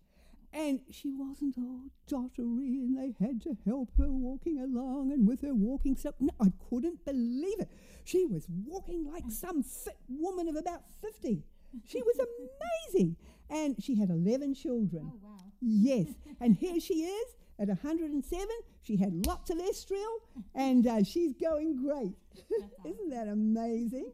And 0.51 0.80
she 0.89 1.11
wasn't 1.11 1.59
all 1.59 1.91
dottery, 2.07 2.80
and 2.80 2.97
they 2.97 3.13
had 3.24 3.39
to 3.43 3.55
help 3.65 3.91
her 3.99 4.09
walking 4.09 4.57
along 4.57 5.11
and 5.11 5.28
with 5.28 5.41
her 5.41 5.53
walking 5.53 5.95
stuff. 5.95 6.15
No, 6.20 6.34
I 6.41 6.47
couldn't 6.70 7.05
believe 7.05 7.59
it. 7.59 7.70
She 8.03 8.26
was 8.26 8.47
walking 8.65 9.05
like 9.05 9.26
some 9.30 9.61
fit 9.61 9.97
woman 10.07 10.47
of 10.47 10.55
about 10.55 10.82
50. 11.03 11.43
She 11.86 12.01
was 12.01 12.20
amazing. 12.20 13.15
And 13.51 13.76
she 13.80 13.93
had 13.93 14.09
11 14.09 14.55
children. 14.55 15.11
Oh, 15.13 15.20
wow. 15.22 15.38
Yes. 15.61 16.07
And 16.41 16.55
here 16.55 16.80
she 16.80 17.03
is 17.03 17.36
at 17.60 17.68
107. 17.68 18.47
She 18.82 18.95
had 18.95 19.26
lots 19.26 19.49
of 19.49 19.57
estriol, 19.57 20.22
and 20.55 20.88
uh, 20.88 21.03
she's 21.03 21.34
going 21.34 21.76
great. 21.76 22.16
Isn't 22.86 23.10
that 23.10 23.28
amazing? 23.28 24.12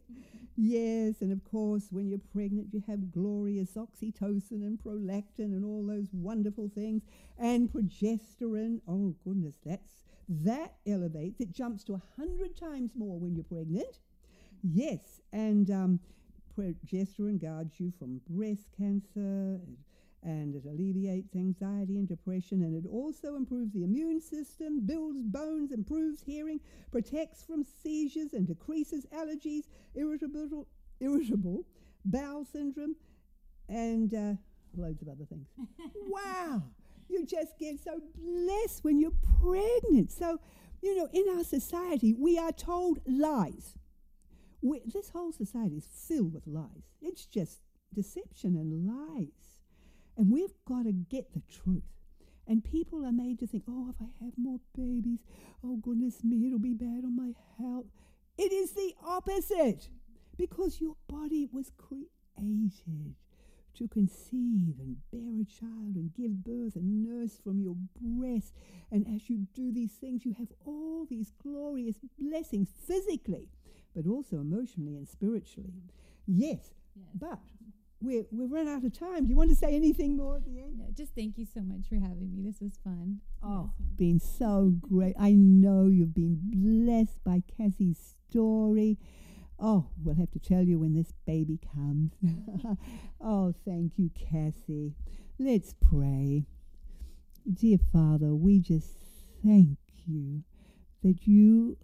Yes, 0.58 1.22
and 1.22 1.32
of 1.32 1.44
course, 1.44 1.88
when 1.92 2.10
you're 2.10 2.20
pregnant, 2.34 2.70
you 2.72 2.82
have 2.88 3.12
glorious 3.12 3.72
oxytocin 3.74 4.64
and 4.64 4.80
prolactin 4.82 5.54
and 5.54 5.66
all 5.66 5.86
those 5.86 6.08
wonderful 6.14 6.72
things, 6.74 7.04
and 7.38 7.72
progesterone. 7.72 8.80
Oh 8.88 9.16
goodness, 9.24 9.56
that's 9.66 10.04
that 10.28 10.74
elevates. 10.88 11.40
It 11.42 11.52
jumps 11.52 11.84
to 11.86 11.94
a 11.94 12.02
hundred 12.18 12.58
times 12.58 12.92
more 12.96 13.20
when 13.20 13.36
you're 13.36 13.44
pregnant. 13.44 14.00
Yes, 14.64 15.22
and 15.32 15.70
um, 15.70 16.00
progesterone 16.58 17.42
guards 17.42 17.80
you 17.80 17.92
from 18.00 18.22
breast 18.30 18.70
cancer. 18.78 19.60
And 20.26 20.56
it 20.56 20.66
alleviates 20.66 21.36
anxiety 21.36 21.98
and 21.98 22.08
depression, 22.08 22.64
and 22.64 22.76
it 22.76 22.90
also 22.90 23.36
improves 23.36 23.74
the 23.74 23.84
immune 23.84 24.20
system, 24.20 24.80
builds 24.84 25.22
bones, 25.22 25.72
improves 25.72 26.24
hearing, 26.24 26.60
protects 26.92 27.44
from 27.44 27.64
seizures, 27.64 28.34
and 28.34 28.48
decreases 28.48 29.06
allergies, 29.16 29.66
irritable, 29.94 30.68
irritable 31.00 31.64
bowel 32.06 32.44
syndrome, 32.44 32.96
and 33.70 34.16
uh, 34.16 34.34
loads 34.76 35.04
of 35.04 35.10
other 35.10 35.26
things. 35.26 35.48
wow! 36.08 36.64
You 37.08 37.24
just 37.24 37.60
get 37.60 37.80
so 37.80 38.02
blessed 38.16 38.84
when 38.84 39.00
you're 39.00 39.12
pregnant. 39.44 40.12
So, 40.12 40.40
you 40.82 40.98
know, 40.98 41.08
in 41.14 41.38
our 41.38 41.44
society, 41.44 42.16
we 42.18 42.40
are 42.40 42.52
told 42.52 43.00
lies. 43.06 43.76
We, 44.64 44.82
this 44.88 45.10
whole 45.10 45.32
society 45.32 45.78
is 45.78 45.88
filled 45.88 46.34
with 46.34 46.48
lies. 46.48 46.96
It's 47.00 47.28
just 47.28 47.60
deception 47.94 48.56
and 48.56 48.88
lies. 48.88 49.55
And 50.18 50.32
we've 50.32 50.54
got 50.68 50.84
to 50.84 50.92
get 50.94 51.34
the 51.34 51.42
truth. 51.64 51.84
And 52.48 52.64
people 52.64 53.04
are 53.06 53.12
made 53.12 53.40
to 53.40 53.48
think, 53.48 53.64
oh, 53.68 53.90
if 53.90 53.96
I 54.02 54.24
have 54.24 54.34
more 54.38 54.60
babies, 54.78 55.20
oh, 55.64 55.78
goodness 55.78 56.24
me, 56.24 56.46
it'll 56.46 56.60
be 56.60 56.74
bad 56.76 57.04
on 57.04 57.16
my 57.16 57.34
health. 57.58 57.86
It 58.38 58.52
is 58.52 58.72
the 58.74 58.94
opposite 59.04 59.90
because 60.38 60.80
your 60.80 60.96
body 61.08 61.48
was 61.52 61.72
created 61.78 63.16
to 63.74 63.88
conceive 63.90 64.76
and 64.80 64.98
bear 65.12 65.42
a 65.42 65.46
child 65.46 65.96
and 65.96 66.14
give 66.14 66.44
birth 66.44 66.76
and 66.76 67.04
nurse 67.04 67.38
from 67.44 67.60
your 67.60 67.76
breast. 68.00 68.54
And 68.92 69.06
as 69.14 69.30
you 69.30 69.48
do 69.54 69.72
these 69.72 69.94
things, 69.94 70.24
you 70.26 70.34
have 70.38 70.52
all 70.66 71.06
these 71.10 71.32
glorious 71.42 71.98
blessings 72.18 72.70
physically, 72.86 73.50
but 73.96 74.08
also 74.08 74.38
emotionally 74.38 74.96
and 74.96 75.08
spiritually. 75.08 75.84
Yes, 76.28 76.72
Yes. 76.96 77.06
but 77.20 77.40
we're, 78.02 78.26
we've 78.32 78.52
run 78.52 78.68
out 78.68 78.84
of 78.84 78.98
time. 78.98 79.24
Do 79.26 79.30
you 79.30 79.36
want 79.38 79.50
to 79.50 79.56
say 79.56 79.76
anything 79.76 80.16
more 80.18 80.38
at 80.38 80.46
the 80.46 80.60
end? 80.60 80.78
No, 80.78 80.86
just 80.94 81.14
thank 81.16 81.38
you 81.38 81.46
so 81.52 81.62
much 81.62 81.88
for 81.90 81.96
having 81.96 82.32
me. 82.36 82.42
This 82.44 82.60
was 82.62 82.78
fun. 82.84 83.20
Oh, 83.44 83.72
Yes. 83.80 83.88
been 83.96 84.20
so 84.20 84.74
great. 84.82 85.16
I 85.20 85.32
know 85.34 85.88
you've 85.88 86.14
been 86.14 86.40
blessed 86.44 87.24
by 87.24 87.42
Cassie's 87.58 88.16
story. 88.30 88.98
Oh, 89.58 89.88
we'll 90.04 90.16
have 90.16 90.32
to 90.32 90.40
tell 90.40 90.64
you 90.64 90.80
when 90.80 90.94
this 90.94 91.14
baby 91.26 91.60
comes. 91.74 92.12
oh, 93.22 93.54
thank 93.66 93.98
you, 93.98 94.10
Cassie. 94.14 94.94
Let's 95.40 95.74
pray. 95.74 96.46
Dear 97.52 97.78
Father, 97.94 98.36
we 98.36 98.60
just 98.60 98.98
thank 99.44 99.78
you 100.06 100.44
that 101.04 101.26
you 101.26 101.78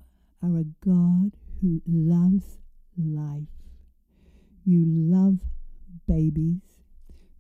are 0.43 0.57
a 0.57 0.65
God 0.85 1.37
who 1.61 1.81
loves 1.87 2.59
life. 2.97 3.47
You 4.65 4.83
love 4.85 5.39
babies. 6.11 6.61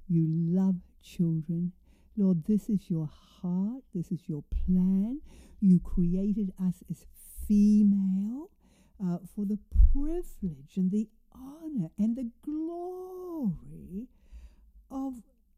You 0.07 0.27
love 0.29 0.75
children. 1.03 1.73
Lord, 2.17 2.45
this 2.47 2.69
is 2.69 2.89
your 2.89 3.09
heart. 3.41 3.83
This 3.93 4.11
is 4.11 4.21
your 4.27 4.43
plan. 4.65 5.21
You 5.59 5.79
created 5.79 6.53
us 6.61 6.83
as 6.89 7.05
female 7.47 8.49
uh, 9.03 9.17
for 9.35 9.45
the 9.45 9.59
privilege 9.91 10.77
and 10.77 10.91
the 10.91 11.09
honor 11.33 11.89
and 11.97 12.15
the 12.15 12.29
glory 12.45 14.07
of, 14.89 15.15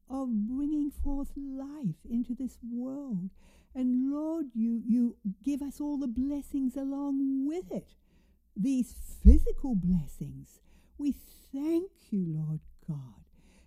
of 0.10 0.30
bringing 0.48 0.92
forth 1.04 1.30
life 1.36 2.02
into 2.10 2.34
this 2.34 2.58
world. 2.72 3.30
And 3.76 4.12
Lord, 4.12 4.48
you, 4.54 4.82
you 4.88 5.18
give 5.44 5.62
us 5.62 5.80
all 5.80 5.98
the 5.98 6.08
blessings 6.08 6.76
along 6.76 7.48
with 7.48 7.72
it, 7.72 7.90
these 8.56 8.96
physical 9.24 9.76
blessings. 9.76 10.62
We 10.98 11.16
thank 11.52 11.92
you, 12.12 12.26
Lord 12.28 12.60
God. 12.94 13.24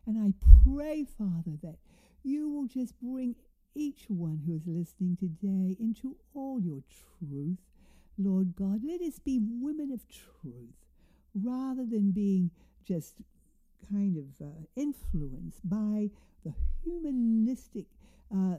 And 0.06 0.18
I 0.18 0.32
pray, 0.64 1.04
Father, 1.04 1.58
that 1.62 1.78
you 2.22 2.48
will 2.48 2.66
just 2.66 2.94
bring 3.00 3.34
each 3.74 4.06
one 4.08 4.42
who 4.46 4.54
is 4.54 4.66
listening 4.66 5.16
today 5.16 5.76
into 5.80 6.16
all 6.34 6.60
your 6.60 6.82
truth. 7.18 7.58
Lord 8.18 8.54
God, 8.56 8.80
let 8.84 9.00
us 9.00 9.18
be 9.18 9.40
women 9.42 9.90
of 9.90 10.06
truth 10.08 10.74
rather 11.34 11.84
than 11.84 12.12
being 12.12 12.50
just 12.84 13.16
kind 13.90 14.16
of 14.16 14.46
uh, 14.46 14.50
influenced 14.74 15.68
by 15.68 16.10
the 16.44 16.54
humanistic 16.82 17.86
uh, 18.34 18.56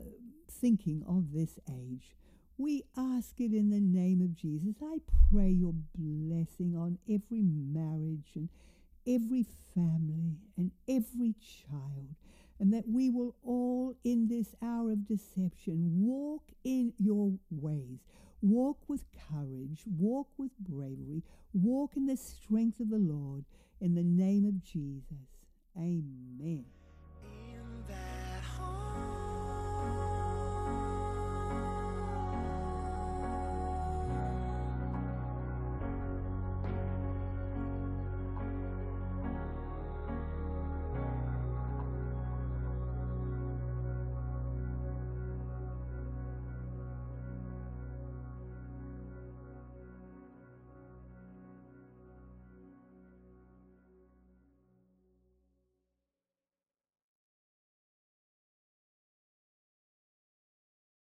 thinking 0.50 1.04
of 1.08 1.34
this 1.34 1.58
age. 1.70 2.16
We 2.58 2.84
ask 2.98 3.40
it 3.40 3.54
in 3.54 3.70
the 3.70 3.80
name 3.80 4.22
of 4.22 4.36
Jesus. 4.36 4.76
I 4.84 4.98
pray 5.32 5.50
your 5.50 5.74
blessing 5.96 6.76
on 6.76 6.98
every 7.08 7.44
marriage 7.44 8.32
and 8.36 8.50
every 9.08 9.46
family 9.74 10.38
and 10.58 10.72
every 10.88 11.34
child, 11.40 12.16
and 12.60 12.74
that 12.74 12.88
we 12.88 13.10
will 13.10 13.36
all, 13.44 13.96
in 14.04 14.28
this 14.28 14.56
hour 14.62 14.92
of 14.92 15.08
deception, 15.08 16.06
walk 16.06 16.44
in 16.64 16.94
your 16.98 17.34
ways. 17.50 18.00
Walk 18.42 18.78
with 18.88 19.04
courage, 19.32 19.84
walk 19.98 20.28
with 20.38 20.52
bravery, 20.60 21.24
walk 21.54 21.96
in 21.96 22.06
the 22.06 22.18
strength 22.18 22.80
of 22.80 22.90
the 22.90 22.98
Lord. 22.98 23.46
In 23.80 23.94
the 23.94 24.04
name 24.04 24.46
of 24.46 24.64
Jesus. 24.64 25.28
Amen. 25.78 26.66